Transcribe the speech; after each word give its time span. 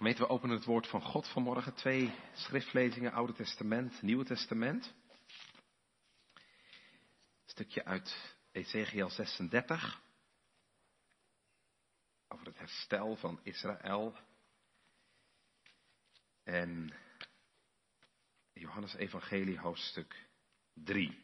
Gemeente, 0.00 0.22
we 0.22 0.28
openen 0.28 0.56
het 0.56 0.64
woord 0.64 0.86
van 0.86 1.02
God 1.02 1.28
vanmorgen. 1.28 1.74
Twee 1.74 2.14
schriftlezingen, 2.32 3.12
Oude 3.12 3.32
Testament, 3.32 4.02
Nieuwe 4.02 4.24
Testament. 4.24 4.94
Een 6.34 6.42
stukje 7.46 7.84
uit 7.84 8.36
Ezekiel 8.52 9.10
36. 9.10 10.02
Over 12.28 12.46
het 12.46 12.58
herstel 12.58 13.16
van 13.16 13.40
Israël. 13.42 14.16
En 16.42 16.92
Johannes 18.52 18.94
Evangelie 18.94 19.58
hoofdstuk 19.58 20.26
3. 20.72 21.18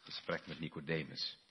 Gesprek 0.00 0.46
met 0.46 0.60
Nicodemus. 0.60 1.43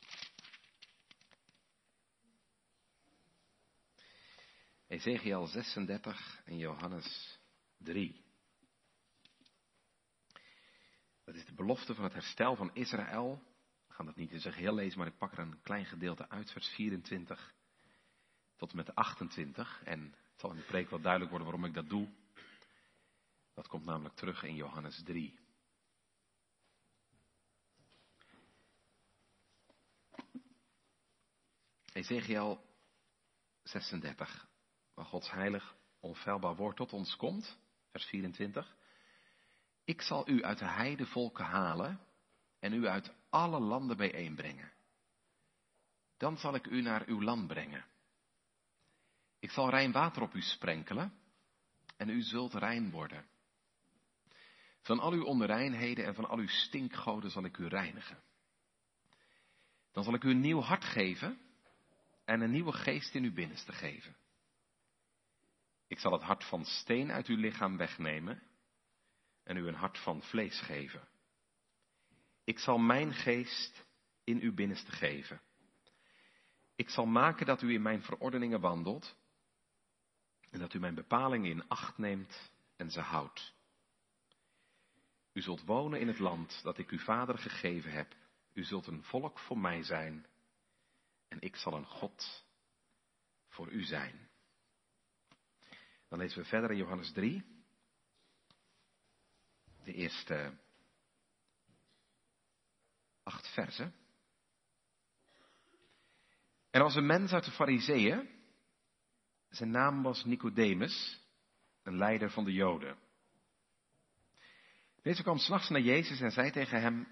Ezekiel 4.94 5.48
36 5.48 6.42
en 6.46 6.58
Johannes 6.58 7.40
3. 7.78 8.24
Dat 11.24 11.36
is 11.36 11.46
de 11.46 11.54
belofte 11.54 11.96
van 11.96 12.04
het 12.04 12.14
herstel 12.14 12.56
van 12.56 12.76
Israël. 12.76 13.44
We 13.88 13.94
gaan 13.94 14.06
dat 14.06 14.16
niet 14.16 14.32
in 14.32 14.40
zijn 14.40 14.54
geheel 14.54 14.74
lezen, 14.74 14.98
maar 14.98 15.08
ik 15.08 15.18
pak 15.18 15.32
er 15.32 15.40
een 15.40 15.62
klein 15.62 15.86
gedeelte 15.86 16.30
uit, 16.30 16.52
vers 16.52 16.68
24 16.68 17.56
tot 18.56 18.70
en 18.70 18.76
met 18.76 18.96
28. 18.96 19.82
En 19.84 20.02
het 20.02 20.40
zal 20.40 20.50
in 20.50 20.58
de 20.58 20.64
preek 20.64 20.90
wel 20.90 21.02
duidelijk 21.02 21.32
worden 21.32 21.50
waarom 21.50 21.70
ik 21.70 21.76
dat 21.76 21.90
doe. 21.90 22.10
Dat 23.54 23.68
komt 23.68 23.86
namelijk 23.86 24.16
terug 24.16 24.44
in 24.44 24.56
Johannes 24.56 25.04
3. 25.04 25.40
Ezekiel 31.94 32.66
36 33.64 34.52
waar 34.94 35.06
Gods 35.06 35.32
heilig, 35.32 35.76
onfeilbaar 36.00 36.56
woord 36.56 36.76
tot 36.76 36.94
ons 36.94 37.16
komt, 37.16 37.58
vers 37.92 38.06
24. 38.06 38.76
Ik 39.84 40.02
zal 40.02 40.30
u 40.30 40.44
uit 40.44 40.60
de 40.60 40.66
heidevolken 40.66 41.46
halen 41.46 42.00
en 42.60 42.74
u 42.74 42.88
uit 42.88 43.14
alle 43.30 43.60
landen 43.60 43.98
bijeenbrengen. 43.98 44.72
Dan 46.18 46.38
zal 46.38 46.56
ik 46.56 46.68
u 46.68 46.82
naar 46.82 47.06
uw 47.06 47.22
land 47.22 47.48
brengen. 47.48 47.86
Ik 49.40 49.52
zal 49.52 49.70
rein 49.70 49.92
water 49.92 50.22
op 50.22 50.34
u 50.34 50.42
sprenkelen 50.42 51.14
en 51.98 52.10
u 52.10 52.22
zult 52.22 52.54
rein 52.54 52.92
worden. 52.92 53.26
Van 54.82 55.00
al 55.00 55.12
uw 55.12 55.24
onreinheden 55.24 56.06
en 56.06 56.16
van 56.16 56.30
al 56.30 56.38
uw 56.38 56.48
stinkgoden 56.48 57.32
zal 57.32 57.44
ik 57.44 57.58
u 57.58 57.68
reinigen. 57.68 58.24
Dan 59.92 60.04
zal 60.04 60.14
ik 60.14 60.24
u 60.24 60.30
een 60.30 60.40
nieuw 60.40 60.60
hart 60.60 60.84
geven 60.84 61.40
en 62.26 62.42
een 62.42 62.52
nieuwe 62.52 62.72
geest 62.72 63.16
in 63.16 63.24
uw 63.24 63.34
binnenste 63.34 63.72
geven. 63.72 64.16
Ik 65.94 66.00
zal 66.00 66.12
het 66.12 66.22
hart 66.22 66.44
van 66.44 66.66
steen 66.66 67.12
uit 67.12 67.28
uw 67.28 67.38
lichaam 67.38 67.78
wegnemen 67.78 68.44
en 69.44 69.58
u 69.58 69.68
een 69.68 69.76
hart 69.76 69.98
van 69.98 70.22
vlees 70.22 70.60
geven. 70.62 71.08
Ik 72.44 72.60
zal 72.60 72.78
mijn 72.78 73.14
geest 73.14 73.86
in 74.24 74.40
uw 74.40 74.54
binnenste 74.54 74.92
geven. 74.92 75.42
Ik 76.76 76.90
zal 76.90 77.06
maken 77.06 77.46
dat 77.46 77.62
u 77.62 77.74
in 77.74 77.82
mijn 77.82 78.02
verordeningen 78.02 78.60
wandelt 78.60 79.16
en 80.50 80.60
dat 80.60 80.74
u 80.74 80.80
mijn 80.80 80.96
bepalingen 80.96 81.52
in 81.52 81.68
acht 81.68 81.98
neemt 81.98 82.52
en 82.76 82.92
ze 82.92 83.00
houdt. 83.00 83.54
U 85.34 85.42
zult 85.42 85.64
wonen 85.64 86.00
in 86.00 86.08
het 86.08 86.20
land 86.20 86.60
dat 86.64 86.78
ik 86.78 86.90
uw 86.90 87.00
vader 87.00 87.38
gegeven 87.38 87.92
heb. 87.92 88.16
U 88.54 88.64
zult 88.64 88.88
een 88.88 89.04
volk 89.04 89.40
voor 89.40 89.58
mij 89.58 89.84
zijn 89.84 90.26
en 91.28 91.42
ik 91.42 91.56
zal 91.56 91.74
een 91.74 91.88
God 91.88 92.46
voor 93.48 93.72
u 93.72 93.84
zijn. 93.84 94.32
Dan 96.14 96.22
lezen 96.22 96.42
we 96.42 96.48
verder 96.48 96.72
in 96.72 96.78
Johannes 96.78 97.12
3. 97.12 97.44
De 99.84 99.94
eerste 99.94 100.58
acht 103.24 103.48
versen. 103.54 103.94
Er 106.70 106.82
was 106.82 106.96
een 106.96 107.06
mens 107.06 107.32
uit 107.32 107.46
de 107.46 107.52
Fariseeën. 107.52 108.30
Zijn 109.50 109.72
naam 109.72 110.04
was 110.04 110.26
Nicodemus, 110.26 111.22
een 111.84 111.98
leider 111.98 112.32
van 112.32 112.44
de 112.44 112.54
Joden. 112.54 112.98
Deze 115.02 115.24
kwam 115.24 115.38
s'nachts 115.38 115.70
naar 115.70 115.82
Jezus 115.82 116.22
en 116.22 116.32
zei 116.32 116.52
tegen 116.52 116.82
hem: 116.82 117.08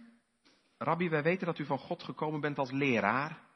Rabbi, 0.77 1.09
wij 1.09 1.23
weten 1.23 1.45
dat 1.45 1.59
u 1.59 1.65
van 1.65 1.79
God 1.79 2.03
gekomen 2.03 2.41
bent 2.41 2.57
als 2.57 2.71
leraar. 2.71 3.47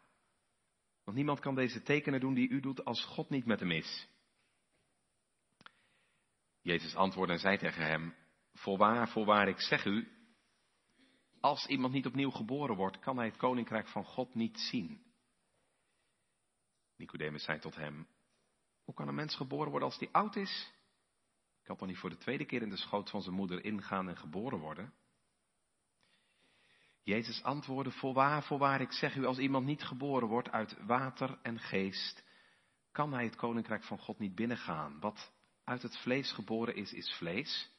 Want 1.03 1.17
niemand 1.17 1.39
kan 1.39 1.55
deze 1.55 1.81
tekenen 1.81 2.19
doen 2.19 2.33
die 2.33 2.49
u 2.49 2.59
doet 2.59 2.85
als 2.85 3.03
God 3.03 3.29
niet 3.29 3.45
met 3.45 3.59
hem 3.59 3.71
is. 3.71 4.07
Jezus 6.65 6.95
antwoordde 6.95 7.33
en 7.33 7.39
zei 7.39 7.57
tegen 7.57 7.85
hem, 7.85 8.15
voorwaar, 8.53 9.09
voorwaar, 9.09 9.47
ik 9.47 9.59
zeg 9.59 9.85
u, 9.85 10.07
als 11.39 11.65
iemand 11.65 11.93
niet 11.93 12.05
opnieuw 12.05 12.29
geboren 12.29 12.75
wordt, 12.75 12.99
kan 12.99 13.17
hij 13.17 13.25
het 13.25 13.37
koninkrijk 13.37 13.87
van 13.87 14.05
God 14.05 14.35
niet 14.35 14.59
zien. 14.59 15.13
Nicodemus 16.95 17.43
zei 17.43 17.59
tot 17.59 17.75
hem, 17.75 18.07
hoe 18.83 18.93
kan 18.93 19.07
een 19.07 19.15
mens 19.15 19.35
geboren 19.35 19.69
worden 19.69 19.89
als 19.89 19.99
hij 19.99 20.09
oud 20.11 20.35
is? 20.35 20.73
Kan 21.63 21.75
toch 21.75 21.87
niet 21.87 21.97
voor 21.97 22.09
de 22.09 22.17
tweede 22.17 22.45
keer 22.45 22.61
in 22.61 22.69
de 22.69 22.77
schoot 22.77 23.09
van 23.09 23.21
zijn 23.21 23.35
moeder 23.35 23.63
ingaan 23.63 24.09
en 24.09 24.17
geboren 24.17 24.59
worden? 24.59 24.93
Jezus 27.03 27.43
antwoordde, 27.43 27.91
voorwaar, 27.91 28.43
voorwaar, 28.43 28.81
ik 28.81 28.91
zeg 28.91 29.15
u, 29.15 29.25
als 29.25 29.37
iemand 29.37 29.65
niet 29.65 29.83
geboren 29.83 30.27
wordt 30.27 30.49
uit 30.49 30.85
water 30.85 31.39
en 31.41 31.59
geest, 31.59 32.23
kan 32.91 33.13
hij 33.13 33.23
het 33.23 33.35
koninkrijk 33.35 33.83
van 33.83 33.99
God 33.99 34.19
niet 34.19 34.35
binnengaan. 34.35 34.99
Wat 34.99 35.33
uit 35.65 35.81
het 35.81 35.97
vlees 35.97 36.31
geboren 36.31 36.75
is, 36.75 36.93
is 36.93 37.13
vlees. 37.13 37.69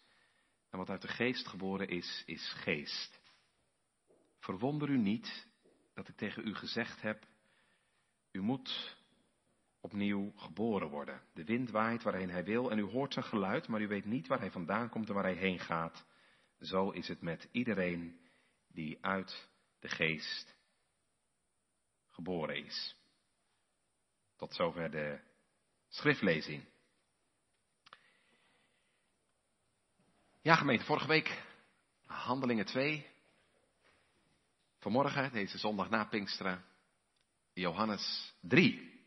En 0.71 0.79
wat 0.79 0.89
uit 0.89 1.03
de 1.03 1.09
geest 1.09 1.47
geboren 1.47 1.89
is, 1.89 2.23
is 2.27 2.53
geest. 2.53 3.21
Verwonder 4.39 4.89
u 4.89 4.99
niet 4.99 5.47
dat 5.95 6.09
ik 6.09 6.17
tegen 6.17 6.47
u 6.47 6.55
gezegd 6.55 7.01
heb, 7.01 7.27
u 8.33 8.41
moet 8.41 8.97
opnieuw 9.81 10.33
geboren 10.37 10.89
worden. 10.89 11.23
De 11.33 11.45
wind 11.45 11.71
waait 11.71 12.03
waarheen 12.03 12.31
hij 12.31 12.45
wil 12.45 12.71
en 12.71 12.79
u 12.79 12.83
hoort 12.83 13.13
zijn 13.13 13.25
geluid, 13.25 13.69
maar 13.69 13.81
u 13.81 13.89
weet 13.89 14.05
niet 14.05 14.27
waar 14.27 14.41
hij 14.41 14.51
vandaan 14.51 14.89
komt 14.89 15.09
en 15.09 15.15
waar 15.15 15.25
hij 15.25 15.37
heen 15.37 15.59
gaat. 15.59 16.07
Zo 16.61 16.91
is 16.91 17.09
het 17.09 17.21
met 17.21 17.49
iedereen 17.51 18.21
die 18.69 18.99
uit 19.01 19.49
de 19.79 19.89
geest 19.89 20.57
geboren 22.09 22.65
is. 22.65 22.97
Tot 24.37 24.55
zover 24.55 24.91
de 24.91 25.21
schriftlezing. 25.89 26.65
Ja, 30.47 30.55
gemeente, 30.55 30.85
vorige 30.85 31.07
week 31.07 31.43
Handelingen 32.05 32.65
2. 32.65 33.07
Vanmorgen, 34.79 35.33
deze 35.33 35.59
zondag 35.59 35.91
na 35.91 36.05
Pinksteren, 36.05 36.65
Johannes 37.53 38.35
3. 38.41 39.01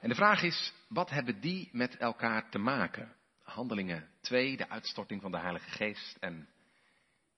En 0.00 0.08
de 0.08 0.14
vraag 0.14 0.42
is, 0.42 0.72
wat 0.88 1.10
hebben 1.10 1.40
die 1.40 1.68
met 1.72 1.96
elkaar 1.96 2.50
te 2.50 2.58
maken? 2.58 3.16
Handelingen 3.42 4.10
2, 4.20 4.56
de 4.56 4.68
uitstorting 4.68 5.20
van 5.22 5.30
de 5.30 5.38
Heilige 5.38 5.70
Geest 5.70 6.16
en 6.16 6.48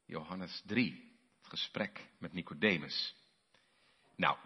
Johannes 0.06 0.62
3, 0.66 1.14
het 1.38 1.48
gesprek 1.48 2.08
met 2.18 2.32
Nicodemus. 2.32 3.16
Nou, 4.16 4.36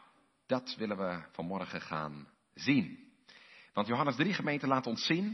dat 0.47 0.75
willen 0.79 0.97
we 0.97 1.25
vanmorgen 1.33 1.81
gaan 1.81 2.29
zien. 2.55 3.13
Want 3.73 3.87
Johannes 3.87 4.17
3 4.17 4.35
gemeente 4.35 4.67
laat 4.67 4.87
ons 4.87 5.07
zien, 5.07 5.25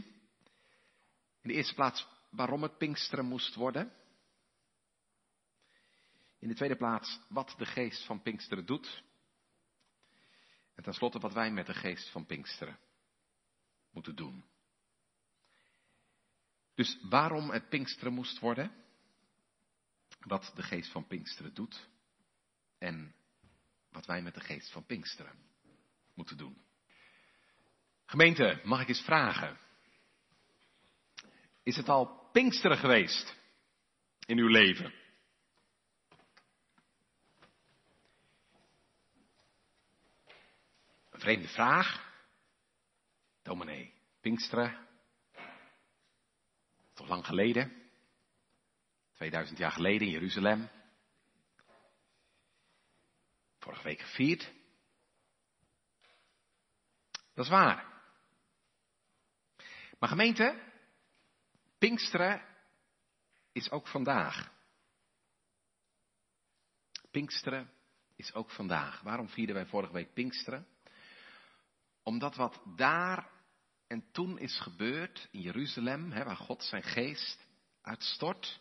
in 1.41 1.49
de 1.49 1.53
eerste 1.53 1.73
plaats 1.73 2.07
waarom 2.31 2.63
het 2.63 2.77
Pinksteren 2.77 3.25
moest 3.25 3.55
worden. 3.55 3.93
In 6.39 6.47
de 6.47 6.55
tweede 6.55 6.75
plaats 6.75 7.19
wat 7.29 7.55
de 7.57 7.65
geest 7.65 8.05
van 8.05 8.21
Pinksteren 8.21 8.65
doet. 8.65 9.03
En 10.75 10.83
tenslotte 10.83 11.19
wat 11.19 11.33
wij 11.33 11.51
met 11.51 11.65
de 11.65 11.73
geest 11.73 12.09
van 12.09 12.25
Pinksteren 12.25 12.79
moeten 13.91 14.15
doen. 14.15 14.45
Dus 16.73 16.97
waarom 17.09 17.49
het 17.49 17.69
Pinksteren 17.69 18.13
moest 18.13 18.39
worden. 18.39 18.71
Wat 20.19 20.51
de 20.55 20.63
geest 20.63 20.91
van 20.91 21.07
Pinksteren 21.07 21.53
doet. 21.53 21.89
En 22.77 23.15
wat 23.89 24.05
wij 24.05 24.21
met 24.21 24.33
de 24.33 24.41
geest 24.41 24.71
van 24.71 24.85
Pinksteren 24.85 25.39
moeten 26.13 26.37
doen. 26.37 26.61
Gemeente, 28.05 28.61
mag 28.63 28.81
ik 28.81 28.87
eens 28.87 29.01
vragen? 29.01 29.57
Is 31.63 31.75
het 31.75 31.89
al 31.89 32.20
Pinksteren 32.31 32.77
geweest 32.77 33.35
in 34.25 34.37
uw 34.37 34.47
leven? 34.47 34.93
Een 41.09 41.19
vreemde 41.19 41.47
vraag. 41.47 42.09
Dominee, 43.41 43.93
Pinksteren. 44.21 44.87
Toch 46.93 47.07
lang 47.07 47.25
geleden. 47.25 47.89
2000 49.13 49.57
jaar 49.57 49.71
geleden 49.71 50.07
in 50.07 50.13
Jeruzalem. 50.13 50.69
Vorige 53.59 53.83
week 53.83 53.99
gevierd. 53.99 54.51
Dat 57.33 57.45
is 57.45 57.51
waar. 57.51 58.03
Maar 59.99 60.09
gemeente, 60.09 60.70
Pinksteren 61.81 62.41
is 63.51 63.71
ook 63.71 63.87
vandaag. 63.87 64.51
Pinksteren 67.11 67.71
is 68.15 68.33
ook 68.33 68.51
vandaag. 68.51 69.01
Waarom 69.01 69.29
vierden 69.29 69.55
wij 69.55 69.65
vorige 69.65 69.93
week 69.93 70.13
Pinksteren? 70.13 70.67
Omdat 72.03 72.35
wat 72.35 72.61
daar 72.75 73.29
en 73.87 74.11
toen 74.11 74.39
is 74.39 74.59
gebeurd 74.59 75.27
in 75.31 75.41
Jeruzalem, 75.41 76.11
hè, 76.11 76.23
waar 76.23 76.35
God 76.35 76.63
zijn 76.63 76.83
geest 76.83 77.47
uitstort, 77.81 78.59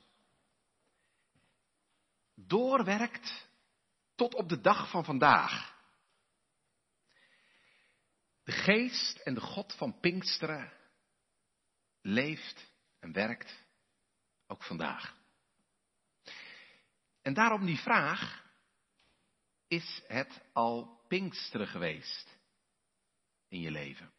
doorwerkt 2.34 3.48
tot 4.14 4.34
op 4.34 4.48
de 4.48 4.60
dag 4.60 4.90
van 4.90 5.04
vandaag. 5.04 5.78
De 8.44 8.52
geest 8.52 9.18
en 9.18 9.34
de 9.34 9.40
God 9.40 9.74
van 9.74 10.00
Pinksteren 10.00 10.72
leeft 12.00 12.69
en 13.00 13.12
werkt 13.12 13.66
ook 14.46 14.62
vandaag. 14.62 15.18
En 17.22 17.34
daarom 17.34 17.66
die 17.66 17.78
vraag, 17.78 18.44
is 19.66 20.02
het 20.06 20.40
al 20.52 21.04
Pinksteren 21.08 21.66
geweest 21.66 22.38
in 23.48 23.60
je 23.60 23.70
leven? 23.70 24.12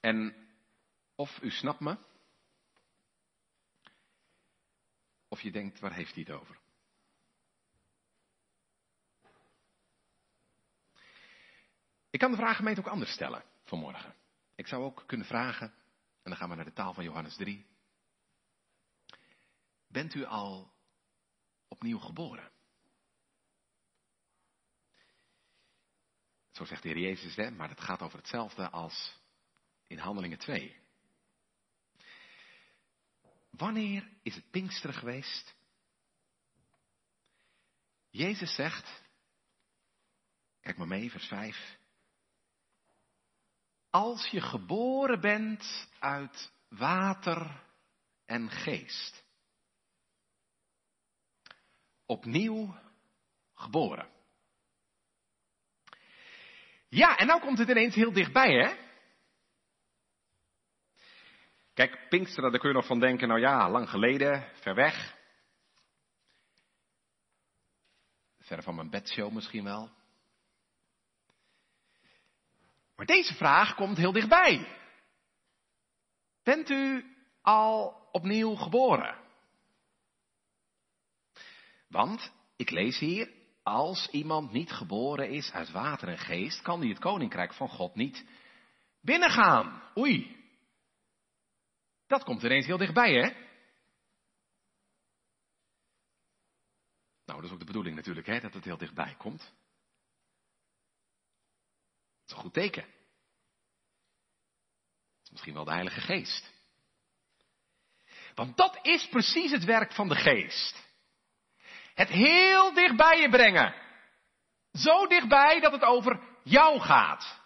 En 0.00 0.48
of 1.14 1.42
u 1.42 1.50
snapt 1.50 1.80
me, 1.80 1.98
of 5.28 5.40
je 5.40 5.50
denkt, 5.50 5.80
waar 5.80 5.92
heeft 5.92 6.14
hij 6.14 6.24
het 6.26 6.32
over? 6.32 6.58
Ik 12.10 12.18
kan 12.18 12.30
de 12.30 12.36
vraag 12.36 12.56
gemeente 12.56 12.80
ook 12.80 12.86
anders 12.86 13.12
stellen 13.12 13.55
vanmorgen. 13.66 14.14
Ik 14.54 14.66
zou 14.66 14.84
ook 14.84 15.04
kunnen 15.06 15.26
vragen, 15.26 15.66
en 16.22 16.30
dan 16.30 16.36
gaan 16.36 16.48
we 16.48 16.54
naar 16.54 16.64
de 16.64 16.72
taal 16.72 16.94
van 16.94 17.04
Johannes 17.04 17.36
3. 17.36 17.66
Bent 19.88 20.14
u 20.14 20.24
al 20.24 20.72
opnieuw 21.68 21.98
geboren? 21.98 22.50
Zo 26.50 26.64
zegt 26.64 26.82
de 26.82 26.88
Heer 26.88 26.98
Jezus, 26.98 27.36
hè, 27.36 27.50
maar 27.50 27.68
het 27.68 27.80
gaat 27.80 28.02
over 28.02 28.18
hetzelfde 28.18 28.70
als 28.70 29.18
in 29.86 29.98
Handelingen 29.98 30.38
2. 30.38 30.76
Wanneer 33.50 34.08
is 34.22 34.34
het 34.34 34.50
Pinksteren 34.50 34.96
geweest? 34.96 35.54
Jezus 38.10 38.54
zegt, 38.54 39.02
kijk 40.60 40.76
maar 40.76 40.86
mee, 40.86 41.10
vers 41.10 41.26
5. 41.26 41.78
Als 43.96 44.26
je 44.26 44.40
geboren 44.40 45.20
bent 45.20 45.88
uit 45.98 46.52
water 46.68 47.62
en 48.26 48.50
geest. 48.50 49.24
Opnieuw 52.06 52.78
geboren. 53.54 54.08
Ja, 56.88 57.16
en 57.16 57.26
nou 57.26 57.40
komt 57.40 57.58
het 57.58 57.68
ineens 57.68 57.94
heel 57.94 58.12
dichtbij, 58.12 58.52
hè? 58.52 58.76
Kijk, 61.74 62.08
Pinksteren, 62.08 62.50
daar 62.50 62.60
kun 62.60 62.68
je 62.68 62.76
nog 62.76 62.86
van 62.86 63.00
denken, 63.00 63.28
nou 63.28 63.40
ja, 63.40 63.70
lang 63.70 63.90
geleden, 63.90 64.52
ver 64.60 64.74
weg. 64.74 65.16
Ver 68.38 68.62
van 68.62 68.74
mijn 68.74 68.90
bedshow 68.90 69.32
misschien 69.32 69.64
wel. 69.64 69.90
Maar 72.96 73.06
deze 73.06 73.34
vraag 73.34 73.74
komt 73.74 73.96
heel 73.96 74.12
dichtbij. 74.12 74.78
Bent 76.42 76.70
u 76.70 77.04
al 77.42 78.08
opnieuw 78.12 78.54
geboren? 78.54 79.24
Want, 81.88 82.32
ik 82.56 82.70
lees 82.70 82.98
hier, 82.98 83.30
als 83.62 84.08
iemand 84.10 84.52
niet 84.52 84.72
geboren 84.72 85.30
is 85.30 85.52
uit 85.52 85.70
water 85.70 86.08
en 86.08 86.18
geest, 86.18 86.62
kan 86.62 86.80
hij 86.80 86.88
het 86.88 86.98
koninkrijk 86.98 87.54
van 87.54 87.68
God 87.68 87.94
niet 87.94 88.24
binnengaan. 89.00 89.82
Oei, 89.98 90.36
dat 92.06 92.24
komt 92.24 92.42
ineens 92.42 92.66
heel 92.66 92.76
dichtbij, 92.76 93.12
hè? 93.12 93.44
Nou, 97.24 97.40
dat 97.40 97.44
is 97.44 97.50
ook 97.50 97.58
de 97.58 97.64
bedoeling 97.64 97.96
natuurlijk, 97.96 98.26
hè, 98.26 98.40
dat 98.40 98.54
het 98.54 98.64
heel 98.64 98.76
dichtbij 98.76 99.14
komt. 99.18 99.52
Is 102.26 102.32
een 102.32 102.38
goed 102.38 102.52
teken. 102.52 102.86
Misschien 105.30 105.54
wel 105.54 105.64
de 105.64 105.70
Heilige 105.72 106.00
Geest. 106.00 106.54
Want 108.34 108.56
dat 108.56 108.78
is 108.82 109.08
precies 109.08 109.50
het 109.50 109.64
werk 109.64 109.92
van 109.92 110.08
de 110.08 110.14
Geest. 110.14 110.84
Het 111.94 112.08
heel 112.08 112.74
dichtbij 112.74 113.20
je 113.20 113.28
brengen. 113.28 113.74
Zo 114.72 115.06
dichtbij 115.06 115.60
dat 115.60 115.72
het 115.72 115.82
over 115.82 116.20
jou 116.42 116.80
gaat. 116.80 117.40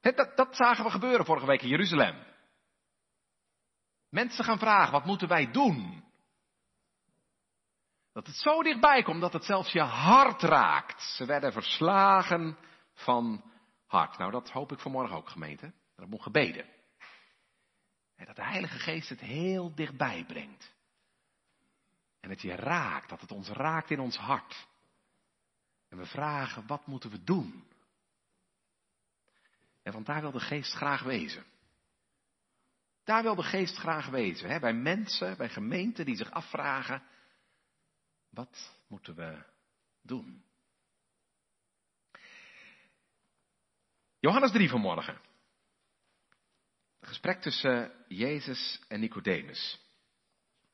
dat, 0.00 0.36
dat 0.36 0.56
zagen 0.56 0.84
we 0.84 0.90
gebeuren 0.90 1.26
vorige 1.26 1.46
week 1.46 1.62
in 1.62 1.68
Jeruzalem. 1.68 2.24
Mensen 4.08 4.44
gaan 4.44 4.58
vragen, 4.58 4.92
wat 4.92 5.04
moeten 5.04 5.28
wij 5.28 5.50
doen? 5.50 6.04
Dat 8.12 8.26
het 8.26 8.36
zo 8.36 8.62
dichtbij 8.62 9.02
komt 9.02 9.20
dat 9.20 9.32
het 9.32 9.44
zelfs 9.44 9.72
je 9.72 9.82
hart 9.82 10.42
raakt. 10.42 11.02
Ze 11.02 11.24
werden 11.24 11.52
verslagen 11.52 12.58
van 12.94 13.52
hart. 13.86 14.18
Nou, 14.18 14.30
dat 14.30 14.50
hoop 14.50 14.72
ik 14.72 14.78
vanmorgen 14.78 15.16
ook, 15.16 15.28
gemeente. 15.28 15.72
Dat 15.96 16.08
moet 16.08 16.22
gebeden. 16.22 16.66
En 18.16 18.26
dat 18.26 18.36
de 18.36 18.44
Heilige 18.44 18.78
Geest 18.78 19.08
het 19.08 19.20
heel 19.20 19.74
dichtbij 19.74 20.24
brengt. 20.24 20.72
En 22.20 22.30
het 22.30 22.40
je 22.40 22.54
raakt, 22.54 23.08
dat 23.08 23.20
het 23.20 23.32
ons 23.32 23.48
raakt 23.48 23.90
in 23.90 24.00
ons 24.00 24.16
hart. 24.16 24.66
En 25.88 25.98
we 25.98 26.06
vragen, 26.06 26.66
wat 26.66 26.86
moeten 26.86 27.10
we 27.10 27.24
doen? 27.24 27.64
En 29.82 29.92
want 29.92 30.06
daar 30.06 30.20
wil 30.20 30.32
de 30.32 30.40
Geest 30.40 30.72
graag 30.72 31.02
wezen. 31.02 31.44
Daar 33.04 33.22
wil 33.22 33.34
de 33.34 33.42
geest 33.42 33.76
graag 33.76 34.08
wezen. 34.08 34.50
Hè? 34.50 34.60
Bij 34.60 34.74
mensen, 34.74 35.36
bij 35.36 35.48
gemeenten 35.48 36.04
die 36.04 36.16
zich 36.16 36.30
afvragen, 36.30 37.02
wat 38.30 38.78
moeten 38.86 39.14
we 39.14 39.44
doen? 40.02 40.44
Johannes 44.22 44.52
3 44.52 44.68
vanmorgen. 44.68 45.20
Een 47.00 47.08
gesprek 47.08 47.40
tussen 47.40 47.92
Jezus 48.08 48.80
en 48.88 49.00
Nicodemus. 49.00 49.80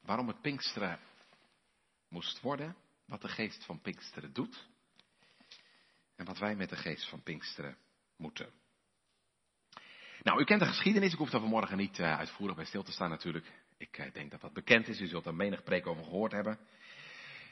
Waarom 0.00 0.28
het 0.28 0.40
Pinksteren 0.40 0.98
moest 2.08 2.40
worden, 2.40 2.76
wat 3.04 3.20
de 3.20 3.28
geest 3.28 3.64
van 3.64 3.80
Pinksteren 3.80 4.32
doet 4.32 4.66
en 6.16 6.24
wat 6.24 6.38
wij 6.38 6.56
met 6.56 6.68
de 6.68 6.76
geest 6.76 7.08
van 7.08 7.22
Pinksteren 7.22 7.76
moeten. 8.16 8.50
Nou, 10.22 10.40
u 10.40 10.44
kent 10.44 10.60
de 10.60 10.66
geschiedenis. 10.66 11.12
Ik 11.12 11.18
hoef 11.18 11.30
daar 11.30 11.40
vanmorgen 11.40 11.76
niet 11.76 11.98
uh, 11.98 12.18
uitvoerig 12.18 12.56
bij 12.56 12.64
stil 12.64 12.82
te 12.82 12.92
staan 12.92 13.10
natuurlijk. 13.10 13.52
Ik 13.76 13.98
uh, 13.98 14.12
denk 14.12 14.30
dat 14.30 14.40
dat 14.40 14.52
bekend 14.52 14.88
is. 14.88 15.00
U 15.00 15.06
zult 15.06 15.26
er 15.26 15.34
menig 15.34 15.62
preek 15.62 15.86
over 15.86 16.04
gehoord 16.04 16.32
hebben. 16.32 16.58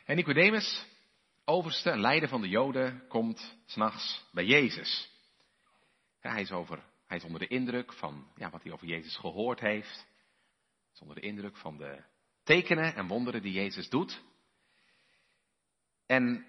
En 0.05 0.17
Nicodemus, 0.17 0.87
overste, 1.45 1.97
leider 1.97 2.29
van 2.29 2.41
de 2.41 2.49
Joden, 2.49 3.07
komt 3.09 3.57
s'nachts 3.67 4.25
bij 4.33 4.45
Jezus. 4.45 5.15
Hij, 6.30 6.42
is 6.42 6.52
over, 6.52 6.85
hij 7.06 7.23
onder 7.23 7.40
de 7.40 7.47
indruk 7.47 7.92
van 7.92 8.30
ja, 8.35 8.50
wat 8.50 8.62
hij 8.62 8.73
over 8.73 8.87
Jezus 8.87 9.16
gehoord 9.16 9.61
heeft. 9.61 9.95
Hij 9.95 10.92
is 10.92 11.00
onder 11.00 11.14
de 11.14 11.21
indruk 11.21 11.56
van 11.56 11.76
de 11.76 12.04
tekenen 12.42 12.95
en 12.95 13.06
wonderen 13.06 13.42
die 13.42 13.52
Jezus 13.52 13.88
doet. 13.88 14.23
En 16.06 16.47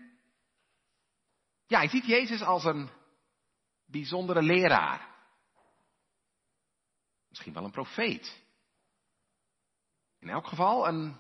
ja, 1.65 1.77
hij 1.77 1.89
ziet 1.89 2.05
Jezus 2.05 2.41
als 2.41 2.63
een 2.63 2.89
bijzondere 3.85 4.41
leraar. 4.41 5.15
Misschien 7.29 7.53
wel 7.53 7.63
een 7.63 7.71
profeet. 7.71 8.43
In 10.19 10.29
elk 10.29 10.47
geval 10.47 10.87
een 10.87 11.17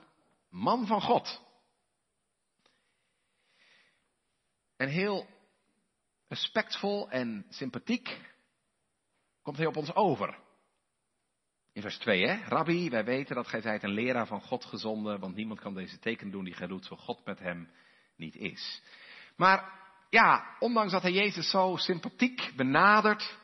man 0.49 0.87
van 0.87 1.01
God. 1.01 1.41
En 4.75 4.89
heel 4.89 5.27
respectvol 6.27 7.09
en 7.09 7.45
sympathiek 7.49 8.35
komt 9.47 9.59
hij 9.59 9.67
op 9.67 9.77
ons 9.77 9.95
over. 9.95 10.37
In 11.73 11.81
vers 11.81 11.97
2, 11.97 12.27
hè? 12.27 12.43
Rabbi, 12.43 12.89
wij 12.89 13.05
weten 13.05 13.35
dat 13.35 13.47
gij 13.47 13.61
zijt 13.61 13.83
een 13.83 13.93
leraar 13.93 14.27
van 14.27 14.41
God 14.41 14.65
gezonden, 14.65 15.19
want 15.19 15.35
niemand 15.35 15.59
kan 15.59 15.73
deze 15.73 15.99
teken 15.99 16.31
doen 16.31 16.43
die 16.43 16.53
gij 16.53 16.67
doet, 16.67 16.85
zo 16.85 16.95
God 16.95 17.25
met 17.25 17.39
hem 17.39 17.71
niet 18.15 18.35
is. 18.35 18.81
Maar 19.35 19.79
ja, 20.09 20.55
ondanks 20.59 20.91
dat 20.91 21.01
hij 21.01 21.11
Jezus 21.11 21.49
zo 21.49 21.75
sympathiek 21.75 22.51
benadert, 22.55 23.37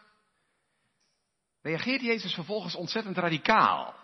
reageert 1.62 2.02
Jezus 2.02 2.34
vervolgens 2.34 2.76
ontzettend 2.76 3.18
radicaal. 3.18 3.96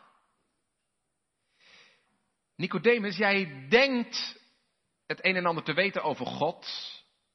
Nicodemus, 2.55 3.17
jij 3.17 3.67
denkt 3.69 4.39
het 5.05 5.25
een 5.25 5.35
en 5.35 5.45
ander 5.45 5.63
te 5.63 5.73
weten 5.73 6.03
over 6.03 6.25
God 6.25 6.67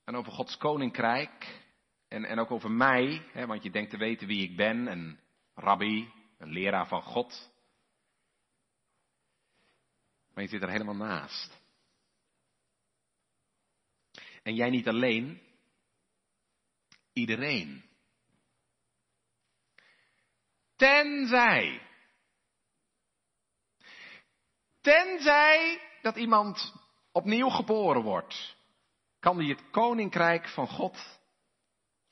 en 0.04 0.14
over 0.14 0.32
Gods 0.32 0.56
koninkrijk 0.56 1.63
En, 2.14 2.24
en 2.24 2.38
ook 2.38 2.50
over 2.50 2.70
mij, 2.70 3.28
hè, 3.32 3.46
want 3.46 3.62
je 3.62 3.70
denkt 3.70 3.90
te 3.90 3.96
weten 3.96 4.26
wie 4.26 4.50
ik 4.50 4.56
ben, 4.56 4.86
een 4.86 5.20
rabbi, 5.54 6.12
een 6.38 6.50
leraar 6.50 6.86
van 6.86 7.02
God. 7.02 7.50
Maar 10.34 10.44
je 10.44 10.50
zit 10.50 10.62
er 10.62 10.70
helemaal 10.70 10.94
naast. 10.94 11.60
En 14.42 14.54
jij 14.54 14.70
niet 14.70 14.88
alleen, 14.88 15.40
iedereen. 17.12 17.84
Tenzij. 20.76 21.80
Tenzij 24.80 25.80
dat 26.02 26.16
iemand 26.16 26.74
opnieuw 27.12 27.48
geboren 27.48 28.02
wordt, 28.02 28.56
kan 29.18 29.36
hij 29.36 29.46
het 29.46 29.70
koninkrijk 29.70 30.48
van 30.48 30.68
God, 30.68 31.22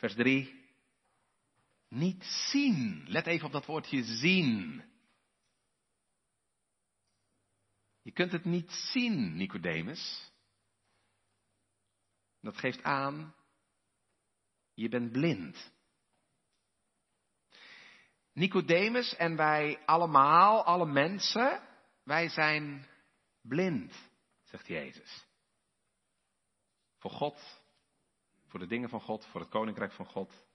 vers 0.02 0.14
3, 0.14 0.64
niet 1.88 2.24
zien. 2.24 3.04
Let 3.06 3.26
even 3.26 3.46
op 3.46 3.52
dat 3.52 3.66
woordje 3.66 4.04
zien. 4.04 4.84
Je 8.02 8.12
kunt 8.12 8.32
het 8.32 8.44
niet 8.44 8.70
zien, 8.70 9.36
Nicodemus. 9.36 10.30
Dat 12.40 12.56
geeft 12.56 12.82
aan, 12.82 13.34
je 14.74 14.88
bent 14.88 15.12
blind. 15.12 15.72
Nicodemus 18.32 19.16
en 19.16 19.36
wij 19.36 19.84
allemaal, 19.86 20.64
alle 20.64 20.86
mensen, 20.86 21.68
wij 22.02 22.28
zijn 22.28 22.86
blind, 23.40 23.94
zegt 24.42 24.66
Jezus. 24.66 25.24
Voor 26.98 27.10
God, 27.10 27.61
voor 28.52 28.60
de 28.60 28.66
dingen 28.66 28.88
van 28.88 29.00
God, 29.00 29.26
voor 29.26 29.40
het 29.40 29.50
koninkrijk 29.50 29.92
van 29.92 30.06
God, 30.06 30.46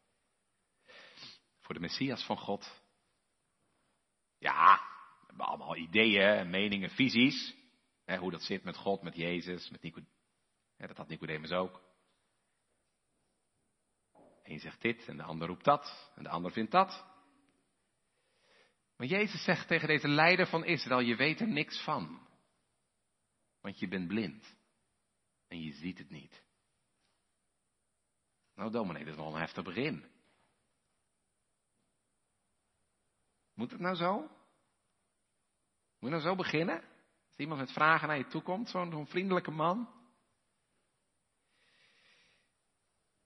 voor 1.59 1.73
de 1.73 1.81
Messias 1.81 2.25
van 2.25 2.37
God. 2.37 2.81
Ja, 4.37 4.75
we 5.19 5.25
hebben 5.27 5.45
allemaal 5.45 5.75
ideeën, 5.75 6.49
meningen, 6.49 6.89
visies. 6.89 7.55
Hè, 8.05 8.17
hoe 8.17 8.31
dat 8.31 8.41
zit 8.41 8.63
met 8.63 8.77
God, 8.77 9.01
met 9.01 9.15
Jezus, 9.15 9.69
met 9.69 9.81
Nicodemus. 9.81 10.13
dat 10.77 10.97
had 10.97 11.07
Nicodemus 11.07 11.51
ook. 11.51 11.81
Eén 14.43 14.59
zegt 14.59 14.81
dit 14.81 15.07
en 15.07 15.17
de 15.17 15.23
ander 15.23 15.47
roept 15.47 15.63
dat 15.63 16.11
en 16.15 16.23
de 16.23 16.29
ander 16.29 16.51
vindt 16.51 16.71
dat. 16.71 17.05
Maar 18.95 19.07
Jezus 19.07 19.43
zegt 19.43 19.67
tegen 19.67 19.87
deze 19.87 20.07
leider 20.07 20.47
van 20.47 20.65
Israël, 20.65 20.99
je 20.99 21.15
weet 21.15 21.39
er 21.39 21.47
niks 21.47 21.83
van. 21.83 22.27
Want 23.61 23.79
je 23.79 23.87
bent 23.87 24.07
blind. 24.07 24.55
En 25.47 25.61
je 25.61 25.73
ziet 25.73 25.97
het 25.97 26.09
niet. 26.09 26.46
Nou 28.57 28.71
dominee, 28.71 29.03
dat 29.03 29.13
is 29.13 29.19
wel 29.19 29.33
een 29.33 29.39
heftig 29.39 29.63
begin. 29.63 30.05
Moet 33.53 33.71
het 33.71 33.79
nou 33.79 33.95
zo? 33.95 34.19
Moet 34.19 34.29
je 35.99 36.09
nou 36.09 36.21
zo 36.21 36.35
beginnen? 36.35 36.75
Als 37.27 37.37
iemand 37.37 37.59
met 37.59 37.71
vragen 37.71 38.07
naar 38.07 38.17
je 38.17 38.27
toe 38.27 38.41
komt, 38.41 38.69
zo'n 38.69 39.07
vriendelijke 39.07 39.51
man. 39.51 39.89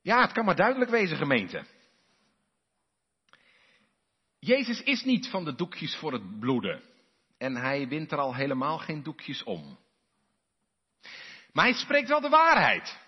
Ja, 0.02 0.22
het 0.22 0.32
kan 0.32 0.46
maar 0.46 0.56
duidelijk 0.56 0.92
wezen, 0.92 1.18
gemeente. 1.18 1.66
Jezus 4.40 4.82
is 4.82 5.04
niet 5.04 5.28
van 5.28 5.46
de 5.46 5.56
doekjes 5.56 5.96
voor 5.96 6.14
het 6.14 6.40
bloeden. 6.40 6.84
En 7.38 7.56
hij 7.56 7.88
wint 7.88 8.12
er 8.12 8.18
al 8.18 8.36
helemaal 8.36 8.78
geen 8.78 9.04
doekjes 9.04 9.44
om. 9.44 9.78
Maar 11.52 11.66
hij 11.66 11.74
spreekt 11.74 12.08
wel 12.08 12.22
de 12.22 12.30
waarheid. 12.30 13.00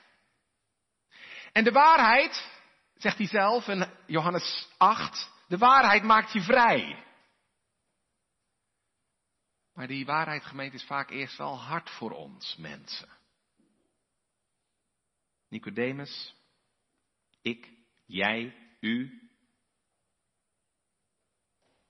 En 1.54 1.64
de 1.64 1.72
waarheid, 1.72 2.52
zegt 2.96 3.18
hij 3.18 3.28
zelf 3.28 3.68
in 3.68 3.88
Johannes 4.08 4.68
8, 4.78 5.32
de 5.48 5.58
waarheid 5.58 6.04
maakt 6.04 6.34
je 6.34 6.42
vrij. 6.42 7.06
Maar 9.74 9.88
die 9.88 10.06
waarheid, 10.06 10.44
gemeente, 10.44 10.76
is 10.76 10.84
vaak 10.84 11.10
eerst 11.10 11.38
wel 11.38 11.60
hard 11.60 11.90
voor 11.90 12.12
ons 12.12 12.56
mensen. 12.56 13.10
Nicodemus, 15.50 16.36
ik, 17.42 17.70
jij, 18.06 18.56
u. 18.80 19.22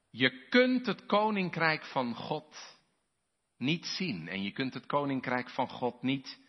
Je 0.10 0.48
kunt 0.50 0.86
het 0.86 1.05
koninkrijk 1.05 1.86
van 1.86 2.15
God 2.15 2.77
niet 3.58 3.86
zien 3.86 4.27
en 4.27 4.43
je 4.43 4.51
kunt 4.51 4.74
het 4.74 4.86
koninkrijk 4.86 5.50
van 5.50 5.70
God 5.70 6.01
niet 6.01 6.39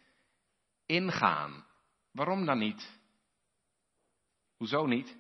ingaan. 0.87 1.67
Waarom 2.11 2.45
dan 2.45 2.59
niet? 2.59 3.03
Hoezo 4.65 4.87
niet? 4.87 5.17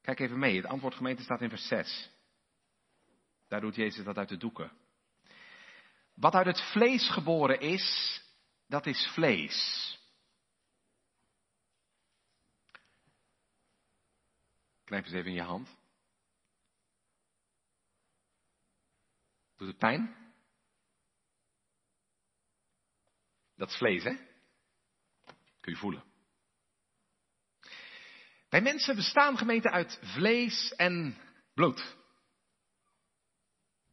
Kijk 0.00 0.18
even 0.18 0.38
mee, 0.38 0.56
het 0.56 0.66
antwoord 0.66 0.94
gemeente 0.94 1.22
staat 1.22 1.40
in 1.40 1.48
vers 1.48 1.66
6. 1.66 2.10
Daar 3.48 3.60
doet 3.60 3.74
Jezus 3.74 4.04
dat 4.04 4.16
uit 4.16 4.28
de 4.28 4.36
doeken. 4.36 4.72
Wat 6.14 6.34
uit 6.34 6.46
het 6.46 6.60
vlees 6.60 7.10
geboren 7.10 7.60
is, 7.60 8.20
dat 8.66 8.86
is 8.86 9.10
vlees. 9.14 9.58
Knijp 14.84 15.04
eens 15.04 15.14
even 15.14 15.30
in 15.30 15.36
je 15.36 15.42
hand. 15.42 15.68
Doet 19.56 19.68
het 19.68 19.78
pijn? 19.78 20.32
Dat 23.56 23.70
is 23.70 23.76
vlees, 23.76 24.02
hè? 24.02 24.14
Kun 25.60 25.72
je 25.72 25.78
voelen. 25.78 26.13
Wij 28.54 28.62
mensen 28.62 28.96
bestaan 28.96 29.38
gemeente 29.38 29.70
uit 29.70 29.98
vlees 30.02 30.74
en 30.76 31.16
bloed. 31.54 31.96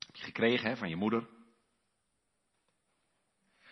Heb 0.05 0.15
je 0.15 0.23
gekregen 0.23 0.69
hè, 0.69 0.77
van 0.77 0.89
je 0.89 0.95
moeder. 0.95 1.27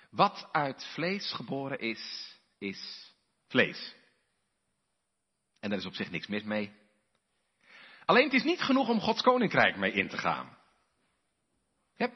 Wat 0.10 0.50
uit 0.52 0.86
vlees 0.94 1.34
geboren 1.34 1.80
is, 1.80 2.34
is 2.58 3.14
vlees. 3.48 3.96
En 5.60 5.70
daar 5.70 5.80
is 5.80 5.86
op 5.86 5.94
zich 5.94 6.12
niks 6.12 6.28
mis 6.28 6.44
mee. 6.44 6.72
Alleen 8.06 8.24
het 8.24 8.34
is 8.34 8.44
niet 8.44 8.62
genoeg 8.62 8.90
om 8.90 9.00
Gods 9.00 9.22
koninkrijk 9.22 9.78
mee 9.78 9.92
in 9.92 10.08
te 10.08 10.18
gaan. 10.18 10.58
Ja. 11.96 12.12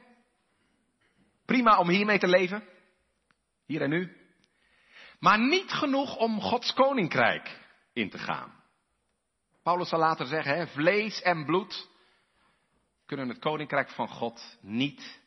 Prima 1.45 1.79
om 1.79 1.89
hiermee 1.89 2.19
te 2.19 2.27
leven. 2.27 2.63
Hier 3.65 3.81
en 3.81 3.89
nu. 3.89 4.17
Maar 5.19 5.39
niet 5.39 5.71
genoeg 5.71 6.15
om 6.15 6.41
Gods 6.41 6.73
koninkrijk 6.73 7.59
in 7.93 8.09
te 8.09 8.17
gaan. 8.17 8.61
Paulus 9.63 9.89
zal 9.89 9.99
later 9.99 10.25
zeggen, 10.25 10.55
hè, 10.55 10.67
vlees 10.67 11.21
en 11.21 11.45
bloed 11.45 11.89
kunnen 13.05 13.29
het 13.29 13.39
koninkrijk 13.39 13.89
van 13.89 14.07
God 14.07 14.57
niet 14.61 15.21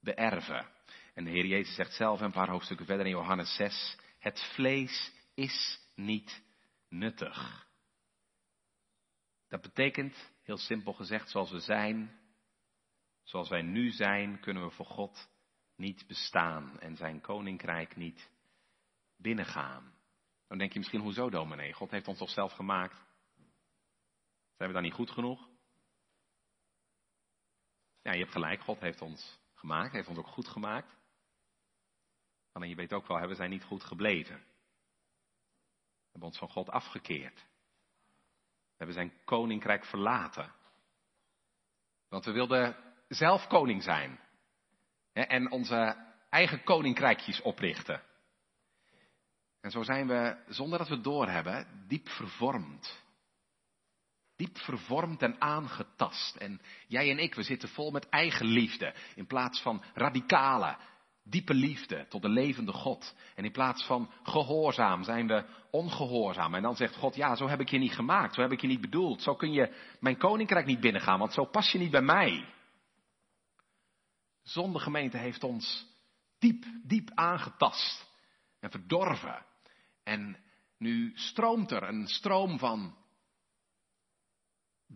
beërven. 0.00 0.66
En 1.14 1.24
de 1.24 1.30
Heer 1.30 1.46
Jezus 1.46 1.74
zegt 1.74 1.94
zelf 1.94 2.20
een 2.20 2.32
paar 2.32 2.48
hoofdstukken 2.48 2.86
verder 2.86 3.06
in 3.06 3.12
Johannes 3.12 3.54
6, 3.54 3.98
het 4.18 4.42
vlees 4.54 5.12
is 5.34 5.80
niet 5.94 6.42
nuttig. 6.88 7.68
Dat 9.48 9.60
betekent, 9.60 10.32
heel 10.42 10.58
simpel 10.58 10.92
gezegd, 10.92 11.30
zoals 11.30 11.50
we 11.50 11.60
zijn, 11.60 12.20
zoals 13.22 13.48
wij 13.48 13.62
nu 13.62 13.90
zijn, 13.90 14.40
kunnen 14.40 14.64
we 14.64 14.70
voor 14.70 14.86
God 14.86 15.28
niet 15.76 16.06
bestaan 16.06 16.80
en 16.80 16.96
zijn 16.96 17.20
koninkrijk 17.20 17.96
niet 17.96 18.30
binnengaan. 19.16 19.94
Dan 20.48 20.58
denk 20.58 20.72
je 20.72 20.78
misschien, 20.78 21.00
hoezo 21.00 21.30
dominee? 21.30 21.72
God 21.72 21.90
heeft 21.90 22.08
ons 22.08 22.18
toch 22.18 22.30
zelf 22.30 22.52
gemaakt? 22.52 23.08
Zijn 24.60 24.72
we 24.72 24.78
dan 24.78 24.88
niet 24.88 24.98
goed 24.98 25.10
genoeg? 25.10 25.48
Ja, 28.02 28.12
je 28.12 28.18
hebt 28.18 28.32
gelijk, 28.32 28.60
God 28.60 28.80
heeft 28.80 29.00
ons 29.00 29.38
gemaakt, 29.54 29.92
heeft 29.92 30.08
ons 30.08 30.18
ook 30.18 30.26
goed 30.26 30.48
gemaakt. 30.48 30.96
Alleen 32.52 32.68
je 32.68 32.74
weet 32.74 32.92
ook 32.92 33.06
wel, 33.06 33.28
we 33.28 33.34
zijn 33.34 33.50
niet 33.50 33.64
goed 33.64 33.84
gebleven. 33.84 34.36
We 34.36 36.10
hebben 36.10 36.28
ons 36.28 36.38
van 36.38 36.48
God 36.48 36.70
afgekeerd. 36.70 37.34
We 37.34 38.76
hebben 38.76 38.94
zijn 38.94 39.24
koninkrijk 39.24 39.84
verlaten. 39.84 40.54
Want 42.08 42.24
we 42.24 42.32
wilden 42.32 42.76
zelf 43.08 43.46
koning 43.46 43.82
zijn. 43.82 44.20
En 45.12 45.50
onze 45.50 46.06
eigen 46.28 46.64
koninkrijkjes 46.64 47.40
oprichten. 47.40 48.02
En 49.60 49.70
zo 49.70 49.82
zijn 49.82 50.06
we, 50.06 50.44
zonder 50.46 50.78
dat 50.78 50.88
we 50.88 50.94
het 50.94 51.04
doorhebben, 51.04 51.84
diep 51.88 52.08
vervormd. 52.08 53.08
Diep 54.40 54.58
vervormd 54.58 55.22
en 55.22 55.40
aangetast. 55.40 56.36
En 56.36 56.60
jij 56.86 57.10
en 57.10 57.18
ik, 57.18 57.34
we 57.34 57.42
zitten 57.42 57.68
vol 57.68 57.90
met 57.90 58.08
eigen 58.08 58.46
liefde. 58.46 58.94
In 59.14 59.26
plaats 59.26 59.60
van 59.60 59.82
radicale, 59.94 60.76
diepe 61.24 61.54
liefde 61.54 62.06
tot 62.08 62.22
de 62.22 62.28
levende 62.28 62.72
God. 62.72 63.14
En 63.34 63.44
in 63.44 63.52
plaats 63.52 63.84
van 63.84 64.10
gehoorzaam 64.22 65.04
zijn 65.04 65.26
we 65.26 65.44
ongehoorzaam. 65.70 66.54
En 66.54 66.62
dan 66.62 66.76
zegt 66.76 66.96
God, 66.96 67.14
ja, 67.14 67.36
zo 67.36 67.48
heb 67.48 67.60
ik 67.60 67.68
je 67.68 67.78
niet 67.78 67.94
gemaakt, 67.94 68.34
zo 68.34 68.40
heb 68.40 68.52
ik 68.52 68.60
je 68.60 68.66
niet 68.66 68.80
bedoeld. 68.80 69.22
Zo 69.22 69.34
kun 69.34 69.52
je 69.52 69.74
mijn 69.98 70.18
koninkrijk 70.18 70.66
niet 70.66 70.80
binnengaan, 70.80 71.18
want 71.18 71.32
zo 71.32 71.44
pas 71.44 71.72
je 71.72 71.78
niet 71.78 71.90
bij 71.90 72.02
mij. 72.02 72.44
Zonde 74.42 74.78
gemeente 74.78 75.16
heeft 75.16 75.44
ons 75.44 75.86
diep, 76.38 76.64
diep 76.82 77.10
aangetast 77.14 78.06
en 78.60 78.70
verdorven. 78.70 79.44
En 80.04 80.36
Nu 80.78 81.12
stroomt 81.14 81.70
er 81.70 81.82
een 81.82 82.06
stroom 82.06 82.58
van 82.58 82.94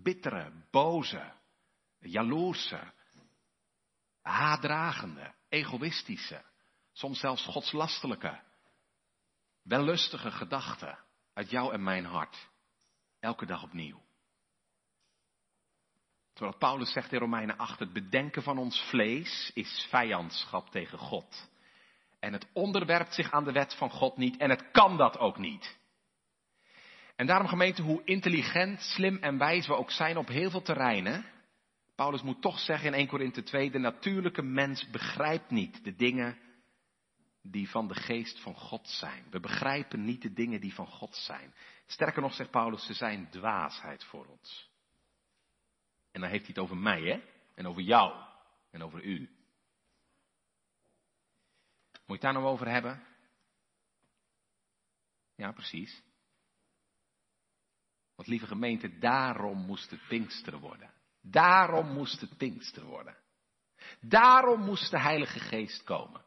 bittere, 0.03 0.53
boze, 0.71 1.33
jaloerse, 1.99 2.93
haatdragende, 4.23 5.35
egoïstische, 5.49 6.43
soms 6.93 7.21
zelfs 7.21 7.45
godslastelijke, 7.45 8.41
wellustige 9.63 10.31
gedachten 10.31 10.99
uit 11.35 11.51
jou 11.51 11.73
en 11.73 11.83
mijn 11.83 12.05
hart. 12.05 12.49
Elke 13.21 13.47
dag 13.47 13.63
opnieuw. 13.63 14.03
Terwijl 16.33 16.59
Paulus 16.59 16.93
zegt 16.93 17.13
in 17.13 17.19
Romeinen 17.19 17.57
8, 17.57 17.79
het 17.79 17.93
bedenken 17.93 18.43
van 18.43 18.59
ons 18.59 18.81
vlees 18.81 19.51
is 19.55 19.87
vijandschap 19.91 20.71
tegen 20.71 20.99
God. 20.99 21.49
En 22.21 22.33
het 22.33 22.47
onderwerpt 22.53 23.15
zich 23.15 23.31
aan 23.31 23.45
de 23.45 23.53
wet 23.53 23.75
van 23.75 23.91
God 23.91 24.17
niet 24.17 24.37
en 24.37 24.51
het 24.51 24.71
kan 24.71 24.97
dat 24.97 25.19
ook 25.19 25.39
niet. 25.39 25.79
En 27.17 27.27
daarom 27.27 27.49
gemeente, 27.49 27.83
hoe 27.83 28.05
intelligent, 28.05 28.81
slim 28.81 29.17
en 29.17 29.39
wijs 29.39 29.67
we 29.67 29.75
ook 29.75 29.91
zijn 29.91 30.17
op 30.17 30.29
heel 30.29 30.51
veel 30.51 30.63
terreinen. 30.63 31.25
Paulus 31.95 32.23
moet 32.23 32.43
toch 32.43 32.59
zeggen 32.59 32.87
in 32.87 32.95
1 32.95 33.07
Korinthe 33.07 33.43
2, 33.43 33.71
de 33.71 33.79
natuurlijke 33.79 34.43
mens 34.43 34.91
begrijpt 34.91 35.51
niet 35.51 35.85
de 35.85 35.95
dingen 35.95 36.39
die 37.43 37.71
van 37.71 37.89
de 37.89 37.95
geest 37.95 38.41
van 38.41 38.55
God 38.55 38.89
zijn. 38.89 39.27
We 39.31 39.41
begrijpen 39.41 40.05
niet 40.05 40.23
de 40.23 40.33
dingen 40.33 40.61
die 40.61 40.75
van 40.75 40.87
God 40.87 41.17
zijn. 41.17 41.55
Sterker 41.87 42.23
nog, 42.23 42.35
zegt 42.35 42.51
Paulus, 42.51 42.87
ze 42.87 42.95
zijn 42.95 43.31
dwaasheid 43.31 44.05
voor 44.05 44.27
ons. 44.27 44.71
En 46.13 46.21
dan 46.21 46.31
heeft 46.31 46.45
hij 46.45 46.55
het 46.55 46.65
over 46.65 46.77
mij, 46.77 47.03
hè? 47.03 47.21
En 47.55 47.67
over 47.67 47.83
jou. 47.83 48.25
En 48.71 48.83
over 48.83 49.03
u. 49.03 49.19
Moet 52.07 52.07
je 52.07 52.13
het 52.13 52.21
daar 52.21 52.33
nou 52.33 52.45
over 52.45 52.69
hebben? 52.69 53.03
Ja, 55.37 55.53
precies. 55.53 56.03
Want 58.15 58.29
lieve 58.29 58.47
gemeente, 58.47 58.99
daarom 58.99 59.59
moest 59.59 59.91
het 59.91 60.09
Pinksteren 60.09 60.61
worden. 60.61 60.91
Daarom 61.21 61.93
moest 61.93 62.21
het 62.21 62.37
Pinksteren 62.37 62.89
worden. 62.89 63.17
Daarom 64.01 64.61
moest 64.61 64.91
de 64.91 65.01
Heilige 65.01 65.39
Geest 65.39 65.85
komen. 65.85 66.25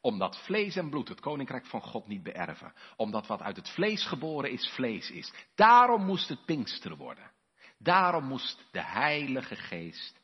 Omdat 0.00 0.44
vlees 0.44 0.76
en 0.76 0.90
bloed 0.90 1.08
het 1.08 1.20
koninkrijk 1.20 1.66
van 1.66 1.82
God 1.82 2.06
niet 2.06 2.22
beërven. 2.22 2.72
Omdat 2.96 3.26
wat 3.26 3.42
uit 3.42 3.56
het 3.56 3.68
vlees 3.68 4.06
geboren 4.06 4.50
is, 4.50 4.68
vlees 4.74 5.10
is. 5.10 5.32
Daarom 5.54 6.04
moest 6.04 6.28
het 6.28 6.44
Pinksteren 6.44 6.96
worden. 6.96 7.30
Daarom 7.78 8.24
moest 8.24 8.64
de 8.70 8.82
Heilige 8.82 9.56
Geest 9.56 10.20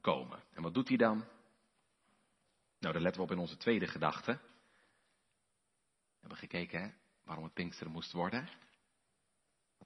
komen. 0.00 0.42
En 0.52 0.62
wat 0.62 0.74
doet 0.74 0.88
hij 0.88 0.96
dan? 0.96 1.24
Nou, 2.78 2.92
daar 2.92 3.02
letten 3.02 3.20
we 3.20 3.26
op 3.26 3.32
in 3.32 3.42
onze 3.42 3.56
tweede 3.56 3.86
gedachte. 3.86 4.32
We 4.32 6.18
hebben 6.20 6.38
gekeken 6.38 6.82
hè, 6.82 6.90
waarom 7.24 7.44
het 7.44 7.54
Pinksteren 7.54 7.92
moest 7.92 8.12
worden. 8.12 8.48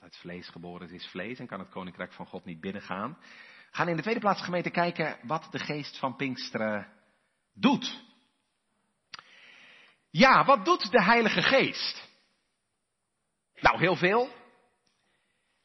Uit 0.05 0.17
vlees 0.17 0.49
geboren 0.49 0.87
is, 0.87 1.03
is 1.03 1.11
vlees 1.11 1.39
en 1.39 1.47
kan 1.47 1.59
het 1.59 1.69
koninkrijk 1.69 2.13
van 2.13 2.27
God 2.27 2.45
niet 2.45 2.61
binnengaan. 2.61 3.17
We 3.21 3.77
gaan 3.77 3.89
in 3.89 3.97
de 3.97 4.03
tweede 4.03 4.21
plaats 4.21 4.43
gemeente 4.43 4.71
kijken 4.71 5.19
wat 5.23 5.49
de 5.51 5.59
geest 5.59 5.99
van 5.99 6.17
Pinksteren 6.17 6.93
doet. 7.55 8.05
Ja, 10.11 10.45
wat 10.45 10.65
doet 10.65 10.91
de 10.91 11.03
Heilige 11.03 11.43
Geest? 11.43 12.09
Nou, 13.55 13.79
heel 13.79 13.97
veel. 13.97 14.29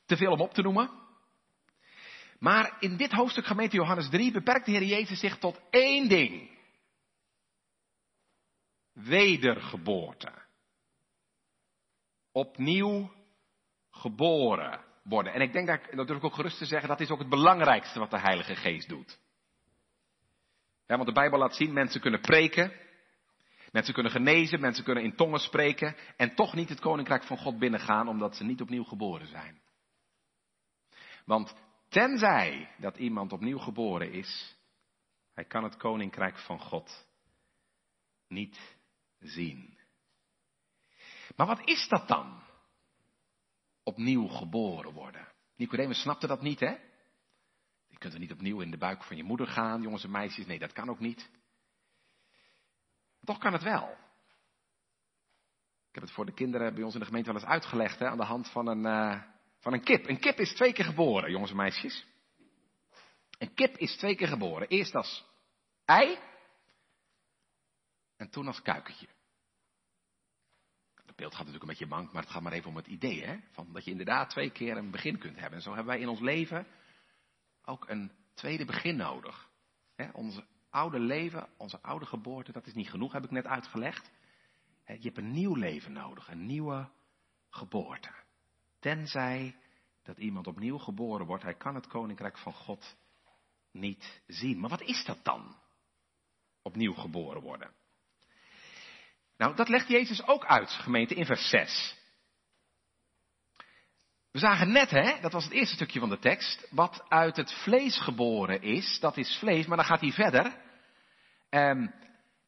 Te 0.06 0.18
veel 0.18 0.32
om 0.32 0.42
op 0.42 0.54
te 0.54 0.62
noemen. 0.62 0.90
Maar 2.38 2.78
in 2.80 2.98
dit 2.98 3.12
hoofdstuk 3.12 3.46
gemeente 3.46 3.76
Johannes 3.76 4.10
3 4.10 4.32
beperkt 4.32 4.66
de 4.66 4.72
Heer 4.72 4.84
Jezus 4.84 5.20
zich 5.20 5.38
tot 5.38 5.62
één 5.70 6.10
ding. 6.10 6.58
Wedergeboorte. 8.94 10.32
Opnieuw 12.32 13.18
geboren 14.00 14.82
worden. 15.04 15.34
En 15.34 15.42
ik 15.42 15.54
denk 15.54 15.68
dat, 15.68 15.80
dat 15.92 16.08
durf 16.08 16.20
ik 16.20 16.26
ook 16.26 16.34
gerust 16.34 16.58
te 16.58 16.66
zeggen, 16.66 16.90
dat 16.90 17.00
is 17.00 17.10
ook 17.10 17.20
het 17.20 17.30
belangrijkste 17.30 18.00
wat 18.00 18.10
de 18.10 18.20
Heilige 18.20 18.56
Geest 18.56 18.90
doet. 18.90 19.20
Ja, 20.88 20.96
want 20.96 21.08
de 21.08 21.14
Bijbel 21.14 21.40
laat 21.40 21.56
zien, 21.56 21.74
mensen 21.74 22.02
kunnen 22.02 22.22
preken, 22.22 22.74
mensen 23.72 23.94
kunnen 23.94 24.12
genezen, 24.12 24.60
mensen 24.60 24.84
kunnen 24.84 25.04
in 25.04 25.16
tongen 25.16 25.40
spreken 25.40 25.96
en 26.18 26.36
toch 26.36 26.54
niet 26.54 26.70
het 26.70 26.80
koninkrijk 26.80 27.24
van 27.24 27.38
God 27.38 27.60
binnengaan 27.60 28.08
omdat 28.08 28.36
ze 28.36 28.44
niet 28.44 28.62
opnieuw 28.62 28.84
geboren 28.84 29.28
zijn. 29.28 29.62
Want 31.26 31.56
tenzij 31.90 32.70
dat 32.78 32.98
iemand 32.98 33.32
opnieuw 33.32 33.58
geboren 33.58 34.12
is, 34.12 34.58
hij 35.34 35.46
kan 35.46 35.64
het 35.64 35.78
koninkrijk 35.78 36.38
van 36.38 36.60
God 36.60 37.08
niet 38.28 38.78
zien. 39.20 39.78
Maar 41.36 41.48
wat 41.48 41.62
is 41.64 41.88
dat 41.88 42.08
dan? 42.08 42.42
Opnieuw 43.90 44.28
geboren 44.28 44.94
worden. 44.94 45.28
Nicodemus 45.56 46.02
snapte 46.02 46.28
dat 46.28 46.42
niet, 46.42 46.60
hè? 46.60 46.76
Je 47.88 47.98
kunt 47.98 48.14
er 48.14 48.20
niet 48.20 48.32
opnieuw 48.32 48.62
in 48.62 48.72
de 48.72 48.78
buik 48.78 49.04
van 49.04 49.18
je 49.18 49.24
moeder 49.24 49.48
gaan, 49.48 49.82
jongens 49.82 50.04
en 50.04 50.12
meisjes. 50.12 50.46
Nee, 50.46 50.60
dat 50.60 50.72
kan 50.72 50.90
ook 50.90 51.00
niet. 51.00 51.30
Toch 53.24 53.38
kan 53.38 53.54
het 53.54 53.64
wel. 53.64 53.98
Ik 55.90 55.96
heb 55.96 56.04
het 56.04 56.12
voor 56.12 56.26
de 56.26 56.34
kinderen 56.34 56.74
bij 56.74 56.84
ons 56.84 56.94
in 56.94 57.00
de 57.00 57.06
gemeente 57.06 57.32
wel 57.32 57.42
eens 57.42 57.50
uitgelegd, 57.50 58.00
hè, 58.00 58.08
aan 58.08 58.18
de 58.18 58.24
hand 58.24 58.50
van 58.50 58.68
een, 58.68 58.86
uh, 58.86 59.24
van 59.60 59.74
een 59.74 59.84
kip. 59.84 60.08
Een 60.08 60.20
kip 60.20 60.40
is 60.40 60.54
twee 60.54 60.74
keer 60.74 60.86
geboren, 60.86 61.32
jongens 61.32 61.52
en 61.52 61.58
meisjes. 61.58 62.06
Een 63.38 63.54
kip 63.54 63.78
is 63.78 63.98
twee 63.98 64.16
keer 64.16 64.28
geboren. 64.28 64.68
Eerst 64.68 64.96
als 64.96 65.26
ei 65.86 66.18
en 68.18 68.30
toen 68.30 68.48
als 68.48 68.62
kuikentje 68.62 69.08
beeld 71.16 71.36
gaat 71.36 71.46
natuurlijk 71.46 71.64
een 71.64 71.78
beetje 71.78 71.96
mank, 71.96 72.12
maar 72.12 72.22
het 72.22 72.32
gaat 72.32 72.42
maar 72.42 72.52
even 72.52 72.70
om 72.70 72.76
het 72.76 72.88
idee, 72.88 73.24
hè? 73.24 73.38
Van 73.52 73.74
dat 73.74 73.86
je 73.86 73.92
inderdaad 73.92 74.30
twee 74.30 74.50
keer 74.50 74.78
een 74.78 74.92
begin 74.92 75.18
kunt 75.18 75.40
hebben. 75.40 75.58
En 75.58 75.62
zo 75.62 75.74
hebben 75.74 75.94
wij 75.94 76.00
in 76.00 76.08
ons 76.08 76.20
leven 76.20 76.68
ook 77.64 77.90
een 77.90 78.12
tweede 78.34 78.66
begin 78.66 78.96
nodig. 78.96 79.50
Hè? 79.96 80.10
Onze 80.12 80.46
oude 80.70 81.00
leven, 81.00 81.50
onze 81.58 81.82
oude 81.82 82.06
geboorte, 82.06 82.52
dat 82.52 82.68
is 82.68 82.74
niet 82.74 82.90
genoeg, 82.90 83.14
heb 83.14 83.24
ik 83.24 83.32
net 83.32 83.46
uitgelegd. 83.46 84.12
Je 84.86 85.00
hebt 85.02 85.18
een 85.18 85.32
nieuw 85.32 85.56
leven 85.56 85.92
nodig, 85.92 86.28
een 86.30 86.46
nieuwe 86.46 86.90
geboorte. 87.50 88.10
Tenzij 88.80 89.56
dat 90.04 90.18
iemand 90.18 90.48
opnieuw 90.48 90.78
geboren 90.78 91.26
wordt, 91.26 91.44
hij 91.44 91.56
kan 91.56 91.76
het 91.76 91.88
koninkrijk 91.88 92.38
van 92.38 92.54
God 92.54 92.98
niet 93.72 94.22
zien. 94.28 94.60
Maar 94.60 94.70
wat 94.70 94.82
is 94.82 95.06
dat 95.06 95.24
dan? 95.24 95.56
Opnieuw 96.62 96.94
geboren 96.94 97.42
worden. 97.42 97.72
Nou, 99.40 99.56
dat 99.56 99.70
legt 99.70 99.88
Jezus 99.88 100.28
ook 100.28 100.46
uit, 100.46 100.70
gemeente, 100.70 101.16
in 101.16 101.26
vers 101.26 101.50
6. 101.50 101.96
We 104.32 104.40
zagen 104.40 104.72
net, 104.72 104.90
hè, 104.90 105.20
dat 105.22 105.32
was 105.32 105.44
het 105.44 105.54
eerste 105.54 105.76
stukje 105.76 106.00
van 106.00 106.10
de 106.10 106.20
tekst, 106.20 106.68
wat 106.70 107.06
uit 107.10 107.36
het 107.36 107.54
vlees 107.54 107.98
geboren 108.02 108.62
is, 108.62 109.00
dat 109.00 109.18
is 109.18 109.38
vlees, 109.38 109.66
maar 109.66 109.78
dan 109.78 109.86
gaat 109.86 110.02
hij 110.02 110.12
verder. 110.12 110.56
Um, 111.50 111.94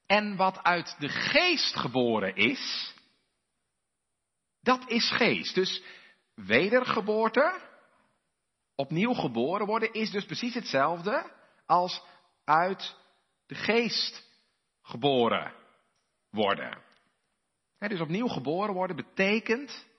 en 0.05 0.35
wat 0.35 0.63
uit 0.63 0.95
de 0.99 1.09
geest 1.09 1.75
geboren 1.75 2.35
is, 2.35 2.93
dat 4.61 4.89
is 4.89 5.11
geest. 5.11 5.55
Dus 5.55 5.83
wedergeboorte, 6.35 7.61
opnieuw 8.75 9.13
geboren 9.13 9.65
worden, 9.65 9.93
is 9.93 10.11
dus 10.11 10.25
precies 10.25 10.53
hetzelfde 10.53 11.31
als 11.65 12.03
uit 12.43 12.95
de 13.45 13.55
geest 13.55 14.27
geboren 14.81 15.59
worden. 16.31 16.83
dus 17.77 17.99
opnieuw 17.99 18.27
geboren 18.27 18.73
worden 18.73 18.95
betekent 18.95 19.89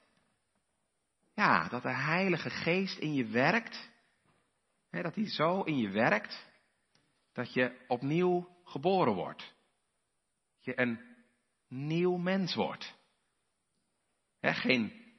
ja, 1.34 1.68
dat 1.68 1.82
de 1.82 1.94
Heilige 1.94 2.50
Geest 2.50 2.98
in 2.98 3.14
je 3.14 3.26
werkt. 3.26 3.90
dat 4.90 5.14
hij 5.14 5.28
zo 5.28 5.62
in 5.62 5.78
je 5.78 5.88
werkt 5.88 6.50
dat 7.32 7.52
je 7.52 7.84
opnieuw 7.88 8.48
geboren 8.64 9.14
wordt. 9.14 9.54
Dat 10.54 10.64
je 10.64 10.80
een 10.80 11.00
nieuw 11.68 12.16
mens 12.16 12.54
wordt. 12.54 12.94
geen 14.40 15.14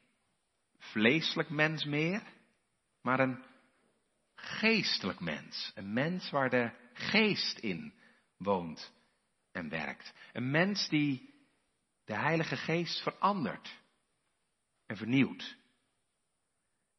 vleeselijk 0.78 1.50
mens 1.50 1.84
meer, 1.84 2.22
maar 3.02 3.20
een 3.20 3.44
geestelijk 4.34 5.20
mens. 5.20 5.72
Een 5.74 5.92
mens 5.92 6.30
waar 6.30 6.50
de 6.50 6.70
geest 6.92 7.58
in 7.58 7.94
woont 8.36 8.92
en 9.54 9.68
werkt. 9.68 10.12
Een 10.32 10.50
mens 10.50 10.88
die 10.88 11.34
de 12.04 12.14
Heilige 12.14 12.56
Geest 12.56 13.02
verandert 13.02 13.80
en 14.86 14.96
vernieuwt. 14.96 15.56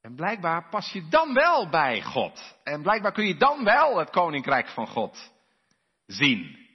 En 0.02 0.16
blijkbaar 0.16 0.70
pas 0.70 0.92
je 0.92 1.08
dan 1.08 1.34
wel 1.34 1.70
bij 1.70 2.02
God. 2.02 2.58
En 2.64 2.82
blijkbaar 2.82 3.12
kun 3.12 3.28
je 3.28 3.38
dan 3.38 3.64
wel 3.64 3.98
het 3.98 4.10
koninkrijk 4.10 4.68
van 4.68 4.88
God 4.88 5.34
zien 6.06 6.68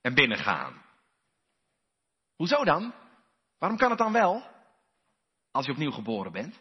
en 0.00 0.14
binnengaan. 0.14 0.82
Hoezo 2.36 2.64
dan? 2.64 2.94
Waarom 3.58 3.78
kan 3.78 3.90
het 3.90 3.98
dan 3.98 4.12
wel? 4.12 4.42
Als 5.50 5.66
je 5.66 5.72
opnieuw 5.72 5.90
geboren 5.90 6.32
bent. 6.32 6.60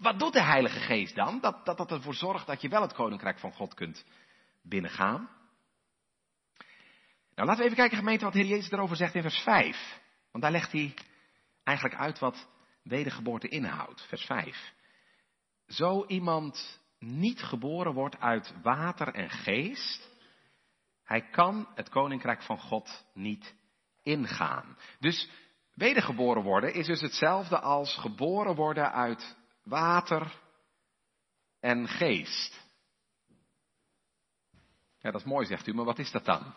Wat 0.00 0.18
doet 0.18 0.32
de 0.32 0.42
Heilige 0.42 0.80
Geest 0.80 1.14
dan? 1.14 1.40
Dat, 1.40 1.64
dat 1.64 1.76
dat 1.76 1.90
ervoor 1.90 2.14
zorgt 2.14 2.46
dat 2.46 2.60
je 2.60 2.68
wel 2.68 2.82
het 2.82 2.92
koninkrijk 2.92 3.38
van 3.38 3.52
God 3.52 3.74
kunt 3.74 4.04
binnengaan. 4.62 5.37
Nou, 7.38 7.50
laten 7.50 7.64
we 7.64 7.70
even 7.70 7.82
kijken, 7.82 7.98
gemeente, 7.98 8.24
wat 8.24 8.34
Heer 8.34 8.46
Jezus 8.46 8.70
erover 8.70 8.96
zegt 8.96 9.14
in 9.14 9.22
vers 9.22 9.42
5. 9.42 10.00
Want 10.30 10.44
daar 10.44 10.52
legt 10.52 10.72
hij 10.72 10.94
eigenlijk 11.64 12.00
uit 12.00 12.18
wat 12.18 12.48
wedergeboorte 12.82 13.48
inhoudt. 13.48 14.06
Vers 14.08 14.24
5. 14.24 14.72
Zo 15.66 16.04
iemand 16.06 16.80
niet 16.98 17.42
geboren 17.42 17.92
wordt 17.92 18.20
uit 18.20 18.54
water 18.62 19.14
en 19.14 19.30
geest, 19.30 20.10
hij 21.04 21.28
kan 21.30 21.68
het 21.74 21.88
koninkrijk 21.88 22.42
van 22.42 22.58
God 22.58 23.04
niet 23.14 23.54
ingaan. 24.02 24.76
Dus 24.98 25.30
wedergeboren 25.74 26.42
worden 26.42 26.74
is 26.74 26.86
dus 26.86 27.00
hetzelfde 27.00 27.60
als 27.60 27.96
geboren 27.96 28.54
worden 28.54 28.92
uit 28.92 29.36
water 29.62 30.32
en 31.60 31.88
geest. 31.88 32.66
Ja, 34.98 35.10
dat 35.10 35.20
is 35.20 35.26
mooi, 35.26 35.46
zegt 35.46 35.66
u, 35.66 35.74
maar 35.74 35.84
wat 35.84 35.98
is 35.98 36.10
dat 36.10 36.24
dan? 36.24 36.54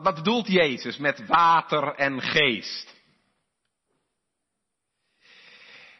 Wat, 0.00 0.14
bedoelt 0.14 0.46
Jezus 0.46 0.96
met 0.96 1.26
water 1.26 1.94
en 1.94 2.22
geest? 2.22 2.94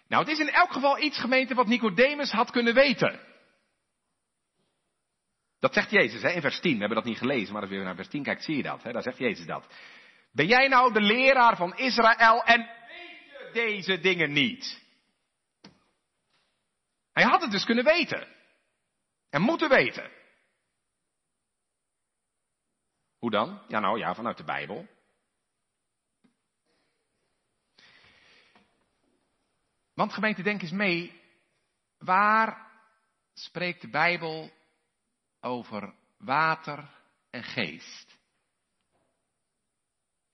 Nou, 0.09 0.23
het 0.25 0.33
is 0.33 0.39
in 0.39 0.51
elk 0.51 0.73
geval 0.73 0.99
iets, 0.99 1.19
gemeente, 1.19 1.55
wat 1.55 1.67
Nicodemus 1.67 2.31
had 2.31 2.51
kunnen 2.51 2.75
weten. 2.75 3.21
Dat 5.61 5.75
zegt 5.75 5.91
Jezus 5.91 6.23
hè, 6.23 6.31
in 6.31 6.41
vers 6.41 6.61
10. 6.61 6.73
We 6.73 6.79
hebben 6.79 6.97
dat 6.97 7.07
niet 7.07 7.19
gelezen, 7.19 7.53
maar 7.53 7.63
als 7.63 7.71
je 7.71 7.77
weer 7.77 7.85
naar 7.85 7.95
vers 7.95 8.09
10 8.09 8.23
kijkt, 8.23 8.45
zie 8.45 8.57
je 8.57 8.63
dat. 8.63 8.83
Hè? 8.83 8.93
Daar 8.93 9.03
zegt 9.03 9.19
Jezus 9.19 9.47
dat. 9.47 9.67
Ben 10.33 10.47
jij 10.47 10.69
nou 10.69 10.93
de 10.93 11.01
leraar 11.01 11.57
van 11.57 11.77
Israël 11.77 12.45
en 12.45 12.61
weet 12.87 13.25
je 13.25 13.51
deze 13.53 14.01
dingen 14.01 14.33
niet? 14.33 14.83
Hij 17.13 17.25
had 17.25 17.43
het 17.43 17.51
dus 17.51 17.65
kunnen 17.65 17.85
weten. 17.85 18.27
En 19.31 19.43
moeten 19.43 19.69
weten. 19.69 20.11
Hoe 23.23 23.31
dan? 23.31 23.63
Ja, 23.69 23.81
nou 23.81 23.99
ja, 23.99 24.15
vanuit 24.15 24.37
de 24.37 24.45
Bijbel. 24.45 24.89
Want 29.95 30.13
gemeente, 30.13 30.43
denk 30.43 30.63
eens 30.63 30.71
mee. 30.71 31.21
Waar 31.99 32.71
spreekt 33.35 33.81
de 33.81 33.89
Bijbel 33.89 34.53
over 35.41 35.95
water 36.19 36.91
en 37.31 37.43
geest? 37.43 38.19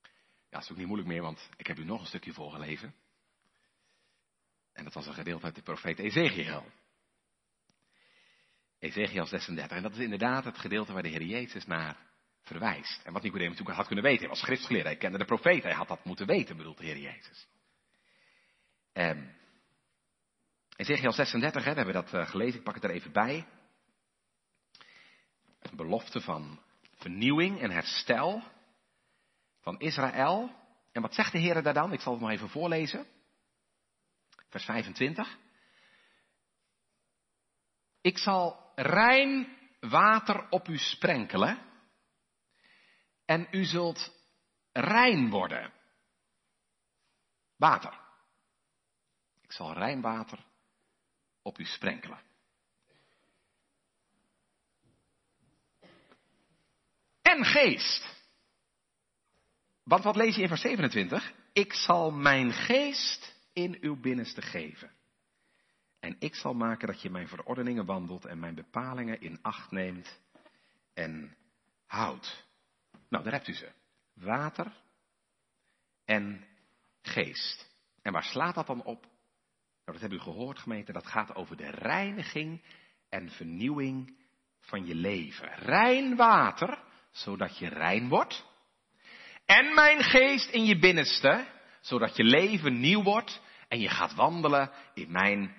Ja, 0.01 0.09
dat 0.49 0.61
is 0.61 0.71
ook 0.71 0.77
niet 0.77 0.87
moeilijk 0.87 1.09
meer, 1.09 1.21
want 1.21 1.49
ik 1.57 1.67
heb 1.67 1.77
u 1.77 1.83
nog 1.83 1.99
een 1.99 2.07
stukje 2.07 2.33
voorgelezen. 2.33 2.95
En 4.73 4.83
dat 4.83 4.93
was 4.93 5.07
een 5.07 5.13
gedeelte 5.13 5.45
uit 5.45 5.55
de 5.55 5.61
profeet 5.61 5.99
Ezekiel. 5.99 6.71
Ezekiel 8.79 9.25
36. 9.25 9.77
En 9.77 9.83
dat 9.83 9.91
is 9.91 9.99
inderdaad 9.99 10.45
het 10.45 10.57
gedeelte 10.57 10.93
waar 10.93 11.03
de 11.03 11.09
Heer 11.09 11.23
Jezus 11.23 11.65
naar 11.65 12.08
verwijst. 12.41 13.01
En 13.03 13.13
wat 13.13 13.21
Nicodemus 13.21 13.49
natuurlijk 13.49 13.77
had 13.77 13.87
kunnen 13.87 14.05
weten. 14.05 14.19
Hij 14.19 14.29
was 14.29 14.39
schriftgeleerde, 14.39 14.89
hij 14.89 14.97
kende 14.97 15.17
de 15.17 15.25
profeet, 15.25 15.63
hij 15.63 15.73
had 15.73 15.87
dat 15.87 16.05
moeten 16.05 16.27
weten, 16.27 16.57
bedoelt 16.57 16.77
de 16.77 16.85
Heer 16.85 16.97
Jezus. 16.97 17.47
Um, 18.93 19.37
Ezekiel 20.75 21.11
36, 21.11 21.63
hè, 21.63 21.85
we 21.85 21.91
dat 21.91 22.13
uh, 22.13 22.27
gelezen, 22.27 22.57
ik 22.57 22.63
pak 22.63 22.75
het 22.75 22.83
er 22.83 22.89
even 22.89 23.11
bij. 23.11 23.47
Een 25.59 25.75
belofte 25.75 26.21
van 26.21 26.59
vernieuwing 26.95 27.61
en 27.61 27.71
herstel 27.71 28.43
van 29.61 29.79
Israël. 29.79 30.51
En 30.91 31.01
wat 31.01 31.13
zegt 31.13 31.31
de 31.31 31.37
Heer 31.37 31.63
daar 31.63 31.73
dan? 31.73 31.93
Ik 31.93 31.99
zal 31.99 32.13
het 32.13 32.21
maar 32.21 32.31
even 32.31 32.49
voorlezen. 32.49 33.05
Vers 34.49 34.65
25. 34.65 35.37
Ik 38.01 38.17
zal 38.17 38.71
rein 38.75 39.57
water 39.79 40.49
op 40.49 40.67
u 40.67 40.77
sprenkelen 40.77 41.68
en 43.29 43.47
u 43.51 43.65
zult 43.65 44.11
rein 44.71 45.29
worden. 45.29 45.73
Water. 47.55 47.99
Ik 49.41 49.51
zal 49.51 49.73
rein 49.73 50.01
water 50.01 50.45
op 51.41 51.59
u 51.59 51.65
sprenkelen. 51.65 52.19
En 57.21 57.45
geest. 57.45 58.17
Want 59.83 60.03
wat 60.03 60.15
lees 60.15 60.35
je 60.35 60.41
in 60.41 60.47
vers 60.47 60.61
27? 60.61 61.33
Ik 61.53 61.73
zal 61.73 62.11
mijn 62.11 62.53
geest 62.53 63.35
in 63.53 63.77
uw 63.81 63.99
binnenste 63.99 64.41
geven. 64.41 64.91
En 65.99 66.15
ik 66.19 66.35
zal 66.35 66.53
maken 66.53 66.87
dat 66.87 67.01
je 67.01 67.09
mijn 67.09 67.27
verordeningen 67.27 67.85
wandelt 67.85 68.25
en 68.25 68.39
mijn 68.39 68.55
bepalingen 68.55 69.21
in 69.21 69.39
acht 69.41 69.71
neemt 69.71 70.19
en 70.93 71.37
houdt. 71.85 72.47
Nou, 73.09 73.23
daar 73.23 73.33
hebt 73.33 73.47
u 73.47 73.53
ze. 73.53 73.71
Water 74.13 74.71
en 76.05 76.47
geest. 77.01 77.69
En 78.01 78.11
waar 78.11 78.23
slaat 78.23 78.55
dat 78.55 78.67
dan 78.67 78.83
op? 78.83 79.01
Nou, 79.01 79.11
dat 79.99 79.99
hebben 79.99 80.19
u 80.19 80.21
gehoord, 80.21 80.59
gemeente. 80.59 80.91
Dat 80.91 81.07
gaat 81.07 81.35
over 81.35 81.57
de 81.57 81.69
reiniging 81.69 82.61
en 83.09 83.29
vernieuwing 83.29 84.17
van 84.59 84.85
je 84.85 84.95
leven. 84.95 85.49
Rein 85.49 86.15
water, 86.15 86.83
zodat 87.11 87.57
je 87.57 87.67
rein 87.67 88.09
wordt. 88.09 88.45
En 89.45 89.73
mijn 89.73 90.03
geest 90.03 90.49
in 90.49 90.65
je 90.65 90.79
binnenste, 90.79 91.47
zodat 91.81 92.15
je 92.15 92.23
leven 92.23 92.79
nieuw 92.79 93.03
wordt 93.03 93.41
en 93.67 93.79
je 93.79 93.89
gaat 93.89 94.13
wandelen 94.13 94.71
in 94.93 95.11
mijn 95.11 95.55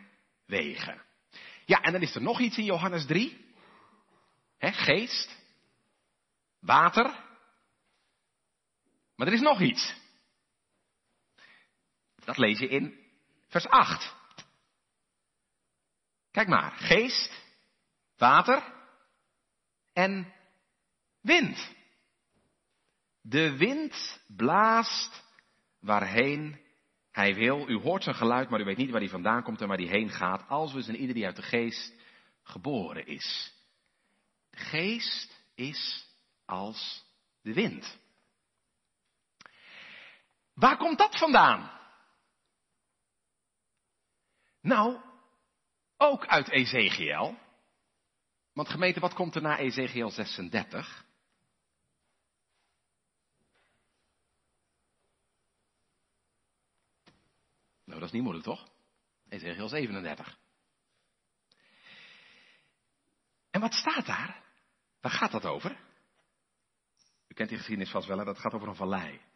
wegen. 0.47 1.03
Ja, 1.65 1.81
en 1.81 1.93
dan 1.93 2.03
is 2.03 2.15
er 2.15 2.23
nog 2.23 2.41
iets 2.41 2.59
in 2.59 2.65
Johannes 2.65 3.07
3. 3.07 3.55
He, 4.59 4.73
geest, 4.73 5.39
water. 6.61 7.29
Maar 9.21 9.29
er 9.29 9.35
is 9.35 9.41
nog 9.41 9.61
iets. 9.61 9.95
Dat 12.25 12.37
lees 12.37 12.59
je 12.59 12.69
in 12.69 12.99
vers 13.49 13.67
8. 13.67 14.15
Kijk 16.31 16.49
maar, 16.49 16.71
geest, 16.71 17.43
water 18.17 18.73
en 19.93 20.35
wind. 21.21 21.75
De 23.21 23.57
wind 23.57 24.21
blaast 24.37 25.25
waarheen 25.81 26.61
hij 27.11 27.35
wil. 27.35 27.69
U 27.69 27.77
hoort 27.77 28.03
zijn 28.03 28.17
geluid, 28.17 28.51
maar 28.51 28.61
u 28.61 28.65
weet 28.65 28.77
niet 28.77 28.91
waar 28.91 29.01
hij 29.01 29.11
vandaan 29.11 29.43
komt 29.43 29.61
en 29.61 29.69
waar 29.69 29.79
hij 29.79 29.87
heen 29.87 30.11
gaat. 30.11 30.49
Als 30.49 30.73
we 30.73 30.83
zijn 30.83 31.01
ieder 31.01 31.15
die 31.15 31.27
uit 31.27 31.37
de 31.37 31.43
geest 31.43 31.93
geboren 32.43 33.07
is. 33.07 33.55
De 34.51 34.57
geest 34.57 35.45
is 35.55 36.07
als 36.45 37.05
de 37.43 37.53
wind. 37.53 37.99
Waar 40.61 40.77
komt 40.77 40.99
dat 40.99 41.19
vandaan? 41.19 41.71
Nou, 44.61 45.01
ook 45.97 46.27
uit 46.27 46.49
Ezekiel. 46.49 47.39
Want 48.53 48.69
gemeente, 48.69 49.01
wat 49.01 49.15
komt 49.15 49.35
er 49.35 49.43
na 49.43 49.59
Ezekiel 49.59 50.11
36? 50.11 51.05
Nou, 57.85 58.01
dat 58.01 58.09
is 58.09 58.15
niet 58.15 58.23
moeilijk, 58.23 58.47
toch? 58.47 58.69
Ezekiel 59.29 59.69
37. 59.69 60.39
En 63.51 63.61
wat 63.61 63.75
staat 63.75 64.07
daar? 64.07 64.43
Waar 65.01 65.13
gaat 65.13 65.33
dat 65.33 65.45
over? 65.45 65.81
U 67.29 67.35
kent 67.35 67.49
die 67.49 67.59
geschiedenis 67.59 67.93
vast 67.93 68.07
wel, 68.07 68.25
dat 68.25 68.39
gaat 68.39 68.55
over 68.55 68.69
een 68.69 68.75
vallei. 68.75 69.30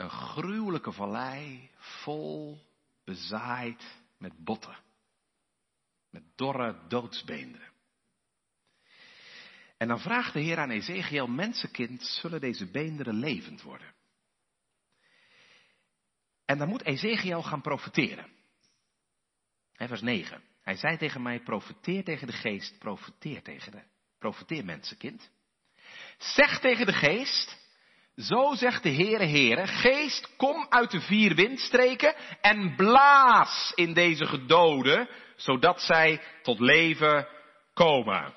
Een 0.00 0.10
gruwelijke 0.10 0.92
vallei, 0.92 1.70
vol, 1.76 2.62
bezaaid 3.04 4.02
met 4.18 4.44
botten. 4.44 4.78
Met 6.10 6.22
dorre 6.34 6.86
doodsbeenderen. 6.88 7.68
En 9.76 9.88
dan 9.88 10.00
vraagt 10.00 10.32
de 10.32 10.40
Heer 10.40 10.58
aan 10.58 10.70
Ezekiel, 10.70 11.26
mensenkind, 11.26 12.02
zullen 12.02 12.40
deze 12.40 12.70
beenderen 12.70 13.14
levend 13.14 13.62
worden? 13.62 13.94
En 16.44 16.58
dan 16.58 16.68
moet 16.68 16.84
Ezekiel 16.84 17.42
gaan 17.42 17.62
profeteren. 17.62 18.32
vers 19.72 20.00
9. 20.02 20.42
Hij 20.62 20.76
zei 20.76 20.96
tegen 20.96 21.22
mij, 21.22 21.40
profeteer 21.40 22.04
tegen 22.04 22.26
de 22.26 22.32
geest, 22.32 22.78
profeteer 22.78 23.42
tegen 23.42 23.72
de, 23.72 23.82
profeteer 24.18 24.64
mensenkind. 24.64 25.30
Zeg 26.18 26.60
tegen 26.60 26.86
de 26.86 26.92
geest, 26.92 27.59
zo 28.20 28.54
zegt 28.54 28.82
de 28.82 28.94
Heere 28.94 29.26
Heere, 29.26 29.66
geest, 29.66 30.36
kom 30.36 30.66
uit 30.68 30.90
de 30.90 31.00
vier 31.00 31.34
windstreken 31.34 32.14
en 32.40 32.76
blaas 32.76 33.72
in 33.74 33.92
deze 33.92 34.26
gedoden, 34.26 35.08
zodat 35.36 35.80
zij 35.80 36.20
tot 36.42 36.60
leven 36.60 37.28
komen. 37.74 38.34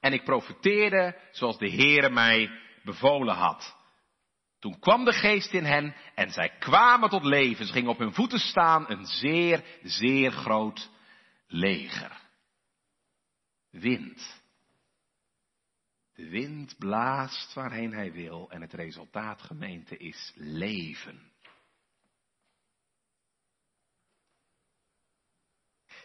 En 0.00 0.12
ik 0.12 0.24
profeteerde 0.24 1.16
zoals 1.30 1.58
de 1.58 1.70
Heere 1.70 2.10
mij 2.10 2.50
bevolen 2.84 3.34
had. 3.34 3.76
Toen 4.58 4.78
kwam 4.78 5.04
de 5.04 5.12
geest 5.12 5.52
in 5.52 5.64
hen 5.64 5.94
en 6.14 6.30
zij 6.30 6.48
kwamen 6.58 7.08
tot 7.08 7.24
leven. 7.24 7.66
Ze 7.66 7.72
gingen 7.72 7.90
op 7.90 7.98
hun 7.98 8.14
voeten 8.14 8.38
staan, 8.38 8.90
een 8.90 9.06
zeer, 9.06 9.64
zeer 9.82 10.30
groot 10.30 10.90
leger. 11.46 12.20
Wind. 13.70 14.42
De 16.18 16.28
wind 16.28 16.78
blaast 16.78 17.54
waarheen 17.54 17.92
hij 17.92 18.12
wil 18.12 18.50
en 18.50 18.60
het 18.60 18.72
resultaat, 18.72 19.42
gemeente, 19.42 19.96
is 19.96 20.32
leven. 20.34 21.32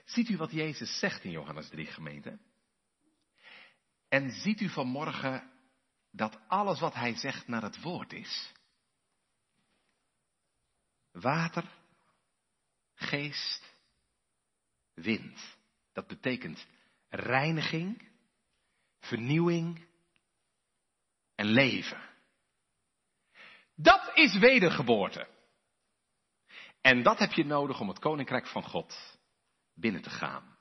Ziet 0.05 0.29
u 0.29 0.37
wat 0.37 0.51
Jezus 0.51 0.99
zegt 0.99 1.23
in 1.23 1.31
Johannes 1.31 1.69
3, 1.69 1.85
gemeente? 1.85 2.39
En 4.07 4.31
ziet 4.31 4.61
u 4.61 4.69
vanmorgen 4.69 5.51
dat 6.11 6.39
alles 6.47 6.79
wat 6.79 6.93
hij 6.93 7.15
zegt 7.15 7.47
naar 7.47 7.63
het 7.63 7.81
woord 7.81 8.13
is? 8.13 8.51
Water, 11.11 11.71
geest, 12.93 13.75
wind. 14.93 15.57
Dat 15.93 16.07
betekent 16.07 16.67
reiniging, 17.09 18.11
vernieuwing 18.99 19.91
en 21.43 21.49
leven. 21.49 22.09
Dat 23.75 24.11
is 24.13 24.37
wedergeboorte. 24.37 25.27
En 26.81 27.03
dat 27.03 27.19
heb 27.19 27.31
je 27.31 27.45
nodig 27.45 27.79
om 27.79 27.87
het 27.87 27.99
koninkrijk 27.99 28.47
van 28.47 28.63
God 28.63 29.19
binnen 29.73 30.01
te 30.01 30.09
gaan. 30.09 30.57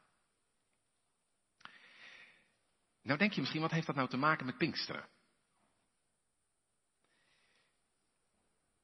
Nou 3.02 3.18
denk 3.18 3.32
je 3.32 3.40
misschien, 3.40 3.60
wat 3.60 3.70
heeft 3.70 3.86
dat 3.86 3.96
nou 3.96 4.08
te 4.08 4.16
maken 4.16 4.46
met 4.46 4.56
Pinksteren? 4.56 5.08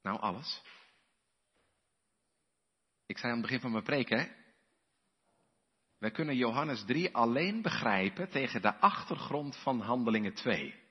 Nou, 0.02 0.20
alles. 0.20 0.62
Ik 3.06 3.18
zei 3.18 3.32
aan 3.32 3.38
het 3.38 3.46
begin 3.46 3.60
van 3.60 3.72
mijn 3.72 3.84
preek, 3.84 4.08
hè? 4.08 4.26
Wij 5.98 6.10
kunnen 6.10 6.36
Johannes 6.36 6.84
3 6.84 7.14
alleen 7.14 7.62
begrijpen 7.62 8.28
tegen 8.28 8.62
de 8.62 8.74
achtergrond 8.76 9.56
van 9.56 9.80
Handelingen 9.80 10.34
2. 10.34 10.87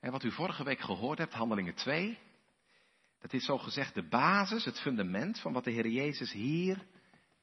En 0.00 0.10
wat 0.10 0.22
u 0.22 0.30
vorige 0.32 0.64
week 0.64 0.80
gehoord 0.80 1.18
hebt, 1.18 1.32
Handelingen 1.32 1.74
2, 1.74 2.18
dat 3.18 3.32
is 3.32 3.44
zo 3.44 3.58
gezegd 3.58 3.94
de 3.94 4.08
basis, 4.08 4.64
het 4.64 4.80
fundament 4.80 5.40
van 5.40 5.52
wat 5.52 5.64
de 5.64 5.70
Heer 5.70 5.88
Jezus 5.88 6.32
hier 6.32 6.86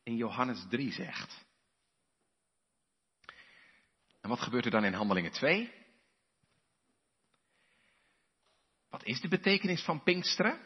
in 0.03 0.15
Johannes 0.15 0.65
3 0.69 0.91
zegt. 0.91 1.45
En 4.21 4.29
wat 4.29 4.41
gebeurt 4.41 4.65
er 4.65 4.71
dan 4.71 4.85
in 4.85 4.93
Handelingen 4.93 5.31
2? 5.31 5.73
Wat 8.89 9.03
is 9.03 9.21
de 9.21 9.27
betekenis 9.27 9.83
van 9.83 10.03
Pinksteren? 10.03 10.59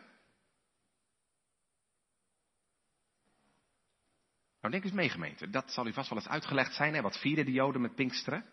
Nou, 4.60 4.74
denk 4.74 4.84
eens 4.84 4.94
mee, 4.94 5.10
gemeente. 5.10 5.50
Dat 5.50 5.72
zal 5.72 5.88
u 5.88 5.94
vast 5.94 6.10
wel 6.10 6.18
eens 6.18 6.28
uitgelegd 6.28 6.74
zijn. 6.74 6.94
Hè? 6.94 7.02
Wat 7.02 7.20
vierden 7.20 7.46
de 7.46 7.52
Joden 7.52 7.82
met 7.82 7.96
Pinksteren? 7.96 8.46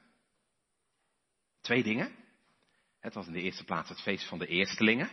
Twee 1.60 1.82
dingen. 1.82 2.25
Het 3.06 3.14
was 3.14 3.26
in 3.26 3.32
de 3.32 3.42
eerste 3.42 3.64
plaats 3.64 3.88
het 3.88 4.00
feest 4.00 4.28
van 4.28 4.38
de 4.38 4.46
eerstelingen. 4.46 5.10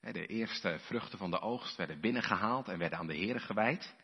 De 0.00 0.26
eerste 0.26 0.78
vruchten 0.78 1.18
van 1.18 1.30
de 1.30 1.40
oogst 1.40 1.76
werden 1.76 2.00
binnengehaald 2.00 2.68
en 2.68 2.78
werden 2.78 2.98
aan 2.98 3.06
de 3.06 3.14
Heeren 3.14 3.40
gewijd. 3.40 3.94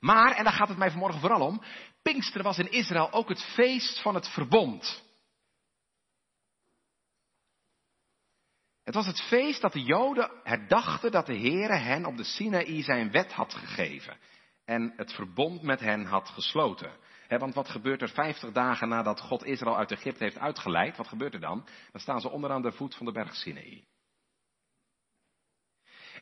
Maar, 0.00 0.36
en 0.36 0.44
daar 0.44 0.52
gaat 0.52 0.68
het 0.68 0.76
mij 0.76 0.90
vanmorgen 0.90 1.20
vooral 1.20 1.46
om, 1.46 1.62
Pinksteren 2.02 2.44
was 2.44 2.58
in 2.58 2.70
Israël 2.70 3.12
ook 3.12 3.28
het 3.28 3.42
feest 3.42 4.02
van 4.02 4.14
het 4.14 4.28
verbond. 4.28 5.02
Het 8.82 8.94
was 8.94 9.06
het 9.06 9.20
feest 9.20 9.60
dat 9.60 9.72
de 9.72 9.82
Joden 9.82 10.30
herdachten 10.42 11.10
dat 11.10 11.26
de 11.26 11.38
Heere 11.38 11.76
hen 11.76 12.04
op 12.04 12.16
de 12.16 12.24
Sinaï 12.24 12.82
zijn 12.82 13.10
wet 13.10 13.32
had 13.32 13.54
gegeven 13.54 14.18
en 14.64 14.92
het 14.96 15.12
verbond 15.12 15.62
met 15.62 15.80
hen 15.80 16.04
had 16.04 16.28
gesloten. 16.28 16.96
Want 17.38 17.54
wat 17.54 17.68
gebeurt 17.68 18.02
er 18.02 18.08
vijftig 18.08 18.52
dagen 18.52 18.88
nadat 18.88 19.20
God 19.20 19.44
Israël 19.44 19.76
uit 19.76 19.92
Egypte 19.92 20.24
heeft 20.24 20.38
uitgeleid? 20.38 20.96
Wat 20.96 21.08
gebeurt 21.08 21.34
er 21.34 21.40
dan? 21.40 21.66
Dan 21.92 22.00
staan 22.00 22.20
ze 22.20 22.30
onderaan 22.30 22.62
de 22.62 22.72
voet 22.72 22.94
van 22.94 23.06
de 23.06 23.12
berg 23.12 23.34
Sinaï. 23.34 23.84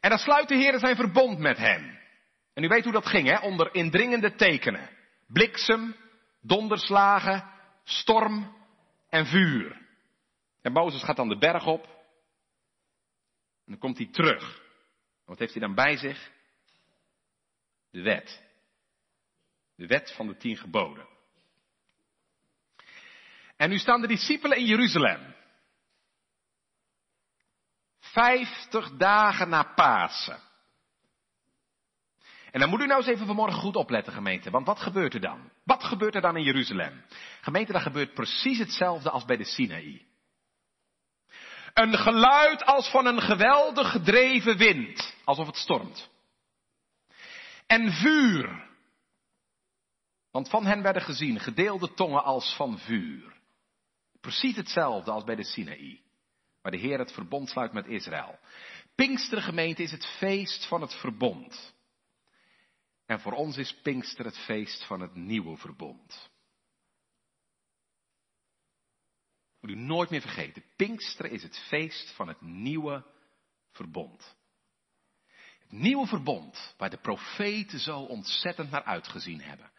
En 0.00 0.10
dan 0.10 0.18
sluit 0.18 0.48
de 0.48 0.54
Heer 0.54 0.78
zijn 0.78 0.96
verbond 0.96 1.38
met 1.38 1.56
hen. 1.56 2.00
En 2.54 2.64
u 2.64 2.68
weet 2.68 2.84
hoe 2.84 2.92
dat 2.92 3.06
ging, 3.06 3.28
hè? 3.28 3.38
Onder 3.38 3.74
indringende 3.74 4.34
tekenen. 4.34 4.90
Bliksem, 5.26 5.96
donderslagen, 6.40 7.50
storm 7.84 8.56
en 9.08 9.26
vuur. 9.26 9.80
En 10.62 10.72
Mozes 10.72 11.02
gaat 11.02 11.16
dan 11.16 11.28
de 11.28 11.38
berg 11.38 11.66
op. 11.66 11.84
En 13.64 13.72
dan 13.72 13.78
komt 13.78 13.98
hij 13.98 14.06
terug. 14.06 14.62
Wat 15.24 15.38
heeft 15.38 15.52
hij 15.52 15.62
dan 15.62 15.74
bij 15.74 15.96
zich? 15.96 16.30
De 17.90 18.02
wet. 18.02 18.41
De 19.82 19.88
wet 19.88 20.12
van 20.12 20.26
de 20.26 20.36
tien 20.36 20.56
geboden. 20.56 21.08
En 23.56 23.70
nu 23.70 23.78
staan 23.78 24.00
de 24.00 24.06
discipelen 24.06 24.58
in 24.58 24.64
Jeruzalem. 24.64 25.34
Vijftig 28.00 28.96
dagen 28.96 29.48
na 29.48 29.62
Pasen. 29.62 30.40
En 32.50 32.60
dan 32.60 32.68
moet 32.68 32.80
u 32.80 32.86
nou 32.86 33.00
eens 33.00 33.10
even 33.10 33.26
vanmorgen 33.26 33.60
goed 33.60 33.76
opletten, 33.76 34.12
gemeente. 34.12 34.50
Want 34.50 34.66
wat 34.66 34.80
gebeurt 34.80 35.14
er 35.14 35.20
dan? 35.20 35.50
Wat 35.64 35.84
gebeurt 35.84 36.14
er 36.14 36.20
dan 36.20 36.36
in 36.36 36.44
Jeruzalem? 36.44 37.04
Gemeente, 37.40 37.72
dat 37.72 37.82
gebeurt 37.82 38.14
precies 38.14 38.58
hetzelfde 38.58 39.10
als 39.10 39.24
bij 39.24 39.36
de 39.36 39.44
Sinaï. 39.44 40.06
Een 41.74 41.98
geluid 41.98 42.64
als 42.64 42.90
van 42.90 43.06
een 43.06 43.20
geweldig 43.20 43.90
gedreven 43.90 44.56
wind. 44.56 45.14
Alsof 45.24 45.46
het 45.46 45.56
stormt. 45.56 46.10
En 47.66 47.92
vuur. 47.92 48.70
Want 50.32 50.48
van 50.48 50.66
hen 50.66 50.82
werden 50.82 51.02
gezien 51.02 51.40
gedeelde 51.40 51.94
tongen 51.94 52.24
als 52.24 52.54
van 52.56 52.78
vuur. 52.78 53.40
Precies 54.20 54.56
hetzelfde 54.56 55.10
als 55.10 55.24
bij 55.24 55.34
de 55.34 55.44
Sinaï. 55.44 56.00
Waar 56.62 56.72
de 56.72 56.78
Heer 56.78 56.98
het 56.98 57.12
verbond 57.12 57.48
sluit 57.48 57.72
met 57.72 57.86
Israël. 57.86 58.38
gemeente 59.28 59.82
is 59.82 59.90
het 59.90 60.06
feest 60.06 60.66
van 60.66 60.80
het 60.80 60.94
verbond. 60.94 61.74
En 63.06 63.20
voor 63.20 63.32
ons 63.32 63.56
is 63.56 63.74
Pinkster 63.82 64.24
het 64.24 64.38
feest 64.38 64.84
van 64.84 65.00
het 65.00 65.14
nieuwe 65.14 65.56
verbond. 65.56 66.30
Moet 69.60 69.70
u 69.70 69.74
nooit 69.74 70.10
meer 70.10 70.20
vergeten. 70.20 70.64
Pinkster 70.76 71.32
is 71.32 71.42
het 71.42 71.58
feest 71.58 72.10
van 72.10 72.28
het 72.28 72.40
nieuwe 72.40 73.04
verbond. 73.70 74.36
Het 75.58 75.72
nieuwe 75.72 76.06
verbond 76.06 76.74
waar 76.76 76.90
de 76.90 77.00
profeten 77.00 77.78
zo 77.78 77.98
ontzettend 77.98 78.70
naar 78.70 78.84
uitgezien 78.84 79.40
hebben. 79.40 79.70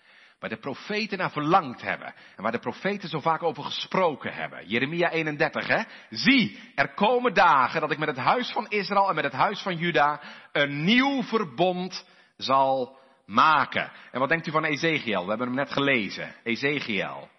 Waar 0.43 0.51
de 0.51 0.57
profeten 0.57 1.17
naar 1.17 1.31
verlangd 1.31 1.81
hebben. 1.81 2.13
En 2.35 2.43
waar 2.43 2.51
de 2.51 2.59
profeten 2.59 3.09
zo 3.09 3.19
vaak 3.19 3.43
over 3.43 3.63
gesproken 3.63 4.33
hebben. 4.33 4.67
Jeremia 4.67 5.09
31, 5.09 5.67
hè. 5.67 5.83
Zie, 6.09 6.59
er 6.75 6.93
komen 6.93 7.33
dagen 7.33 7.81
dat 7.81 7.91
ik 7.91 7.97
met 7.97 8.07
het 8.07 8.17
huis 8.17 8.51
van 8.51 8.67
Israël 8.69 9.09
en 9.09 9.15
met 9.15 9.23
het 9.23 9.33
huis 9.33 9.61
van 9.61 9.75
Juda 9.75 10.21
een 10.51 10.83
nieuw 10.83 11.23
verbond 11.23 12.05
zal 12.37 12.97
maken. 13.25 13.91
En 14.11 14.19
wat 14.19 14.29
denkt 14.29 14.47
u 14.47 14.51
van 14.51 14.63
Ezekiel? 14.63 15.23
We 15.23 15.29
hebben 15.29 15.47
hem 15.47 15.55
net 15.55 15.71
gelezen. 15.71 16.35
Ezekiel. 16.43 17.29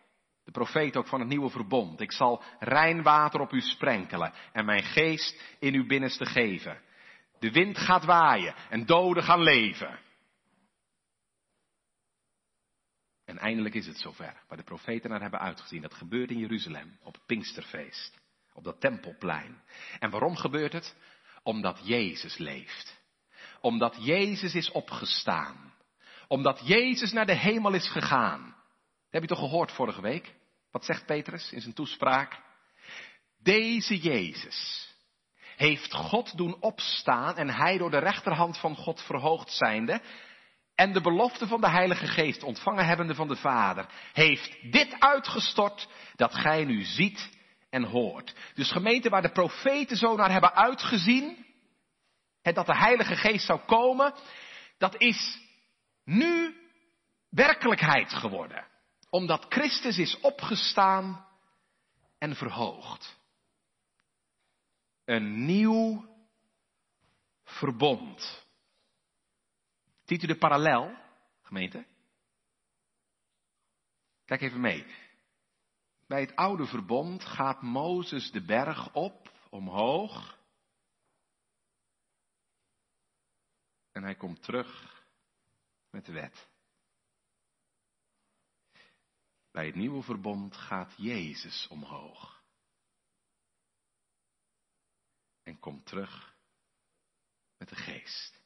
De 0.44 0.50
profeet 0.50 0.96
ook 0.96 1.08
van 1.08 1.20
het 1.20 1.28
nieuwe 1.28 1.50
verbond. 1.50 2.00
Ik 2.00 2.12
zal 2.12 2.42
rein 2.58 3.02
water 3.02 3.40
op 3.40 3.52
u 3.52 3.60
sprenkelen 3.60 4.32
en 4.52 4.64
mijn 4.64 4.82
geest 4.82 5.56
in 5.58 5.74
uw 5.74 5.86
binnenste 5.86 6.26
geven. 6.26 6.80
De 7.38 7.50
wind 7.50 7.78
gaat 7.78 8.04
waaien 8.04 8.54
en 8.68 8.86
doden 8.86 9.22
gaan 9.22 9.42
leven. 9.42 9.98
En 13.24 13.38
eindelijk 13.38 13.74
is 13.74 13.86
het 13.86 13.98
zover, 13.98 14.42
waar 14.48 14.58
de 14.58 14.64
profeten 14.64 15.10
naar 15.10 15.20
hebben 15.20 15.40
uitgezien. 15.40 15.82
Dat 15.82 15.94
gebeurt 15.94 16.30
in 16.30 16.38
Jeruzalem, 16.38 16.98
op 17.02 17.14
het 17.14 17.26
Pinksterfeest, 17.26 18.20
op 18.52 18.64
dat 18.64 18.80
tempelplein. 18.80 19.62
En 19.98 20.10
waarom 20.10 20.36
gebeurt 20.36 20.72
het? 20.72 20.96
Omdat 21.42 21.80
Jezus 21.82 22.38
leeft. 22.38 23.02
Omdat 23.60 23.96
Jezus 24.00 24.54
is 24.54 24.70
opgestaan 24.70 25.74
omdat 26.28 26.60
Jezus 26.64 27.12
naar 27.12 27.26
de 27.26 27.36
hemel 27.36 27.72
is 27.74 27.88
gegaan. 27.88 28.54
Heb 29.10 29.22
je 29.22 29.28
toch 29.28 29.38
gehoord 29.38 29.72
vorige 29.72 30.00
week? 30.00 30.34
Wat 30.70 30.84
zegt 30.84 31.06
Petrus 31.06 31.52
in 31.52 31.60
zijn 31.60 31.74
toespraak? 31.74 32.40
Deze 33.42 33.98
Jezus 33.98 34.88
heeft 35.56 35.94
God 35.94 36.36
doen 36.36 36.56
opstaan 36.60 37.36
en 37.36 37.50
hij 37.50 37.78
door 37.78 37.90
de 37.90 37.98
rechterhand 37.98 38.58
van 38.58 38.76
God 38.76 39.02
verhoogd 39.02 39.50
zijnde 39.50 40.00
en 40.74 40.92
de 40.92 41.00
belofte 41.00 41.46
van 41.46 41.60
de 41.60 41.68
Heilige 41.68 42.06
Geest 42.06 42.42
ontvangen 42.42 42.86
hebbende 42.86 43.14
van 43.14 43.28
de 43.28 43.36
Vader, 43.36 43.86
heeft 44.12 44.72
dit 44.72 45.00
uitgestort 45.00 45.88
dat 46.16 46.34
gij 46.34 46.64
nu 46.64 46.82
ziet 46.82 47.30
en 47.70 47.84
hoort. 47.84 48.34
Dus 48.54 48.72
gemeente 48.72 49.08
waar 49.08 49.22
de 49.22 49.32
profeten 49.32 49.96
zo 49.96 50.16
naar 50.16 50.30
hebben 50.30 50.54
uitgezien, 50.54 51.46
en 52.42 52.54
dat 52.54 52.66
de 52.66 52.76
Heilige 52.76 53.16
Geest 53.16 53.46
zou 53.46 53.60
komen, 53.60 54.14
dat 54.78 55.00
is 55.00 55.38
nu 56.04 56.56
werkelijkheid 57.28 58.12
geworden. 58.12 58.66
Omdat 59.10 59.46
Christus 59.48 59.98
is 59.98 60.20
opgestaan 60.20 61.26
en 62.18 62.36
verhoogd. 62.36 63.18
Een 65.04 65.44
nieuw 65.44 66.08
verbond. 67.44 68.43
Ziet 70.04 70.22
u 70.22 70.26
de 70.26 70.38
parallel, 70.38 70.96
gemeente? 71.42 71.86
Kijk 74.24 74.40
even 74.40 74.60
mee. 74.60 74.86
Bij 76.06 76.20
het 76.20 76.36
oude 76.36 76.66
verbond 76.66 77.24
gaat 77.24 77.62
Mozes 77.62 78.30
de 78.30 78.44
berg 78.44 78.94
op, 78.94 79.32
omhoog. 79.50 80.38
En 83.92 84.02
hij 84.02 84.14
komt 84.14 84.42
terug 84.42 85.02
met 85.90 86.04
de 86.04 86.12
wet. 86.12 86.48
Bij 89.50 89.66
het 89.66 89.74
nieuwe 89.74 90.02
verbond 90.02 90.56
gaat 90.56 90.94
Jezus 90.96 91.68
omhoog. 91.68 92.42
En 95.42 95.58
komt 95.58 95.86
terug 95.86 96.36
met 97.56 97.68
de 97.68 97.76
geest. 97.76 98.43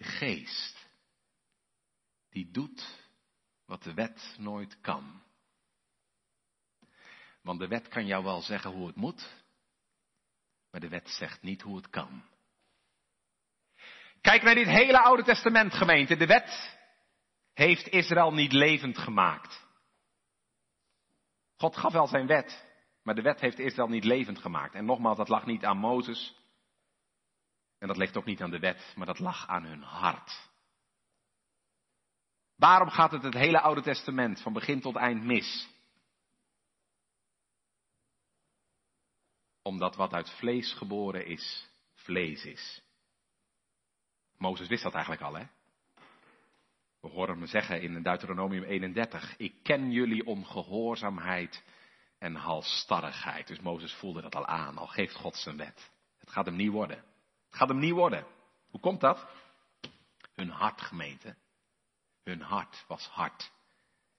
De 0.00 0.06
geest 0.06 0.88
die 2.30 2.50
doet 2.50 3.08
wat 3.66 3.82
de 3.82 3.94
wet 3.94 4.34
nooit 4.38 4.80
kan. 4.80 5.22
Want 7.42 7.60
de 7.60 7.68
wet 7.68 7.88
kan 7.88 8.06
jou 8.06 8.24
wel 8.24 8.40
zeggen 8.40 8.70
hoe 8.70 8.86
het 8.86 8.96
moet, 8.96 9.34
maar 10.70 10.80
de 10.80 10.88
wet 10.88 11.08
zegt 11.08 11.42
niet 11.42 11.62
hoe 11.62 11.76
het 11.76 11.90
kan. 11.90 12.22
Kijk 14.20 14.42
naar 14.42 14.54
dit 14.54 14.66
hele 14.66 15.02
Oude 15.02 15.22
Testament 15.22 15.74
gemeente. 15.74 16.16
De 16.16 16.26
wet 16.26 16.78
heeft 17.54 17.88
Israël 17.88 18.32
niet 18.32 18.52
levend 18.52 18.98
gemaakt. 18.98 19.66
God 21.56 21.76
gaf 21.76 21.92
wel 21.92 22.06
zijn 22.06 22.26
wet, 22.26 22.66
maar 23.02 23.14
de 23.14 23.22
wet 23.22 23.40
heeft 23.40 23.58
Israël 23.58 23.88
niet 23.88 24.04
levend 24.04 24.38
gemaakt. 24.38 24.74
En 24.74 24.84
nogmaals, 24.84 25.16
dat 25.16 25.28
lag 25.28 25.46
niet 25.46 25.64
aan 25.64 25.78
Mozes. 25.78 26.39
En 27.80 27.88
dat 27.88 27.96
ligt 27.96 28.16
ook 28.16 28.24
niet 28.24 28.42
aan 28.42 28.50
de 28.50 28.58
wet, 28.58 28.92
maar 28.96 29.06
dat 29.06 29.18
lag 29.18 29.46
aan 29.46 29.64
hun 29.64 29.82
hart. 29.82 30.48
Waarom 32.56 32.88
gaat 32.88 33.10
het 33.10 33.22
het 33.22 33.34
hele 33.34 33.60
Oude 33.60 33.82
Testament 33.82 34.42
van 34.42 34.52
begin 34.52 34.80
tot 34.80 34.96
eind 34.96 35.24
mis? 35.24 35.68
Omdat 39.62 39.96
wat 39.96 40.12
uit 40.12 40.30
vlees 40.30 40.72
geboren 40.72 41.26
is, 41.26 41.68
vlees 41.94 42.44
is. 42.44 42.82
Mozes 44.36 44.68
wist 44.68 44.82
dat 44.82 44.94
eigenlijk 44.94 45.22
al, 45.22 45.34
hè? 45.34 45.46
We 47.00 47.08
horen 47.08 47.38
hem 47.38 47.46
zeggen 47.46 47.82
in 47.82 48.02
Deuteronomium 48.02 48.62
31, 48.62 49.36
ik 49.36 49.62
ken 49.62 49.90
jullie 49.90 50.26
ongehoorzaamheid 50.26 51.62
en 52.18 52.34
halstarrigheid. 52.34 53.46
Dus 53.46 53.60
Mozes 53.60 53.94
voelde 53.94 54.20
dat 54.20 54.34
al 54.34 54.46
aan, 54.46 54.78
al 54.78 54.86
geeft 54.86 55.14
God 55.14 55.36
zijn 55.36 55.56
wet. 55.56 55.90
Het 56.18 56.30
gaat 56.30 56.46
hem 56.46 56.56
niet 56.56 56.70
worden. 56.70 57.09
Het 57.50 57.58
gaat 57.58 57.68
hem 57.68 57.78
niet 57.78 57.92
worden. 57.92 58.26
Hoe 58.70 58.80
komt 58.80 59.00
dat? 59.00 59.26
Hun 60.34 60.50
hart, 60.50 60.80
gemeente. 60.80 61.36
Hun 62.22 62.40
hart 62.40 62.84
was 62.86 63.06
hard 63.06 63.52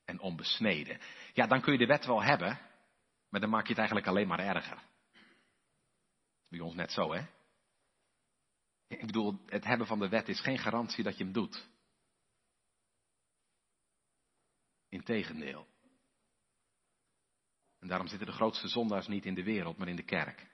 en 0.06 0.20
onbesneden. 0.20 1.00
Ja, 1.34 1.48
dan 1.48 1.62
kun 1.62 1.72
je 1.72 1.80
de 1.80 1.86
wet 1.86 2.06
wel 2.06 2.24
hebben, 2.24 2.60
maar 3.30 3.40
dan 3.40 3.50
maak 3.50 3.64
je 3.64 3.70
het 3.70 3.78
eigenlijk 3.78 4.08
alleen 4.08 4.28
maar 4.28 4.40
erger. 4.40 4.84
Bij 6.48 6.60
ons 6.60 6.74
net 6.74 6.92
zo, 6.92 7.14
hè? 7.14 7.26
Ik 8.88 9.06
bedoel, 9.06 9.42
het 9.46 9.64
hebben 9.64 9.88
van 9.88 10.00
de 10.00 10.10
wet 10.10 10.30
is 10.30 10.42
geen 10.42 10.58
garantie 10.58 11.04
dat 11.04 11.18
je 11.18 11.24
hem 11.24 11.34
doet. 11.34 11.70
Integendeel. 14.90 15.68
En 17.80 17.88
daarom 17.88 18.08
zitten 18.08 18.28
de 18.28 18.34
grootste 18.34 18.68
zondaars 18.68 19.08
niet 19.08 19.26
in 19.26 19.34
de 19.34 19.44
wereld, 19.44 19.78
maar 19.78 19.88
in 19.88 19.96
de 19.96 20.04
kerk. 20.04 20.51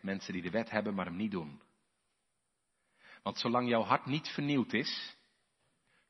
Mensen 0.00 0.32
die 0.32 0.42
de 0.42 0.50
wet 0.50 0.70
hebben, 0.70 0.94
maar 0.94 1.04
hem 1.04 1.16
niet 1.16 1.30
doen. 1.30 1.62
Want 3.22 3.38
zolang 3.38 3.68
jouw 3.68 3.82
hart 3.82 4.06
niet 4.06 4.28
vernieuwd 4.28 4.72
is, 4.72 5.16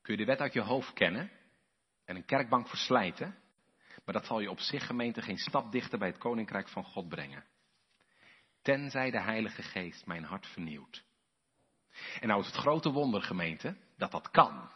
kun 0.03 0.13
je 0.13 0.21
de 0.21 0.27
wet 0.27 0.41
uit 0.41 0.53
je 0.53 0.61
hoofd 0.61 0.93
kennen 0.93 1.31
en 2.05 2.17
een 2.17 2.25
kerkbank 2.25 2.69
verslijten, 2.69 3.39
maar 4.05 4.15
dat 4.15 4.27
zal 4.27 4.41
je 4.41 4.51
op 4.51 4.61
zich 4.61 4.87
gemeente 4.87 5.23
geen 5.23 5.39
stap 5.39 5.73
dichter 5.73 5.99
bij 5.99 6.09
het 6.09 6.19
koninkrijk 6.19 6.69
van 6.69 6.85
God 6.85 7.09
brengen. 7.09 7.45
Tenzij 8.63 9.11
de 9.11 9.21
Heilige 9.21 9.63
Geest 9.63 10.07
mijn 10.07 10.25
hart 10.25 10.47
vernieuwt. 10.47 11.05
En 12.21 12.29
nou 12.29 12.41
is 12.41 12.47
het 12.47 12.57
grote 12.57 12.91
wonder 12.91 13.23
gemeente 13.23 13.77
dat 13.97 14.11
dat 14.11 14.31
kan. 14.31 14.71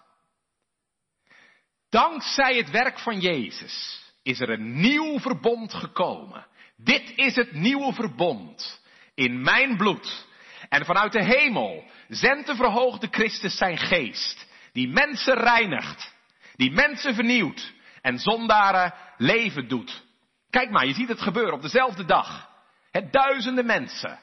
Dankzij 1.89 2.57
het 2.57 2.71
werk 2.71 2.99
van 2.99 3.21
Jezus 3.21 4.03
is 4.23 4.41
er 4.41 4.51
een 4.51 4.81
nieuw 4.81 5.19
verbond 5.19 5.75
gekomen. 5.75 6.47
Dit 6.77 7.13
is 7.17 7.37
het 7.37 7.53
nieuwe 7.53 7.93
verbond 7.93 8.82
in 9.15 9.43
mijn 9.43 9.77
bloed. 9.77 10.27
En 10.69 10.85
vanuit 10.85 11.13
de 11.13 11.25
hemel 11.25 11.85
zendt 12.09 12.47
de 12.47 12.55
verhoogde 12.55 13.09
Christus 13.11 13.57
zijn 13.57 13.79
geest, 13.79 14.47
die 14.73 14.89
mensen 14.89 15.35
reinigt, 15.35 16.15
die 16.57 16.71
mensen 16.71 17.15
vernieuwt 17.15 17.73
en 18.01 18.19
zondaren 18.19 18.95
leven 19.17 19.69
doet. 19.69 20.03
Kijk 20.51 20.71
maar, 20.71 20.87
je 20.87 20.95
ziet 20.95 21.09
het 21.09 21.21
gebeuren 21.21 21.55
op 21.55 21.63
dezelfde 21.63 22.05
dag. 22.05 22.51
Het 22.91 23.13
duizenden 23.13 23.67
mensen 23.67 24.19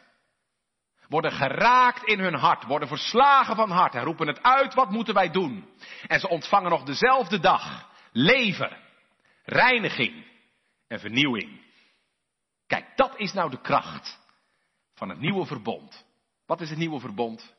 worden 1.07 1.31
geraakt 1.31 2.03
in 2.03 2.19
hun 2.19 2.33
hart, 2.33 2.63
worden 2.63 2.87
verslagen 2.87 3.55
van 3.55 3.71
hart 3.71 3.95
en 3.95 4.03
roepen 4.03 4.27
het 4.27 4.43
uit, 4.43 4.73
wat 4.73 4.91
moeten 4.91 5.13
wij 5.13 5.31
doen? 5.31 5.69
En 6.07 6.19
ze 6.19 6.29
ontvangen 6.29 6.69
nog 6.69 6.83
dezelfde 6.83 7.39
dag 7.39 7.89
leven, 8.11 8.77
reiniging 9.43 10.25
en 10.87 10.99
vernieuwing. 10.99 11.61
Kijk, 12.67 12.85
dat 12.95 13.13
is 13.17 13.33
nou 13.33 13.49
de 13.49 13.61
kracht 13.61 14.18
van 14.99 15.09
het 15.09 15.19
nieuwe 15.19 15.45
verbond. 15.45 16.05
Wat 16.45 16.61
is 16.61 16.69
het 16.69 16.77
nieuwe 16.77 16.99
verbond? 16.99 17.55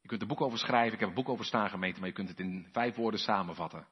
Je 0.00 0.08
kunt 0.08 0.20
er 0.20 0.26
boek 0.26 0.40
over 0.40 0.58
schrijven, 0.58 0.92
ik 0.92 1.00
heb 1.00 1.08
een 1.08 1.14
boek 1.14 1.28
over 1.28 1.44
staan 1.44 1.68
gemeten, 1.68 2.00
maar 2.00 2.08
je 2.08 2.14
kunt 2.14 2.28
het 2.28 2.40
in 2.40 2.68
vijf 2.72 2.96
woorden 2.96 3.20
samenvatten. 3.20 3.86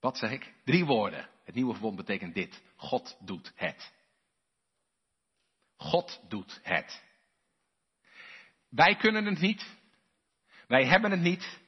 Wat 0.00 0.18
zeg 0.18 0.30
ik? 0.30 0.54
Drie 0.64 0.84
woorden. 0.84 1.28
Het 1.44 1.54
nieuwe 1.54 1.72
verbond 1.72 1.96
betekent 1.96 2.34
dit. 2.34 2.62
God 2.76 3.16
doet 3.20 3.52
het. 3.54 3.92
God 5.76 6.20
doet 6.28 6.60
het. 6.62 7.02
Wij 8.68 8.96
kunnen 8.96 9.24
het 9.24 9.40
niet. 9.40 9.76
Wij 10.66 10.86
hebben 10.86 11.10
het 11.10 11.20
niet. 11.20 11.60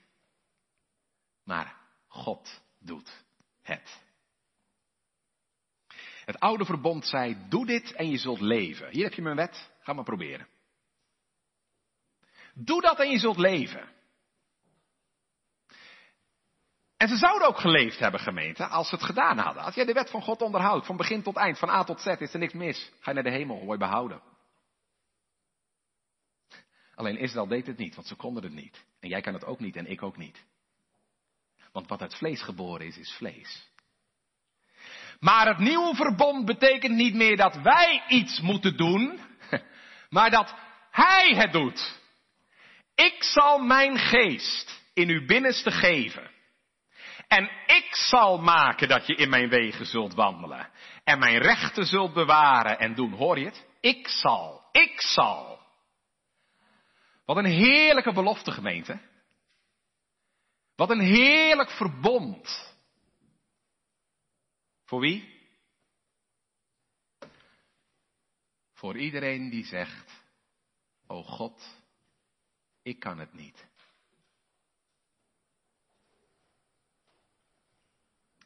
Maar 1.44 1.76
God 2.06 2.62
doet 2.78 3.24
het. 3.62 4.00
Het 6.30 6.40
oude 6.40 6.64
verbond 6.64 7.06
zei, 7.06 7.36
doe 7.48 7.66
dit 7.66 7.92
en 7.92 8.10
je 8.10 8.18
zult 8.18 8.40
leven. 8.40 8.90
Hier 8.90 9.04
heb 9.04 9.12
je 9.12 9.22
mijn 9.22 9.36
wet, 9.36 9.70
ga 9.80 9.92
maar 9.92 10.04
proberen. 10.04 10.48
Doe 12.54 12.80
dat 12.80 13.00
en 13.00 13.10
je 13.10 13.18
zult 13.18 13.38
leven. 13.38 13.88
En 16.96 17.08
ze 17.08 17.16
zouden 17.16 17.48
ook 17.48 17.58
geleefd 17.58 17.98
hebben, 17.98 18.20
gemeente, 18.20 18.66
als 18.66 18.88
ze 18.88 18.94
het 18.94 19.04
gedaan 19.04 19.38
hadden. 19.38 19.62
Als 19.62 19.74
jij 19.74 19.84
de 19.84 19.92
wet 19.92 20.10
van 20.10 20.22
God 20.22 20.42
onderhoudt, 20.42 20.86
van 20.86 20.96
begin 20.96 21.22
tot 21.22 21.36
eind, 21.36 21.58
van 21.58 21.68
A 21.68 21.84
tot 21.84 22.00
Z, 22.00 22.06
is 22.06 22.32
er 22.32 22.38
niks 22.38 22.52
mis. 22.52 22.92
Ga 23.00 23.10
je 23.10 23.14
naar 23.14 23.32
de 23.32 23.38
hemel, 23.38 23.64
word 23.64 23.80
je 23.80 23.86
behouden. 23.86 24.22
Alleen 26.94 27.18
Israël 27.18 27.46
deed 27.46 27.66
het 27.66 27.76
niet, 27.76 27.94
want 27.94 28.06
ze 28.06 28.14
konden 28.14 28.42
het 28.42 28.52
niet. 28.52 28.84
En 29.00 29.08
jij 29.08 29.20
kan 29.20 29.34
het 29.34 29.44
ook 29.44 29.60
niet 29.60 29.76
en 29.76 29.86
ik 29.86 30.02
ook 30.02 30.16
niet. 30.16 30.44
Want 31.72 31.88
wat 31.88 32.00
uit 32.00 32.14
vlees 32.14 32.42
geboren 32.42 32.86
is, 32.86 32.98
is 32.98 33.12
vlees. 33.12 33.69
Maar 35.20 35.46
het 35.46 35.58
nieuwe 35.58 35.94
verbond 35.94 36.44
betekent 36.44 36.96
niet 36.96 37.14
meer 37.14 37.36
dat 37.36 37.56
wij 37.62 38.02
iets 38.08 38.40
moeten 38.40 38.76
doen, 38.76 39.20
maar 40.08 40.30
dat 40.30 40.54
Hij 40.90 41.34
het 41.36 41.52
doet. 41.52 41.98
Ik 42.94 43.22
zal 43.22 43.58
mijn 43.58 43.98
geest 43.98 44.80
in 44.94 45.08
uw 45.08 45.26
binnenste 45.26 45.70
geven. 45.70 46.30
En 47.28 47.50
ik 47.66 47.88
zal 47.90 48.38
maken 48.38 48.88
dat 48.88 49.06
je 49.06 49.14
in 49.14 49.28
mijn 49.28 49.48
wegen 49.48 49.86
zult 49.86 50.14
wandelen. 50.14 50.70
En 51.04 51.18
mijn 51.18 51.38
rechten 51.38 51.86
zult 51.86 52.12
bewaren 52.12 52.78
en 52.78 52.94
doen. 52.94 53.12
Hoor 53.12 53.38
je 53.38 53.44
het? 53.44 53.66
Ik 53.80 54.08
zal. 54.08 54.68
Ik 54.72 55.00
zal. 55.00 55.58
Wat 57.24 57.36
een 57.36 57.44
heerlijke 57.44 58.12
belofte 58.12 58.50
gemeente. 58.50 59.00
Wat 60.76 60.90
een 60.90 61.00
heerlijk 61.00 61.70
verbond. 61.70 62.69
Voor 64.90 65.00
wie? 65.00 65.48
Voor 68.72 68.98
iedereen 68.98 69.50
die 69.50 69.64
zegt, 69.64 70.24
o 71.06 71.22
God, 71.22 71.82
ik 72.82 73.00
kan 73.00 73.18
het 73.18 73.32
niet. 73.32 73.66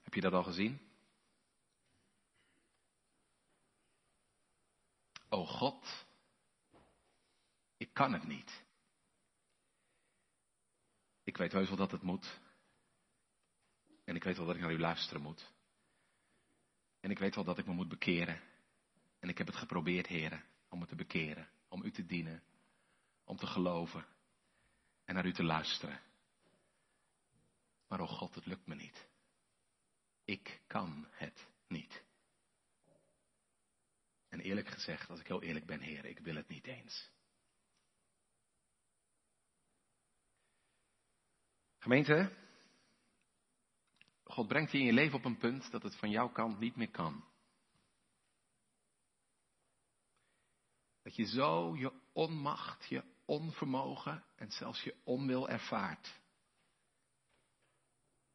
Heb 0.02 0.14
je 0.14 0.20
dat 0.20 0.32
al 0.32 0.42
gezien? 0.42 0.80
O 5.28 5.44
God, 5.46 6.06
ik 7.76 7.94
kan 7.94 8.12
het 8.12 8.24
niet. 8.24 8.64
Ik 11.22 11.36
weet 11.36 11.52
heus 11.52 11.68
wel 11.68 11.76
dat 11.76 11.90
het 11.90 12.02
moet. 12.02 12.40
En 14.04 14.16
ik 14.16 14.24
weet 14.24 14.36
wel 14.36 14.46
dat 14.46 14.54
ik 14.54 14.60
naar 14.60 14.72
u 14.72 14.78
luisteren 14.78 15.22
moet. 15.22 15.52
En 17.04 17.10
ik 17.10 17.18
weet 17.18 17.34
wel 17.34 17.44
dat 17.44 17.58
ik 17.58 17.66
me 17.66 17.72
moet 17.72 17.88
bekeren. 17.88 18.40
En 19.18 19.28
ik 19.28 19.38
heb 19.38 19.46
het 19.46 19.56
geprobeerd, 19.56 20.06
heren, 20.06 20.44
om 20.68 20.78
me 20.78 20.86
te 20.86 20.94
bekeren, 20.94 21.48
om 21.68 21.82
u 21.82 21.90
te 21.90 22.06
dienen, 22.06 22.42
om 23.24 23.36
te 23.36 23.46
geloven 23.46 24.06
en 25.04 25.14
naar 25.14 25.26
u 25.26 25.32
te 25.32 25.42
luisteren. 25.42 26.00
maar 27.88 28.00
oh 28.00 28.08
God, 28.08 28.34
het 28.34 28.46
lukt 28.46 28.66
me 28.66 28.74
niet. 28.74 29.06
Ik 30.24 30.60
kan 30.66 31.06
het 31.10 31.46
niet. 31.68 32.02
En 34.28 34.40
eerlijk 34.40 34.68
gezegd, 34.68 35.10
als 35.10 35.20
ik 35.20 35.26
heel 35.26 35.42
eerlijk 35.42 35.66
ben, 35.66 35.80
Heer, 35.80 36.04
ik 36.04 36.18
wil 36.18 36.34
het 36.34 36.48
niet 36.48 36.66
eens. 36.66 37.10
Gemeente, 41.78 42.43
God 44.34 44.48
brengt 44.48 44.72
je 44.72 44.78
in 44.78 44.84
je 44.84 44.92
leven 44.92 45.18
op 45.18 45.24
een 45.24 45.38
punt 45.38 45.70
dat 45.70 45.82
het 45.82 45.96
van 45.96 46.10
jouw 46.10 46.28
kant 46.28 46.58
niet 46.58 46.76
meer 46.76 46.90
kan. 46.90 47.24
Dat 51.02 51.16
je 51.16 51.24
zo 51.24 51.76
je 51.76 51.92
onmacht, 52.12 52.88
je 52.88 53.04
onvermogen 53.24 54.24
en 54.36 54.50
zelfs 54.50 54.82
je 54.82 54.96
onwil 55.04 55.48
ervaart. 55.48 56.20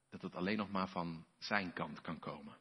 Dat 0.10 0.22
het 0.22 0.36
alleen 0.36 0.58
nog 0.58 0.72
maar 0.72 0.90
van 0.90 1.26
zijn 1.38 1.74
kant 1.74 2.02
kan 2.02 2.20
komen. 2.20 2.58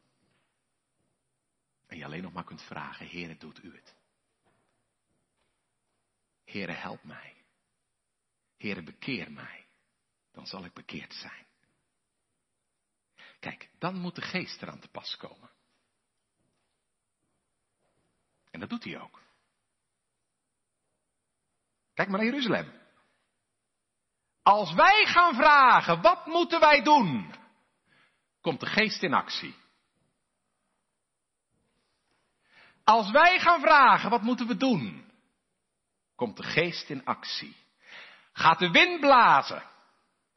En 1.87 1.97
je 1.97 2.05
alleen 2.05 2.23
nog 2.23 2.33
maar 2.33 2.43
kunt 2.43 2.61
vragen, 2.61 3.09
Heere, 3.09 3.37
doet 3.37 3.63
u 3.63 3.75
het? 3.75 3.95
Heere, 6.45 6.71
help 6.71 7.03
mij. 7.03 7.43
Heere, 8.57 8.83
bekeer 8.83 9.31
mij. 9.31 9.67
Dan 10.31 10.47
zal 10.47 10.65
ik 10.65 10.73
bekeerd 10.73 11.13
zijn. 11.13 11.48
Kijk, 13.39 13.69
dan 13.77 13.95
moet 13.95 14.15
de 14.15 14.21
geest 14.21 14.61
eraan 14.61 14.79
te 14.79 14.87
pas 14.87 15.17
komen. 15.17 15.49
En 18.51 18.59
dat 18.59 18.69
doet 18.69 18.83
hij 18.83 18.99
ook. 18.99 19.21
Kijk 21.93 22.09
maar 22.09 22.17
naar 22.19 22.27
Jeruzalem. 22.27 22.71
Als 24.43 24.73
wij 24.73 25.05
gaan 25.05 25.35
vragen, 25.35 26.01
wat 26.01 26.25
moeten 26.25 26.59
wij 26.59 26.81
doen? 26.81 27.33
Komt 28.41 28.59
de 28.59 28.65
geest 28.65 29.03
in 29.03 29.13
actie. 29.13 29.55
Als 32.83 33.11
wij 33.11 33.39
gaan 33.39 33.59
vragen, 33.59 34.09
wat 34.09 34.21
moeten 34.21 34.47
we 34.47 34.57
doen? 34.57 35.11
Komt 36.15 36.37
de 36.37 36.43
geest 36.43 36.89
in 36.89 37.05
actie. 37.05 37.55
Gaat 38.33 38.59
de 38.59 38.71
wind 38.71 38.99
blazen. 38.99 39.63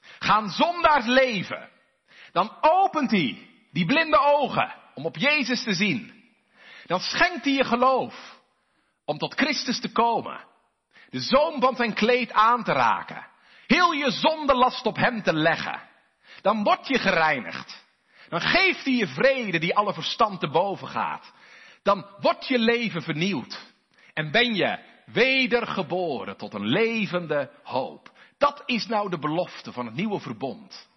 Gaan 0.01 0.49
zondaars 0.49 1.07
leven. 1.07 1.71
Dan 2.33 2.57
opent 2.61 3.11
hij 3.11 3.49
die 3.73 3.85
blinde 3.85 4.19
ogen 4.19 4.75
om 4.95 5.07
op 5.07 5.17
Jezus 5.17 5.63
te 5.63 5.73
zien. 5.73 6.23
Dan 6.87 7.01
schenkt 7.01 7.45
hij 7.45 7.53
je 7.53 7.65
geloof 7.65 8.41
om 9.05 9.19
tot 9.19 9.35
Christus 9.35 9.81
te 9.81 9.93
komen. 9.93 10.45
De 11.11 11.21
zoom 11.21 11.61
van 11.61 11.77
zijn 11.77 11.95
kleed 11.95 12.33
aan 12.33 12.65
te 12.65 12.73
raken. 12.73 13.27
Heel 13.67 13.93
je 13.93 14.11
zonde 14.11 14.55
last 14.55 14.87
op 14.87 14.97
hem 14.97 15.23
te 15.23 15.35
leggen. 15.35 15.81
Dan 16.41 16.63
word 16.63 16.87
je 16.87 16.99
gereinigd. 16.99 17.85
Dan 18.29 18.41
geeft 18.41 18.85
hij 18.85 18.95
je 18.95 19.07
vrede 19.07 19.59
die 19.59 19.77
alle 19.77 19.93
verstand 19.93 20.41
te 20.41 20.49
boven 20.49 20.89
gaat. 20.89 21.33
Dan 21.83 22.07
wordt 22.21 22.47
je 22.47 22.59
leven 22.59 23.03
vernieuwd. 23.03 23.73
En 24.15 24.31
ben 24.31 24.55
je 24.55 24.79
wedergeboren 25.07 26.37
tot 26.37 26.55
een 26.55 26.67
levende 26.67 27.51
hoop. 27.63 28.11
Dat 28.39 28.63
is 28.67 28.87
nou 28.87 29.11
de 29.11 29.19
belofte 29.19 29.73
van 29.73 29.87
het 29.87 29.95
nieuwe 29.95 30.21
verbond. 30.21 30.89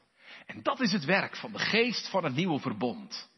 En 0.45 0.63
dat 0.63 0.79
is 0.79 0.91
het 0.91 1.05
werk 1.05 1.35
van 1.35 1.51
de 1.51 1.59
geest 1.59 2.09
van 2.09 2.23
het 2.23 2.35
nieuwe 2.35 2.59
verbond. 2.59 3.29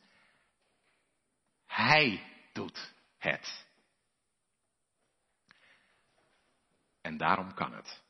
Hij 1.65 2.23
doet 2.53 2.93
het. 3.17 3.65
En 7.01 7.17
daarom 7.17 7.53
kan 7.53 7.73
het. 7.73 8.03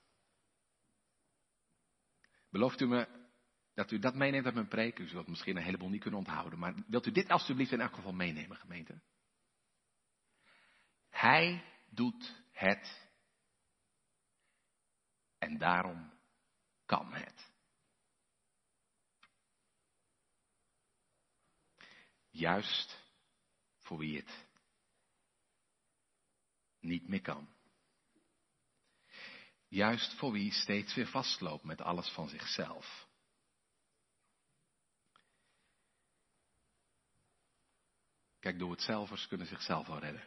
Belooft 2.49 2.81
u 2.81 2.87
me 2.87 3.25
dat 3.73 3.91
u 3.91 3.99
dat 3.99 4.15
meeneemt 4.15 4.45
uit 4.45 4.53
mijn 4.53 4.67
preek? 4.67 4.99
U 4.99 5.07
zult 5.07 5.27
misschien 5.27 5.57
een 5.57 5.63
heleboel 5.63 5.89
niet 5.89 6.01
kunnen 6.01 6.19
onthouden. 6.19 6.59
Maar 6.59 6.73
wilt 6.87 7.05
u 7.05 7.11
dit 7.11 7.29
alstublieft 7.29 7.71
in 7.71 7.81
elk 7.81 7.93
geval 7.93 8.13
meenemen, 8.13 8.57
gemeente? 8.57 9.01
Hij 11.09 11.63
doet 11.89 12.43
het. 12.51 13.09
En 15.37 15.57
daarom 15.57 16.13
kan 16.85 17.13
het. 17.13 17.51
Juist 22.37 23.03
voor 23.77 23.97
wie 23.97 24.17
het 24.17 24.45
niet 26.79 27.07
meer 27.07 27.21
kan. 27.21 27.49
Juist 29.67 30.13
voor 30.13 30.31
wie 30.31 30.51
steeds 30.51 30.93
weer 30.93 31.07
vastloopt 31.07 31.63
met 31.63 31.81
alles 31.81 32.09
van 32.09 32.29
zichzelf. 32.29 33.07
Kijk, 38.39 38.59
door 38.59 38.71
het 38.71 38.81
zelvers 38.81 39.27
kunnen 39.27 39.47
zichzelf 39.47 39.87
wel 39.87 39.99
redden. 39.99 40.23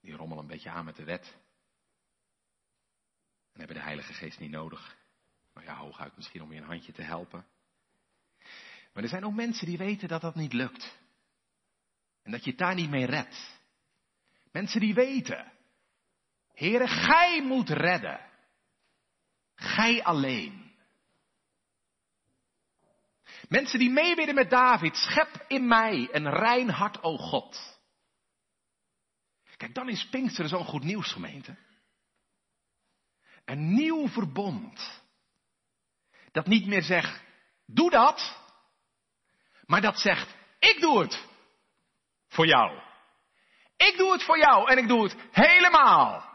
Die 0.00 0.14
rommelen 0.14 0.42
een 0.42 0.50
beetje 0.50 0.70
aan 0.70 0.84
met 0.84 0.96
de 0.96 1.04
wet. 1.04 1.36
En 3.52 3.58
hebben 3.58 3.76
de 3.76 3.82
Heilige 3.82 4.12
Geest 4.12 4.38
niet 4.38 4.50
nodig. 4.50 4.96
Nou 5.54 5.66
ja, 5.66 5.76
hooguit 5.76 6.16
misschien 6.16 6.42
om 6.42 6.52
je 6.52 6.60
een 6.60 6.66
handje 6.66 6.92
te 6.92 7.02
helpen. 7.02 7.55
Maar 8.96 9.04
er 9.04 9.10
zijn 9.10 9.24
ook 9.24 9.34
mensen 9.34 9.66
die 9.66 9.78
weten 9.78 10.08
dat 10.08 10.20
dat 10.20 10.34
niet 10.34 10.52
lukt. 10.52 10.98
En 12.22 12.30
dat 12.30 12.44
je 12.44 12.50
het 12.50 12.58
daar 12.58 12.74
niet 12.74 12.90
mee 12.90 13.06
redt. 13.06 13.60
Mensen 14.52 14.80
die 14.80 14.94
weten. 14.94 15.52
Heere, 16.52 16.88
gij 16.88 17.42
moet 17.42 17.68
redden. 17.68 18.20
Gij 19.54 20.04
alleen. 20.04 20.74
Mensen 23.48 23.78
die 23.78 23.90
meebidden 23.90 24.34
met 24.34 24.50
David, 24.50 24.96
schep 24.96 25.44
in 25.48 25.66
mij 25.66 26.08
een 26.12 26.30
rein 26.30 26.68
hart, 26.68 27.02
o 27.02 27.16
God. 27.16 27.80
Kijk, 29.56 29.74
dan 29.74 29.88
is 29.88 30.08
Pinksteren 30.08 30.50
zo'n 30.50 30.64
goed 30.64 30.84
nieuws, 30.84 31.12
gemeente. 31.12 31.56
Een 33.44 33.74
nieuw 33.74 34.08
verbond. 34.08 35.02
Dat 36.32 36.46
niet 36.46 36.66
meer 36.66 36.82
zegt, 36.82 37.22
doe 37.66 37.90
dat. 37.90 38.44
Maar 39.66 39.80
dat 39.80 39.98
zegt, 39.98 40.34
ik 40.58 40.80
doe 40.80 41.00
het. 41.00 41.24
Voor 42.28 42.46
jou. 42.46 42.80
Ik 43.76 43.96
doe 43.96 44.12
het 44.12 44.22
voor 44.22 44.38
jou 44.38 44.70
en 44.70 44.78
ik 44.78 44.88
doe 44.88 45.02
het 45.02 45.16
helemaal. 45.30 46.34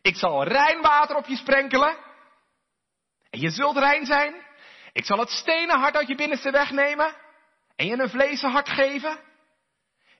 Ik 0.00 0.16
zal 0.16 0.44
rein 0.44 0.80
water 0.80 1.16
op 1.16 1.26
je 1.26 1.36
sprenkelen. 1.36 1.96
En 3.30 3.40
je 3.40 3.50
zult 3.50 3.76
rein 3.76 4.06
zijn. 4.06 4.34
Ik 4.92 5.04
zal 5.04 5.18
het 5.18 5.30
stenen 5.30 5.78
hart 5.78 5.96
uit 5.96 6.08
je 6.08 6.14
binnenste 6.14 6.50
wegnemen. 6.50 7.14
En 7.76 7.86
je 7.86 7.98
een 7.98 8.08
vlezen 8.08 8.50
hart 8.50 8.68
geven. 8.68 9.18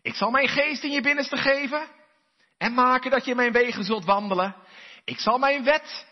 Ik 0.02 0.14
zal 0.14 0.30
mijn 0.30 0.48
geest 0.48 0.82
in 0.82 0.90
je 0.90 1.00
binnenste 1.00 1.36
geven. 1.36 1.88
En 2.58 2.74
maken 2.74 3.10
dat 3.10 3.24
je 3.24 3.34
mijn 3.34 3.52
wegen 3.52 3.84
zult 3.84 4.04
wandelen. 4.04 4.56
Ik 5.04 5.18
zal 5.18 5.38
mijn 5.38 5.64
wet 5.64 6.06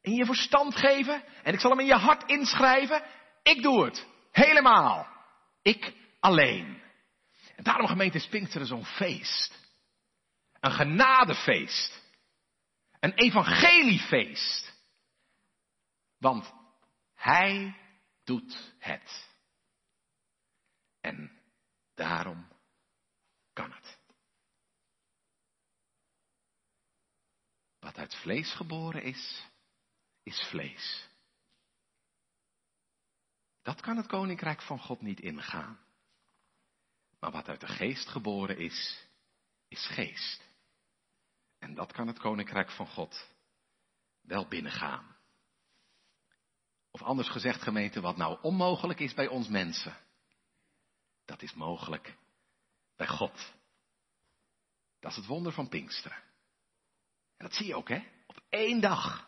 in 0.00 0.12
je 0.12 0.24
verstand 0.24 0.76
geven. 0.76 1.22
En 1.42 1.52
ik 1.54 1.60
zal 1.60 1.70
hem 1.70 1.80
in 1.80 1.86
je 1.86 1.94
hart 1.94 2.30
inschrijven. 2.30 3.02
Ik 3.42 3.62
doe 3.62 3.84
het. 3.84 4.06
Helemaal. 4.32 5.17
Ik 5.62 5.94
alleen. 6.20 6.82
En 7.56 7.64
daarom 7.64 7.86
gemeente 7.86 8.16
is 8.16 8.28
Pinksteren 8.28 8.66
zo'n 8.66 8.84
feest. 8.84 9.66
Een 10.60 10.72
genadefeest. 10.72 12.02
Een 13.00 13.12
evangeliefeest. 13.12 14.72
Want 16.18 16.52
hij 17.14 17.76
doet 18.24 18.74
het. 18.78 19.28
En 21.00 21.42
daarom 21.94 22.48
kan 23.52 23.72
het. 23.72 23.98
Wat 27.78 27.98
uit 27.98 28.14
vlees 28.14 28.52
geboren 28.54 29.02
is, 29.02 29.44
is 30.22 30.40
vlees. 30.48 31.07
Dat 33.68 33.80
kan 33.80 33.96
het 33.96 34.06
koninkrijk 34.06 34.62
van 34.62 34.78
God 34.78 35.00
niet 35.00 35.20
ingaan. 35.20 35.78
Maar 37.20 37.30
wat 37.30 37.48
uit 37.48 37.60
de 37.60 37.66
geest 37.66 38.08
geboren 38.08 38.58
is, 38.58 39.06
is 39.68 39.86
geest. 39.86 40.44
En 41.58 41.74
dat 41.74 41.92
kan 41.92 42.06
het 42.06 42.18
koninkrijk 42.18 42.70
van 42.70 42.86
God 42.86 43.26
wel 44.20 44.48
binnengaan. 44.48 45.16
Of 46.90 47.02
anders 47.02 47.28
gezegd, 47.28 47.62
gemeente, 47.62 48.00
wat 48.00 48.16
nou 48.16 48.38
onmogelijk 48.42 49.00
is 49.00 49.14
bij 49.14 49.28
ons 49.28 49.48
mensen, 49.48 49.96
dat 51.24 51.42
is 51.42 51.54
mogelijk 51.54 52.16
bij 52.96 53.08
God. 53.08 53.52
Dat 55.00 55.10
is 55.10 55.16
het 55.16 55.26
wonder 55.26 55.52
van 55.52 55.68
Pinksteren. 55.68 56.22
En 57.36 57.46
dat 57.46 57.54
zie 57.54 57.66
je 57.66 57.76
ook, 57.76 57.88
hè? 57.88 58.04
Op 58.26 58.42
één 58.48 58.80
dag 58.80 59.27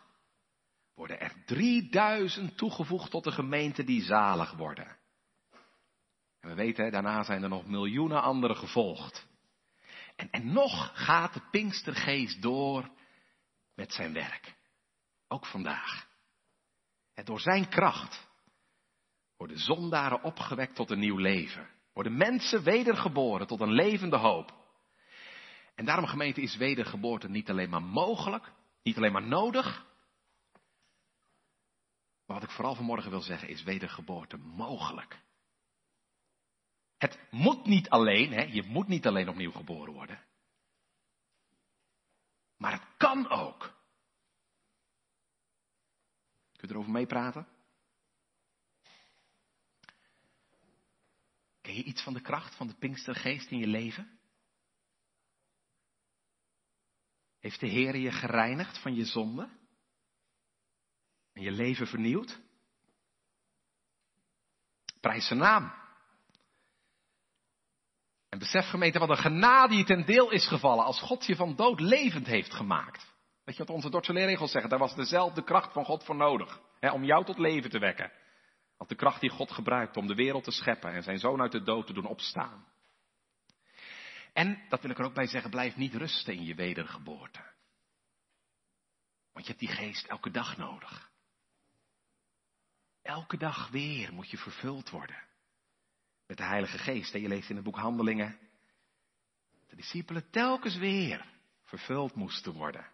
worden 0.95 1.19
er 1.19 1.33
3000 1.45 2.57
toegevoegd 2.57 3.11
tot 3.11 3.23
de 3.23 3.31
gemeente 3.31 3.83
die 3.83 4.03
zalig 4.03 4.51
worden. 4.51 4.97
En 6.39 6.49
we 6.49 6.55
weten, 6.55 6.91
daarna 6.91 7.23
zijn 7.23 7.43
er 7.43 7.49
nog 7.49 7.65
miljoenen 7.65 8.21
anderen 8.21 8.57
gevolgd. 8.57 9.27
En, 10.15 10.29
en 10.31 10.53
nog 10.53 10.91
gaat 10.93 11.33
de 11.33 11.41
Pinkstergeest 11.51 12.41
door 12.41 12.89
met 13.75 13.93
zijn 13.93 14.13
werk. 14.13 14.55
Ook 15.27 15.45
vandaag. 15.45 16.07
En 17.13 17.25
door 17.25 17.39
zijn 17.39 17.69
kracht 17.69 18.29
worden 19.37 19.57
zondaren 19.57 20.23
opgewekt 20.23 20.75
tot 20.75 20.89
een 20.89 20.99
nieuw 20.99 21.17
leven. 21.17 21.69
Worden 21.93 22.17
mensen 22.17 22.63
wedergeboren 22.63 23.47
tot 23.47 23.61
een 23.61 23.73
levende 23.73 24.17
hoop. 24.17 24.53
En 25.75 25.85
daarom 25.85 26.05
gemeente 26.05 26.41
is 26.41 26.55
wedergeboorte 26.55 27.29
niet 27.29 27.49
alleen 27.49 27.69
maar 27.69 27.83
mogelijk, 27.83 28.51
niet 28.83 28.97
alleen 28.97 29.11
maar 29.11 29.27
nodig. 29.27 29.85
Maar 32.31 32.39
wat 32.39 32.49
ik 32.49 32.55
vooral 32.55 32.75
vanmorgen 32.75 33.09
wil 33.09 33.21
zeggen 33.21 33.47
is 33.47 33.63
wedergeboorte 33.63 34.37
mogelijk. 34.37 35.21
Het 36.97 37.27
moet 37.31 37.65
niet 37.65 37.89
alleen, 37.89 38.31
hè, 38.31 38.41
je 38.41 38.63
moet 38.63 38.87
niet 38.87 39.07
alleen 39.07 39.29
opnieuw 39.29 39.51
geboren 39.51 39.93
worden. 39.93 40.25
Maar 42.57 42.71
het 42.71 42.97
kan 42.97 43.29
ook. 43.29 43.73
Kunt 46.55 46.71
u 46.71 46.73
erover 46.73 46.91
meepraten? 46.91 47.47
Ken 51.61 51.75
je 51.75 51.83
iets 51.83 52.03
van 52.03 52.13
de 52.13 52.21
kracht 52.21 52.55
van 52.55 52.67
de 52.67 52.75
Pinkstergeest 52.75 53.51
in 53.51 53.57
je 53.57 53.67
leven? 53.67 54.19
Heeft 57.39 57.59
de 57.59 57.67
Heer 57.67 57.95
je 57.95 58.11
gereinigd 58.11 58.81
van 58.81 58.95
je 58.95 59.05
zonde? 59.05 59.60
En 61.41 61.47
je 61.47 61.53
leven 61.53 61.87
vernieuwd? 61.87 62.39
Prijs 64.99 65.27
zijn 65.27 65.39
naam. 65.39 65.73
En 68.29 68.39
besef 68.39 68.69
gemeente 68.69 68.99
wat 68.99 69.09
een 69.09 69.17
genade 69.17 69.75
je 69.75 69.83
ten 69.83 70.05
deel 70.05 70.31
is 70.31 70.47
gevallen 70.47 70.85
als 70.85 71.01
God 71.01 71.25
je 71.25 71.35
van 71.35 71.55
dood 71.55 71.79
levend 71.79 72.27
heeft 72.27 72.53
gemaakt. 72.53 73.13
Weet 73.43 73.55
je 73.55 73.63
wat 73.63 73.75
onze 73.75 73.89
Dordtse 73.89 74.13
leerregels 74.13 74.51
zeggen? 74.51 74.69
Daar 74.69 74.79
was 74.79 74.95
dezelfde 74.95 75.43
kracht 75.43 75.73
van 75.73 75.85
God 75.85 76.03
voor 76.03 76.15
nodig. 76.15 76.61
Hè, 76.79 76.91
om 76.91 77.03
jou 77.03 77.25
tot 77.25 77.37
leven 77.37 77.69
te 77.69 77.79
wekken. 77.79 78.11
Want 78.77 78.89
de 78.89 78.95
kracht 78.95 79.21
die 79.21 79.29
God 79.29 79.51
gebruikt 79.51 79.97
om 79.97 80.07
de 80.07 80.15
wereld 80.15 80.43
te 80.43 80.51
scheppen 80.51 80.93
en 80.93 81.03
zijn 81.03 81.19
zoon 81.19 81.41
uit 81.41 81.51
de 81.51 81.63
dood 81.63 81.87
te 81.87 81.93
doen 81.93 82.07
opstaan. 82.07 82.65
En, 84.33 84.65
dat 84.69 84.81
wil 84.81 84.91
ik 84.91 84.99
er 84.99 85.05
ook 85.05 85.13
bij 85.13 85.27
zeggen, 85.27 85.49
blijf 85.49 85.75
niet 85.75 85.93
rusten 85.93 86.33
in 86.33 86.43
je 86.43 86.55
wedergeboorte. 86.55 87.43
Want 89.31 89.45
je 89.45 89.51
hebt 89.51 89.59
die 89.59 89.75
geest 89.75 90.05
elke 90.05 90.31
dag 90.31 90.57
nodig. 90.57 91.10
Elke 93.01 93.37
dag 93.37 93.69
weer 93.69 94.13
moet 94.13 94.29
je 94.29 94.37
vervuld 94.37 94.89
worden 94.89 95.23
met 96.25 96.37
de 96.37 96.43
Heilige 96.43 96.77
Geest. 96.77 97.13
En 97.13 97.21
je 97.21 97.27
leest 97.27 97.49
in 97.49 97.55
het 97.55 97.65
boek 97.65 97.77
Handelingen. 97.77 98.39
De 99.67 99.75
discipelen 99.75 100.29
telkens 100.29 100.75
weer 100.75 101.25
vervuld 101.61 102.15
moesten 102.15 102.53
worden 102.53 102.91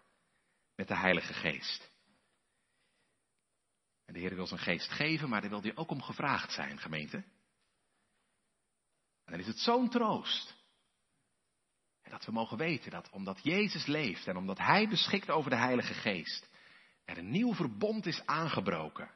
met 0.74 0.88
de 0.88 0.96
Heilige 0.96 1.34
Geest. 1.34 1.90
En 4.04 4.14
de 4.14 4.20
Heer 4.20 4.34
wil 4.34 4.46
zijn 4.46 4.60
geest 4.60 4.90
geven, 4.90 5.28
maar 5.28 5.40
daar 5.40 5.50
wil 5.50 5.62
hij 5.62 5.76
ook 5.76 5.90
om 5.90 6.02
gevraagd 6.02 6.52
zijn, 6.52 6.78
gemeente. 6.78 7.16
En 9.24 9.32
dan 9.32 9.40
is 9.40 9.46
het 9.46 9.58
zo'n 9.58 9.88
troost. 9.88 10.56
En 12.02 12.10
dat 12.10 12.24
we 12.24 12.32
mogen 12.32 12.56
weten 12.56 12.90
dat 12.90 13.10
omdat 13.10 13.40
Jezus 13.42 13.86
leeft 13.86 14.26
en 14.26 14.36
omdat 14.36 14.58
Hij 14.58 14.88
beschikt 14.88 15.30
over 15.30 15.50
de 15.50 15.56
Heilige 15.56 15.94
Geest, 15.94 16.48
er 17.04 17.18
een 17.18 17.30
nieuw 17.30 17.54
verbond 17.54 18.06
is 18.06 18.26
aangebroken. 18.26 19.10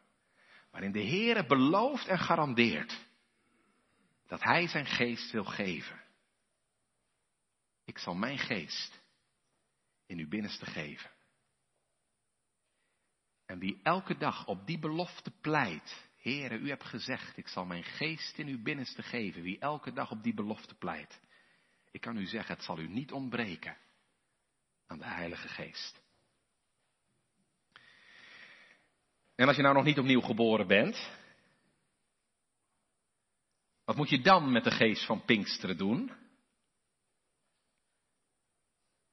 Waarin 0.72 0.92
de 0.92 1.00
Heer 1.00 1.46
belooft 1.46 2.06
en 2.06 2.18
garandeert 2.18 3.06
dat 4.26 4.42
Hij 4.42 4.68
zijn 4.68 4.86
geest 4.86 5.30
wil 5.30 5.44
geven. 5.44 6.00
Ik 7.84 7.98
zal 7.98 8.14
mijn 8.14 8.38
geest 8.38 9.00
in 10.06 10.18
uw 10.18 10.28
binnenste 10.28 10.66
geven. 10.66 11.10
En 13.46 13.58
wie 13.58 13.80
elke 13.82 14.16
dag 14.16 14.46
op 14.46 14.66
die 14.66 14.78
belofte 14.78 15.30
pleit, 15.30 16.10
Heere, 16.16 16.58
u 16.58 16.68
hebt 16.68 16.84
gezegd, 16.84 17.36
ik 17.36 17.48
zal 17.48 17.64
mijn 17.64 17.84
geest 17.84 18.38
in 18.38 18.46
uw 18.46 18.62
binnenste 18.62 19.02
geven. 19.02 19.42
Wie 19.42 19.58
elke 19.58 19.92
dag 19.92 20.10
op 20.10 20.22
die 20.22 20.34
belofte 20.34 20.74
pleit, 20.74 21.20
ik 21.90 22.00
kan 22.00 22.16
u 22.16 22.26
zeggen, 22.26 22.54
het 22.54 22.64
zal 22.64 22.78
u 22.78 22.88
niet 22.88 23.12
ontbreken 23.12 23.76
aan 24.86 24.98
de 24.98 25.04
Heilige 25.04 25.48
Geest. 25.48 26.01
En 29.42 29.48
als 29.48 29.56
je 29.56 29.62
nou 29.62 29.74
nog 29.74 29.84
niet 29.84 29.98
opnieuw 29.98 30.20
geboren 30.20 30.66
bent, 30.66 31.10
wat 33.84 33.96
moet 33.96 34.08
je 34.08 34.20
dan 34.20 34.52
met 34.52 34.64
de 34.64 34.70
geest 34.70 35.06
van 35.06 35.24
Pinksteren 35.24 35.76
doen? 35.76 36.06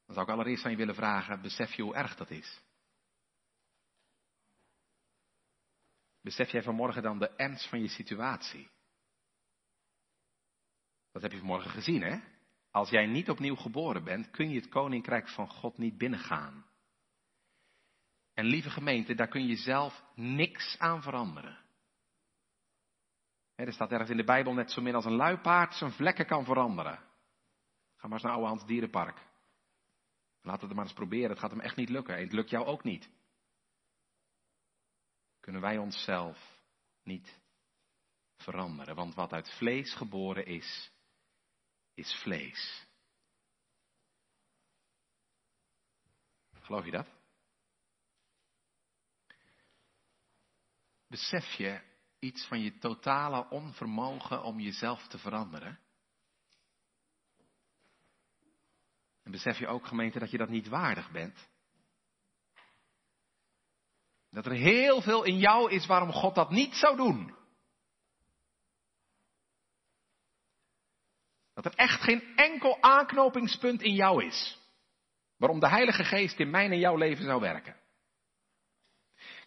Dan 0.05 0.15
zou 0.15 0.21
ik 0.21 0.31
allereerst 0.31 0.65
aan 0.65 0.71
je 0.71 0.77
willen 0.77 0.95
vragen, 0.95 1.41
besef 1.41 1.73
je 1.73 1.81
hoe 1.81 1.95
erg 1.95 2.15
dat 2.15 2.29
is? 2.29 2.61
Besef 6.21 6.49
jij 6.49 6.63
vanmorgen 6.63 7.01
dan 7.01 7.19
de 7.19 7.29
ernst 7.29 7.69
van 7.69 7.81
je 7.81 7.87
situatie? 7.87 8.69
Dat 11.11 11.21
heb 11.21 11.31
je 11.31 11.37
vanmorgen 11.37 11.71
gezien, 11.71 12.01
hè? 12.01 12.19
Als 12.71 12.89
jij 12.89 13.05
niet 13.05 13.29
opnieuw 13.29 13.55
geboren 13.55 14.03
bent, 14.03 14.29
kun 14.29 14.49
je 14.49 14.59
het 14.59 14.69
koninkrijk 14.69 15.29
van 15.29 15.47
God 15.47 15.77
niet 15.77 15.97
binnengaan. 15.97 16.68
En 18.39 18.45
lieve 18.45 18.69
gemeente, 18.69 19.15
daar 19.15 19.27
kun 19.27 19.47
je 19.47 19.55
zelf 19.55 20.03
niks 20.15 20.77
aan 20.77 21.01
veranderen. 21.01 21.57
er 23.55 23.73
staat 23.73 23.91
ergens 23.91 24.09
in 24.09 24.17
de 24.17 24.23
Bijbel 24.23 24.53
net 24.53 24.71
zo 24.71 24.81
min 24.81 24.95
als 24.95 25.05
een 25.05 25.15
luipaard 25.15 25.73
zijn 25.73 25.91
vlekken 25.91 26.25
kan 26.25 26.45
veranderen. 26.45 26.97
Ga 27.95 28.07
maar 28.07 28.11
eens 28.11 28.21
naar 28.21 28.31
Oude 28.31 28.47
Hans 28.47 28.65
Dierenpark. 28.65 29.27
Laat 30.41 30.61
het 30.61 30.73
maar 30.73 30.83
eens 30.83 30.93
proberen, 30.93 31.29
het 31.29 31.39
gaat 31.39 31.51
hem 31.51 31.59
echt 31.59 31.75
niet 31.75 31.89
lukken. 31.89 32.15
En 32.15 32.23
het 32.23 32.33
lukt 32.33 32.49
jou 32.49 32.65
ook 32.65 32.83
niet. 32.83 33.09
Kunnen 35.39 35.61
wij 35.61 35.77
onszelf 35.77 36.61
niet 37.03 37.39
veranderen. 38.35 38.95
Want 38.95 39.15
wat 39.15 39.33
uit 39.33 39.49
vlees 39.57 39.93
geboren 39.93 40.45
is, 40.45 40.91
is 41.93 42.13
vlees. 42.21 42.87
Geloof 46.59 46.85
je 46.85 46.91
dat? 46.91 47.18
Besef 51.09 51.53
je 51.53 51.81
iets 52.19 52.45
van 52.45 52.61
je 52.61 52.77
totale 52.77 53.49
onvermogen 53.49 54.43
om 54.43 54.59
jezelf 54.59 55.07
te 55.07 55.17
veranderen? 55.17 55.79
En 59.23 59.31
besef 59.31 59.57
je 59.57 59.67
ook, 59.67 59.87
gemeente, 59.87 60.19
dat 60.19 60.31
je 60.31 60.37
dat 60.37 60.49
niet 60.49 60.67
waardig 60.67 61.11
bent? 61.11 61.49
Dat 64.29 64.45
er 64.45 64.51
heel 64.51 65.01
veel 65.01 65.23
in 65.23 65.37
jou 65.37 65.71
is 65.71 65.85
waarom 65.85 66.11
God 66.11 66.35
dat 66.35 66.49
niet 66.49 66.75
zou 66.75 66.95
doen. 66.95 67.35
Dat 71.53 71.65
er 71.65 71.75
echt 71.75 72.01
geen 72.01 72.35
enkel 72.35 72.81
aanknopingspunt 72.81 73.81
in 73.81 73.93
jou 73.93 74.25
is. 74.25 74.59
Waarom 75.37 75.59
de 75.59 75.69
Heilige 75.69 76.03
Geest 76.03 76.39
in 76.39 76.49
mijn 76.49 76.71
en 76.71 76.79
jouw 76.79 76.95
leven 76.95 77.23
zou 77.23 77.41
werken. 77.41 77.78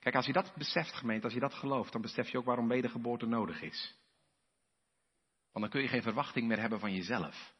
Kijk, 0.02 0.14
als 0.14 0.26
je 0.26 0.32
dat 0.32 0.54
beseft, 0.54 0.92
gemeente, 0.92 1.24
als 1.24 1.34
je 1.34 1.40
dat 1.40 1.54
gelooft, 1.54 1.92
dan 1.92 2.00
besef 2.00 2.28
je 2.28 2.38
ook 2.38 2.44
waarom 2.44 2.68
wedergeboorte 2.68 3.26
nodig 3.26 3.62
is. 3.62 3.94
Want 5.52 5.64
dan 5.64 5.68
kun 5.68 5.82
je 5.82 5.88
geen 5.88 6.02
verwachting 6.02 6.46
meer 6.48 6.60
hebben 6.60 6.80
van 6.80 6.94
jezelf. 6.94 7.54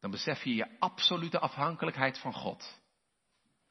Dan 0.00 0.10
besef 0.10 0.42
je 0.42 0.54
je 0.54 0.78
absolute 0.78 1.38
afhankelijkheid 1.38 2.18
van 2.18 2.32
God. 2.32 2.80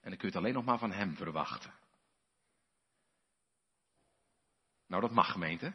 En 0.01 0.09
dan 0.09 0.17
kun 0.17 0.27
je 0.27 0.33
het 0.33 0.35
alleen 0.35 0.53
nog 0.53 0.65
maar 0.65 0.77
van 0.77 0.91
Hem 0.91 1.15
verwachten. 1.15 1.73
Nou, 4.87 5.01
dat 5.01 5.11
mag, 5.11 5.31
gemeente. 5.31 5.73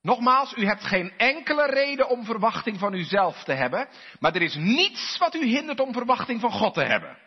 Nogmaals, 0.00 0.56
u 0.56 0.66
hebt 0.66 0.84
geen 0.84 1.18
enkele 1.18 1.66
reden 1.66 2.08
om 2.08 2.24
verwachting 2.24 2.78
van 2.78 2.94
uzelf 2.94 3.44
te 3.44 3.52
hebben, 3.52 3.88
maar 4.20 4.34
er 4.34 4.42
is 4.42 4.54
niets 4.54 5.18
wat 5.18 5.34
u 5.34 5.44
hindert 5.44 5.80
om 5.80 5.92
verwachting 5.92 6.40
van 6.40 6.52
God 6.52 6.74
te 6.74 6.84
hebben. 6.84 7.25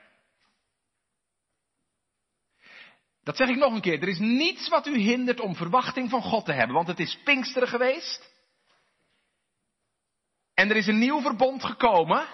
Dat 3.30 3.38
zeg 3.38 3.50
ik 3.50 3.56
nog 3.56 3.74
een 3.74 3.82
keer. 3.82 4.02
Er 4.02 4.08
is 4.08 4.20
niets 4.20 4.70
wat 4.70 4.88
u 4.88 4.98
hindert 4.98 5.40
om 5.40 5.56
verwachting 5.56 6.10
van 6.10 6.22
God 6.22 6.46
te 6.46 6.54
hebben, 6.54 6.76
want 6.76 6.88
het 6.88 7.00
is 7.00 7.18
Pinksteren 7.24 7.68
geweest. 7.68 8.32
En 10.54 10.70
er 10.70 10.76
is 10.76 10.88
een 10.88 11.00
nieuw 11.00 11.22
verbond 11.22 11.64
gekomen. 11.64 12.28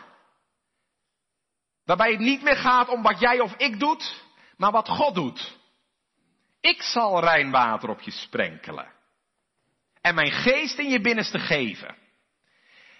Waarbij 1.86 2.12
het 2.12 2.20
niet 2.20 2.41
meer 2.41 2.56
gaat 2.56 2.89
om 2.89 3.02
wat 3.02 3.20
jij 3.20 3.39
of 3.39 3.56
ik 3.56 3.80
doet, 3.80 4.24
maar 4.58 4.72
wat 4.72 4.89
God 4.89 5.16
doet. 5.16 5.58
Ik 6.60 6.82
zal 6.82 7.20
rein 7.20 7.52
water 7.52 7.89
op 7.89 8.02
je 8.02 8.12
sprenkelen. 8.12 8.93
En 10.02 10.16
mijn 10.16 10.32
geest 10.32 10.78
in 10.78 10.89
je 10.89 11.02
binnenste 11.02 11.39
geven. 11.39 11.98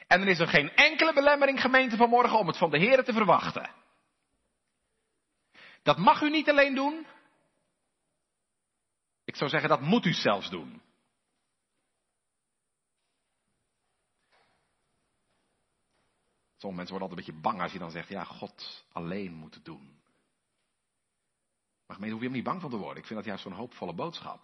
En 0.08 0.22
er 0.22 0.28
is 0.28 0.40
er 0.40 0.48
geen 0.48 0.76
enkele 0.76 1.14
belemmering 1.14 1.62
gemeente 1.62 1.98
vanmorgen 1.98 2.40
om 2.40 2.48
het 2.48 2.58
van 2.58 2.70
de 2.70 2.80
Heer 2.80 3.04
te 3.04 3.14
verwachten. 3.14 3.70
Dat 5.84 5.98
mag 5.98 6.22
u 6.22 6.30
niet 6.30 6.50
alleen 6.50 6.76
doen. 6.76 7.14
Ik 9.36 9.42
zou 9.42 9.54
zeggen, 9.54 9.70
dat 9.70 9.82
moet 9.82 10.06
u 10.06 10.14
zelfs 10.14 10.50
doen. 10.50 10.82
Sommige 16.58 16.76
mensen 16.76 16.98
worden 16.98 17.02
altijd 17.02 17.10
een 17.10 17.26
beetje 17.26 17.42
bang 17.42 17.62
als 17.62 17.72
je 17.72 17.80
dan 17.80 17.92
zegt, 17.92 18.08
ja, 18.08 18.24
God 18.24 18.86
alleen 18.92 19.34
moet 19.34 19.54
het 19.54 19.66
doen. 19.66 20.02
Maar 21.86 21.96
gemeente, 21.96 22.14
hoef 22.14 22.20
je 22.20 22.28
hem 22.28 22.36
niet 22.36 22.44
bang 22.44 22.62
van 22.62 22.70
te 22.70 22.78
worden. 22.78 22.98
Ik 22.98 23.06
vind 23.06 23.20
dat 23.20 23.28
juist 23.28 23.44
zo'n 23.44 23.52
hoopvolle 23.52 23.94
boodschap. 23.94 24.40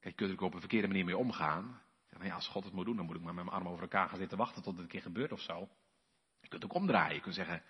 Kijk, 0.00 0.18
je 0.18 0.26
kunt 0.26 0.38
er 0.38 0.44
op 0.44 0.54
een 0.54 0.60
verkeerde 0.60 0.88
manier 0.88 1.04
mee 1.04 1.16
omgaan. 1.16 1.82
Nou 2.10 2.24
ja, 2.24 2.34
als 2.34 2.48
God 2.48 2.64
het 2.64 2.72
moet 2.72 2.84
doen, 2.84 2.96
dan 2.96 3.06
moet 3.06 3.16
ik 3.16 3.22
maar 3.22 3.34
met 3.34 3.44
mijn 3.44 3.56
armen 3.56 3.72
over 3.72 3.84
elkaar 3.84 4.08
gaan 4.08 4.18
zitten 4.18 4.38
wachten 4.38 4.62
tot 4.62 4.72
het 4.72 4.82
een 4.82 4.88
keer 4.88 5.02
gebeurt 5.02 5.32
of 5.32 5.40
zo. 5.40 5.68
Je 6.40 6.48
kunt 6.48 6.64
ook 6.64 6.74
omdraaien. 6.74 7.14
Je 7.14 7.20
kunt 7.20 7.34
zeggen, 7.34 7.62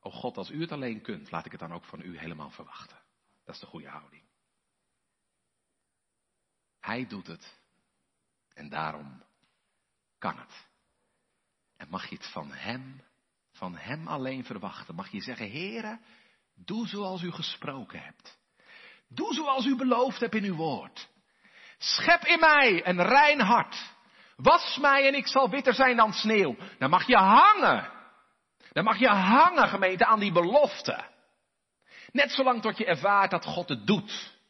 oh 0.00 0.14
God, 0.14 0.36
als 0.36 0.50
u 0.50 0.60
het 0.60 0.72
alleen 0.72 1.00
kunt, 1.00 1.30
laat 1.30 1.44
ik 1.44 1.50
het 1.52 1.60
dan 1.60 1.72
ook 1.72 1.84
van 1.84 2.00
u 2.00 2.18
helemaal 2.18 2.50
verwachten. 2.50 2.98
Dat 3.44 3.54
is 3.54 3.60
de 3.60 3.66
goede 3.66 3.88
houding. 3.88 4.30
Hij 6.82 7.06
doet 7.06 7.26
het. 7.26 7.60
En 8.54 8.68
daarom 8.68 9.22
kan 10.18 10.38
het. 10.38 10.66
En 11.76 11.86
mag 11.90 12.08
je 12.08 12.16
het 12.16 12.26
van 12.26 12.52
Hem, 12.52 13.02
van 13.52 13.76
Hem 13.76 14.08
alleen 14.08 14.44
verwachten. 14.44 14.94
Mag 14.94 15.10
je 15.10 15.20
zeggen, 15.20 15.50
Heere, 15.50 15.98
doe 16.54 16.86
zoals 16.86 17.22
u 17.22 17.30
gesproken 17.30 18.02
hebt. 18.02 18.38
Doe 19.08 19.34
zoals 19.34 19.64
u 19.64 19.76
beloofd 19.76 20.20
hebt 20.20 20.34
in 20.34 20.44
uw 20.44 20.54
woord. 20.54 21.08
Schep 21.78 22.24
in 22.24 22.40
mij 22.40 22.86
een 22.86 23.02
rein 23.02 23.40
hart. 23.40 23.94
Was 24.36 24.78
mij 24.80 25.06
en 25.06 25.14
ik 25.14 25.26
zal 25.26 25.50
witter 25.50 25.74
zijn 25.74 25.96
dan 25.96 26.12
sneeuw. 26.12 26.56
Dan 26.78 26.90
mag 26.90 27.06
je 27.06 27.16
hangen. 27.16 27.90
Dan 28.72 28.84
mag 28.84 28.98
je 28.98 29.08
hangen, 29.08 29.68
gemeente, 29.68 30.06
aan 30.06 30.20
die 30.20 30.32
belofte. 30.32 31.04
Net 32.12 32.32
zolang 32.32 32.62
tot 32.62 32.78
je 32.78 32.84
ervaart 32.84 33.30
dat 33.30 33.44
God 33.44 33.68
het 33.68 33.86
doet. 33.86 34.40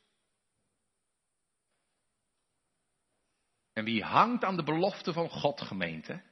En 3.73 3.85
wie 3.85 4.05
hangt 4.05 4.45
aan 4.45 4.57
de 4.57 4.63
belofte 4.63 5.13
van 5.13 5.31
God, 5.31 5.61
gemeente? 5.61 6.23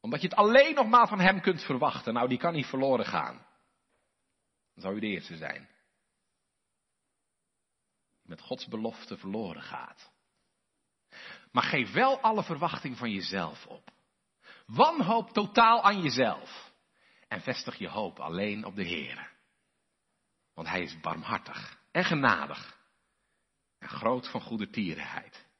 Omdat 0.00 0.20
je 0.20 0.28
het 0.28 0.36
alleen 0.36 0.74
nog 0.74 0.86
maar 0.86 1.08
van 1.08 1.20
Hem 1.20 1.40
kunt 1.40 1.62
verwachten. 1.62 2.14
Nou, 2.14 2.28
die 2.28 2.38
kan 2.38 2.52
niet 2.52 2.66
verloren 2.66 3.06
gaan. 3.06 3.46
Dan 4.74 4.82
zou 4.82 4.94
u 4.96 5.00
de 5.00 5.06
eerste 5.06 5.36
zijn. 5.36 5.68
Die 8.20 8.30
met 8.30 8.40
Gods 8.40 8.66
belofte 8.66 9.16
verloren 9.16 9.62
gaat. 9.62 10.12
Maar 11.52 11.62
geef 11.62 11.92
wel 11.92 12.20
alle 12.20 12.42
verwachting 12.42 12.98
van 12.98 13.10
jezelf 13.10 13.66
op. 13.66 13.90
Wanhoop 14.66 15.30
totaal 15.30 15.82
aan 15.82 16.02
jezelf. 16.02 16.72
En 17.28 17.40
vestig 17.40 17.76
je 17.76 17.88
hoop 17.88 18.20
alleen 18.20 18.64
op 18.64 18.74
de 18.76 18.84
Heer. 18.84 19.30
Want 20.54 20.68
Hij 20.68 20.82
is 20.82 21.00
barmhartig 21.00 21.78
en 21.90 22.04
genadig. 22.04 22.80
En 23.78 23.88
groot 23.88 24.30
van 24.30 24.40
goede 24.40 24.70
tierenheid. 24.70 25.50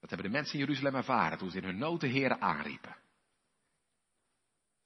Dat 0.00 0.10
hebben 0.10 0.30
de 0.30 0.36
mensen 0.36 0.52
in 0.54 0.60
Jeruzalem 0.60 0.94
ervaren 0.94 1.38
toen 1.38 1.50
ze 1.50 1.56
in 1.56 1.64
hun 1.64 1.78
nood 1.78 2.00
de 2.00 2.06
Heren 2.06 2.40
aanriepen. 2.40 2.96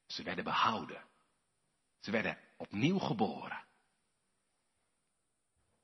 Ze 0.07 0.23
werden 0.23 0.45
behouden. 0.45 1.05
Ze 2.01 2.11
werden 2.11 2.39
opnieuw 2.57 2.99
geboren. 2.99 3.65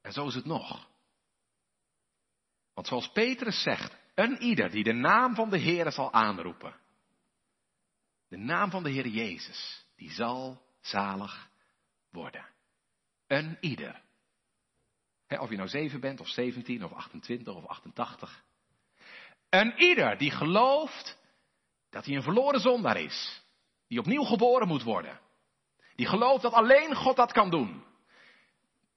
En 0.00 0.12
zo 0.12 0.26
is 0.26 0.34
het 0.34 0.44
nog. 0.44 0.88
Want 2.74 2.86
zoals 2.86 3.12
Petrus 3.12 3.62
zegt, 3.62 3.96
een 4.14 4.42
ieder 4.42 4.70
die 4.70 4.84
de 4.84 4.92
naam 4.92 5.34
van 5.34 5.50
de 5.50 5.58
Heer 5.58 5.92
zal 5.92 6.12
aanroepen. 6.12 6.80
De 8.28 8.36
naam 8.36 8.70
van 8.70 8.82
de 8.82 8.90
Heer 8.90 9.06
Jezus, 9.06 9.86
die 9.96 10.10
zal 10.10 10.62
zalig 10.80 11.50
worden. 12.10 12.48
Een 13.26 13.56
ieder. 13.60 14.02
of 15.28 15.50
je 15.50 15.56
nou 15.56 15.68
zeven 15.68 16.00
bent, 16.00 16.20
of 16.20 16.28
17, 16.28 16.84
of 16.84 16.92
28, 16.92 17.54
of 17.54 17.66
88. 17.66 18.44
Een 19.50 19.78
ieder 19.78 20.18
die 20.18 20.30
gelooft 20.30 21.18
dat 21.90 22.04
hij 22.04 22.14
een 22.14 22.22
verloren 22.22 22.60
zondaar 22.60 23.00
is. 23.00 23.42
Die 23.86 23.98
opnieuw 23.98 24.22
geboren 24.24 24.68
moet 24.68 24.82
worden. 24.82 25.20
Die 25.94 26.06
gelooft 26.06 26.42
dat 26.42 26.52
alleen 26.52 26.94
God 26.94 27.16
dat 27.16 27.32
kan 27.32 27.50
doen. 27.50 27.84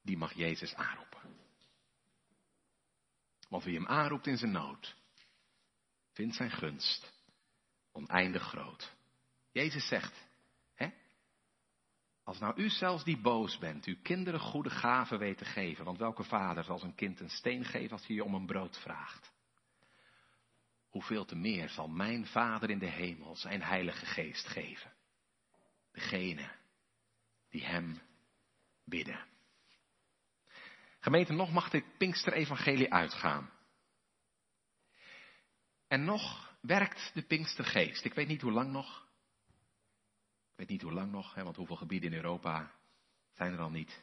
Die 0.01 0.17
mag 0.17 0.33
Jezus 0.33 0.75
aanroepen. 0.75 1.19
Want 3.49 3.63
wie 3.63 3.75
hem 3.75 3.87
aanroept 3.87 4.27
in 4.27 4.37
zijn 4.37 4.51
nood, 4.51 4.95
vindt 6.13 6.35
zijn 6.35 6.51
gunst 6.51 7.13
oneindig 7.91 8.43
groot. 8.43 8.95
Jezus 9.51 9.87
zegt, 9.87 10.27
hè, 10.73 10.89
als 12.23 12.39
nou 12.39 12.61
u 12.61 12.69
zelfs 12.69 13.03
die 13.03 13.21
boos 13.21 13.57
bent, 13.57 13.85
uw 13.85 14.01
kinderen 14.01 14.39
goede 14.39 14.69
gaven 14.69 15.19
weet 15.19 15.37
te 15.37 15.45
geven, 15.45 15.85
want 15.85 15.97
welke 15.97 16.23
vader 16.23 16.63
zal 16.63 16.77
zijn 16.77 16.95
kind 16.95 17.19
een 17.19 17.29
steen 17.29 17.65
geven 17.65 17.91
als 17.91 18.07
hij 18.07 18.15
je 18.15 18.23
om 18.23 18.33
een 18.33 18.45
brood 18.45 18.77
vraagt? 18.77 19.30
Hoeveel 21.01 21.25
te 21.25 21.35
meer 21.35 21.69
zal 21.69 21.87
mijn 21.87 22.25
Vader 22.25 22.69
in 22.69 22.79
de 22.79 22.89
hemel 22.89 23.35
zijn 23.35 23.61
Heilige 23.61 24.05
Geest 24.05 24.47
geven. 24.47 24.93
Degene 25.91 26.51
die 27.49 27.65
Hem 27.65 28.01
bidden. 28.83 29.27
Gemeente, 30.99 31.33
nog 31.33 31.51
mag 31.51 31.69
dit 31.69 31.97
Pinkster-evangelie 31.97 32.93
uitgaan. 32.93 33.49
En 35.87 36.03
nog 36.03 36.55
werkt 36.61 37.11
de 37.13 37.21
Pinkstergeest. 37.21 38.05
Ik 38.05 38.13
weet 38.13 38.27
niet 38.27 38.41
hoe 38.41 38.51
lang 38.51 38.71
nog. 38.71 39.07
Ik 40.51 40.57
weet 40.57 40.69
niet 40.69 40.81
hoe 40.81 40.93
lang 40.93 41.11
nog, 41.11 41.33
hè, 41.33 41.43
want 41.43 41.55
hoeveel 41.55 41.75
gebieden 41.75 42.11
in 42.11 42.17
Europa 42.17 42.71
zijn 43.33 43.53
er 43.53 43.59
al 43.59 43.71
niet. 43.71 44.01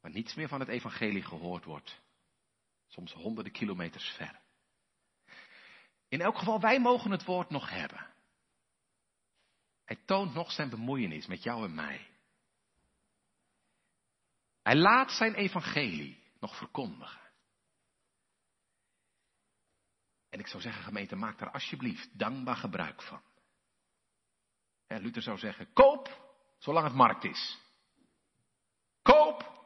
Waar 0.00 0.12
niets 0.12 0.34
meer 0.34 0.48
van 0.48 0.60
het 0.60 0.68
evangelie 0.68 1.22
gehoord 1.22 1.64
wordt. 1.64 2.00
Soms 2.86 3.12
honderden 3.12 3.52
kilometers 3.52 4.08
ver. 4.08 4.39
In 6.10 6.20
elk 6.20 6.38
geval, 6.38 6.60
wij 6.60 6.80
mogen 6.80 7.10
het 7.10 7.24
woord 7.24 7.50
nog 7.50 7.70
hebben. 7.70 8.06
Hij 9.84 9.96
toont 10.04 10.34
nog 10.34 10.52
zijn 10.52 10.70
bemoeienis 10.70 11.26
met 11.26 11.42
jou 11.42 11.64
en 11.64 11.74
mij. 11.74 12.10
Hij 14.62 14.76
laat 14.76 15.10
zijn 15.10 15.34
evangelie 15.34 16.22
nog 16.40 16.56
verkondigen. 16.56 17.20
En 20.28 20.38
ik 20.38 20.46
zou 20.46 20.62
zeggen, 20.62 20.82
gemeente, 20.82 21.16
maak 21.16 21.38
daar 21.38 21.50
alsjeblieft 21.50 22.18
dankbaar 22.18 22.56
gebruik 22.56 23.02
van. 23.02 23.22
Luther 24.86 25.22
zou 25.22 25.38
zeggen, 25.38 25.72
koop 25.72 26.32
zolang 26.58 26.86
het 26.86 26.94
markt 26.94 27.24
is. 27.24 27.58
Koop 29.02 29.64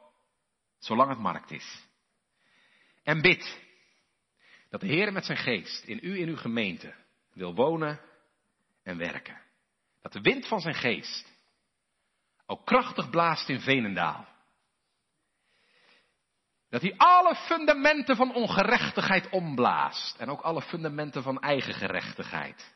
zolang 0.77 1.09
het 1.09 1.19
markt 1.19 1.51
is. 1.51 1.87
En 3.03 3.21
bid 3.21 3.64
dat 4.79 4.89
de 4.89 4.95
Heer 4.95 5.13
met 5.13 5.25
zijn 5.25 5.37
geest 5.37 5.83
in 5.83 5.99
u 6.01 6.19
in 6.19 6.27
uw 6.27 6.37
gemeente 6.37 6.93
wil 7.33 7.55
wonen 7.55 7.99
en 8.83 8.97
werken. 8.97 9.41
Dat 10.01 10.13
de 10.13 10.21
wind 10.21 10.47
van 10.47 10.61
zijn 10.61 10.75
geest 10.75 11.33
ook 12.45 12.65
krachtig 12.65 13.09
blaast 13.09 13.49
in 13.49 13.59
Venendaal. 13.59 14.27
Dat 16.69 16.81
hij 16.81 16.97
alle 16.97 17.35
fundamenten 17.35 18.15
van 18.15 18.33
ongerechtigheid 18.33 19.29
omblaast 19.29 20.17
en 20.17 20.29
ook 20.29 20.41
alle 20.41 20.61
fundamenten 20.61 21.23
van 21.23 21.39
eigen 21.39 21.73
gerechtigheid. 21.73 22.75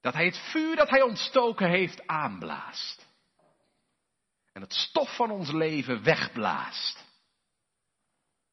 Dat 0.00 0.14
hij 0.14 0.24
het 0.24 0.38
vuur 0.38 0.76
dat 0.76 0.90
hij 0.90 1.02
ontstoken 1.02 1.68
heeft 1.68 2.06
aanblaast. 2.06 3.06
En 4.52 4.60
het 4.60 4.72
stof 4.72 5.16
van 5.16 5.30
ons 5.30 5.50
leven 5.50 6.02
wegblaast. 6.02 6.94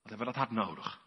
Wat 0.01 0.09
hebben 0.09 0.27
we 0.27 0.33
dat 0.33 0.35
hard 0.35 0.51
nodig? 0.51 1.03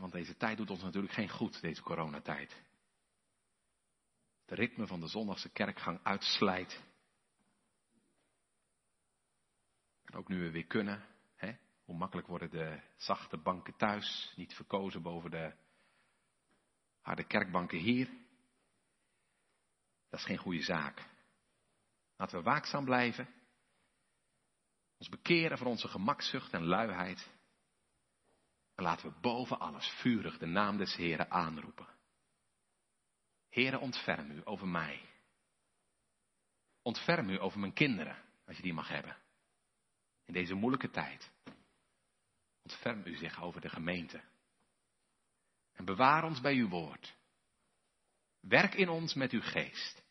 Want 0.00 0.12
deze 0.12 0.36
tijd 0.36 0.56
doet 0.56 0.70
ons 0.70 0.82
natuurlijk 0.82 1.12
geen 1.12 1.28
goed, 1.28 1.60
deze 1.60 1.82
coronatijd. 1.82 2.62
De 4.44 4.54
ritme 4.54 4.86
van 4.86 5.00
de 5.00 5.06
zondagse 5.06 5.48
kerkgang 5.48 6.00
uitslijt. 6.02 6.82
En 10.04 10.14
ook 10.14 10.28
nu 10.28 10.40
we 10.40 10.50
weer 10.50 10.66
kunnen, 10.66 11.04
hè, 11.36 11.56
hoe 11.84 11.96
makkelijk 11.96 12.26
worden 12.26 12.50
de 12.50 12.80
zachte 12.96 13.36
banken 13.36 13.76
thuis 13.76 14.32
niet 14.36 14.54
verkozen 14.54 15.02
boven 15.02 15.30
de 15.30 15.54
harde 17.00 17.24
kerkbanken 17.24 17.78
hier. 17.78 18.08
Dat 20.08 20.20
is 20.20 20.26
geen 20.26 20.36
goede 20.36 20.62
zaak. 20.62 21.08
Laten 22.16 22.38
we 22.38 22.44
waakzaam 22.44 22.84
blijven. 22.84 23.28
Ons 24.98 25.08
bekeren 25.08 25.58
van 25.58 25.66
onze 25.66 25.88
gemakzucht 25.88 26.52
en 26.52 26.64
luiheid. 26.64 27.30
En 28.76 28.84
laten 28.84 29.08
we 29.08 29.20
boven 29.20 29.58
alles 29.58 29.88
vurig 29.88 30.38
de 30.38 30.46
naam 30.46 30.76
des 30.76 30.96
Heren 30.96 31.30
aanroepen. 31.30 31.88
Heren, 33.48 33.80
ontferm 33.80 34.30
u 34.30 34.40
over 34.44 34.68
mij. 34.68 35.08
Ontferm 36.82 37.28
u 37.28 37.40
over 37.40 37.58
mijn 37.58 37.72
kinderen, 37.72 38.22
als 38.46 38.56
je 38.56 38.62
die 38.62 38.72
mag 38.72 38.88
hebben. 38.88 39.16
In 40.24 40.32
deze 40.32 40.54
moeilijke 40.54 40.90
tijd. 40.90 41.32
Ontferm 42.62 43.02
u 43.04 43.16
zich 43.16 43.42
over 43.42 43.60
de 43.60 43.68
gemeente. 43.68 44.22
En 45.72 45.84
bewaar 45.84 46.24
ons 46.24 46.40
bij 46.40 46.54
uw 46.54 46.68
woord. 46.68 47.16
Werk 48.40 48.74
in 48.74 48.88
ons 48.88 49.14
met 49.14 49.32
uw 49.32 49.42
geest. 49.42 50.02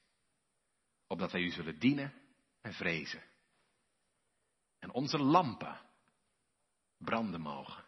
Opdat 1.07 1.32
wij 1.32 1.41
u 1.41 1.49
zullen 1.49 1.80
dienen 1.80 2.13
en 2.61 2.74
vrezen. 2.74 3.24
En 4.80 4.91
onze 4.91 5.18
lampen 5.18 5.82
branden 6.97 7.41
mogen. 7.41 7.84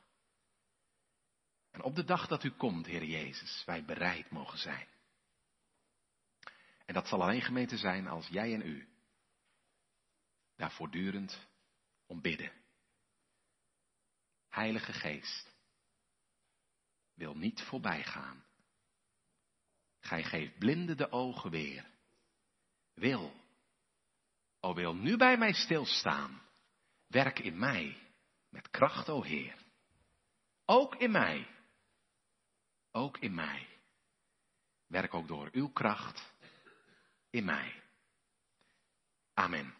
En 1.77 1.83
op 1.83 1.95
de 1.95 2.03
dag 2.03 2.27
dat 2.27 2.43
u 2.43 2.49
komt, 2.49 2.85
Heer 2.85 3.03
Jezus, 3.03 3.63
wij 3.65 3.85
bereid 3.85 4.29
mogen 4.29 4.57
zijn. 4.57 4.87
En 6.85 6.93
dat 6.93 7.07
zal 7.07 7.21
alleen 7.21 7.41
gemeente 7.41 7.77
zijn 7.77 8.07
als 8.07 8.27
jij 8.27 8.53
en 8.53 8.61
u 8.61 8.87
daar 10.55 10.71
voortdurend 10.71 11.47
om 12.05 12.21
bidden. 12.21 12.51
Heilige 14.49 14.93
Geest 14.93 15.55
wil 17.13 17.35
niet 17.35 17.61
voorbij 17.61 18.03
gaan. 18.03 18.45
Gij 19.99 20.23
geeft 20.23 20.57
blinden 20.57 20.97
de 20.97 21.11
ogen 21.11 21.51
weer. 21.51 21.85
Wil, 22.93 23.33
o 24.59 24.73
wil 24.73 24.95
nu 24.95 25.17
bij 25.17 25.37
mij 25.37 25.53
stilstaan. 25.53 26.41
Werk 27.07 27.39
in 27.39 27.59
mij 27.59 27.97
met 28.49 28.69
kracht, 28.69 29.09
o 29.09 29.21
Heer. 29.21 29.65
Ook 30.65 30.95
in 30.95 31.11
mij. 31.11 31.55
Ook 32.97 33.17
in 33.17 33.33
mij. 33.33 33.67
Werk 34.87 35.13
ook 35.13 35.27
door 35.27 35.49
uw 35.51 35.69
kracht 35.69 36.33
in 37.29 37.45
mij. 37.45 37.83
Amen. 39.33 39.73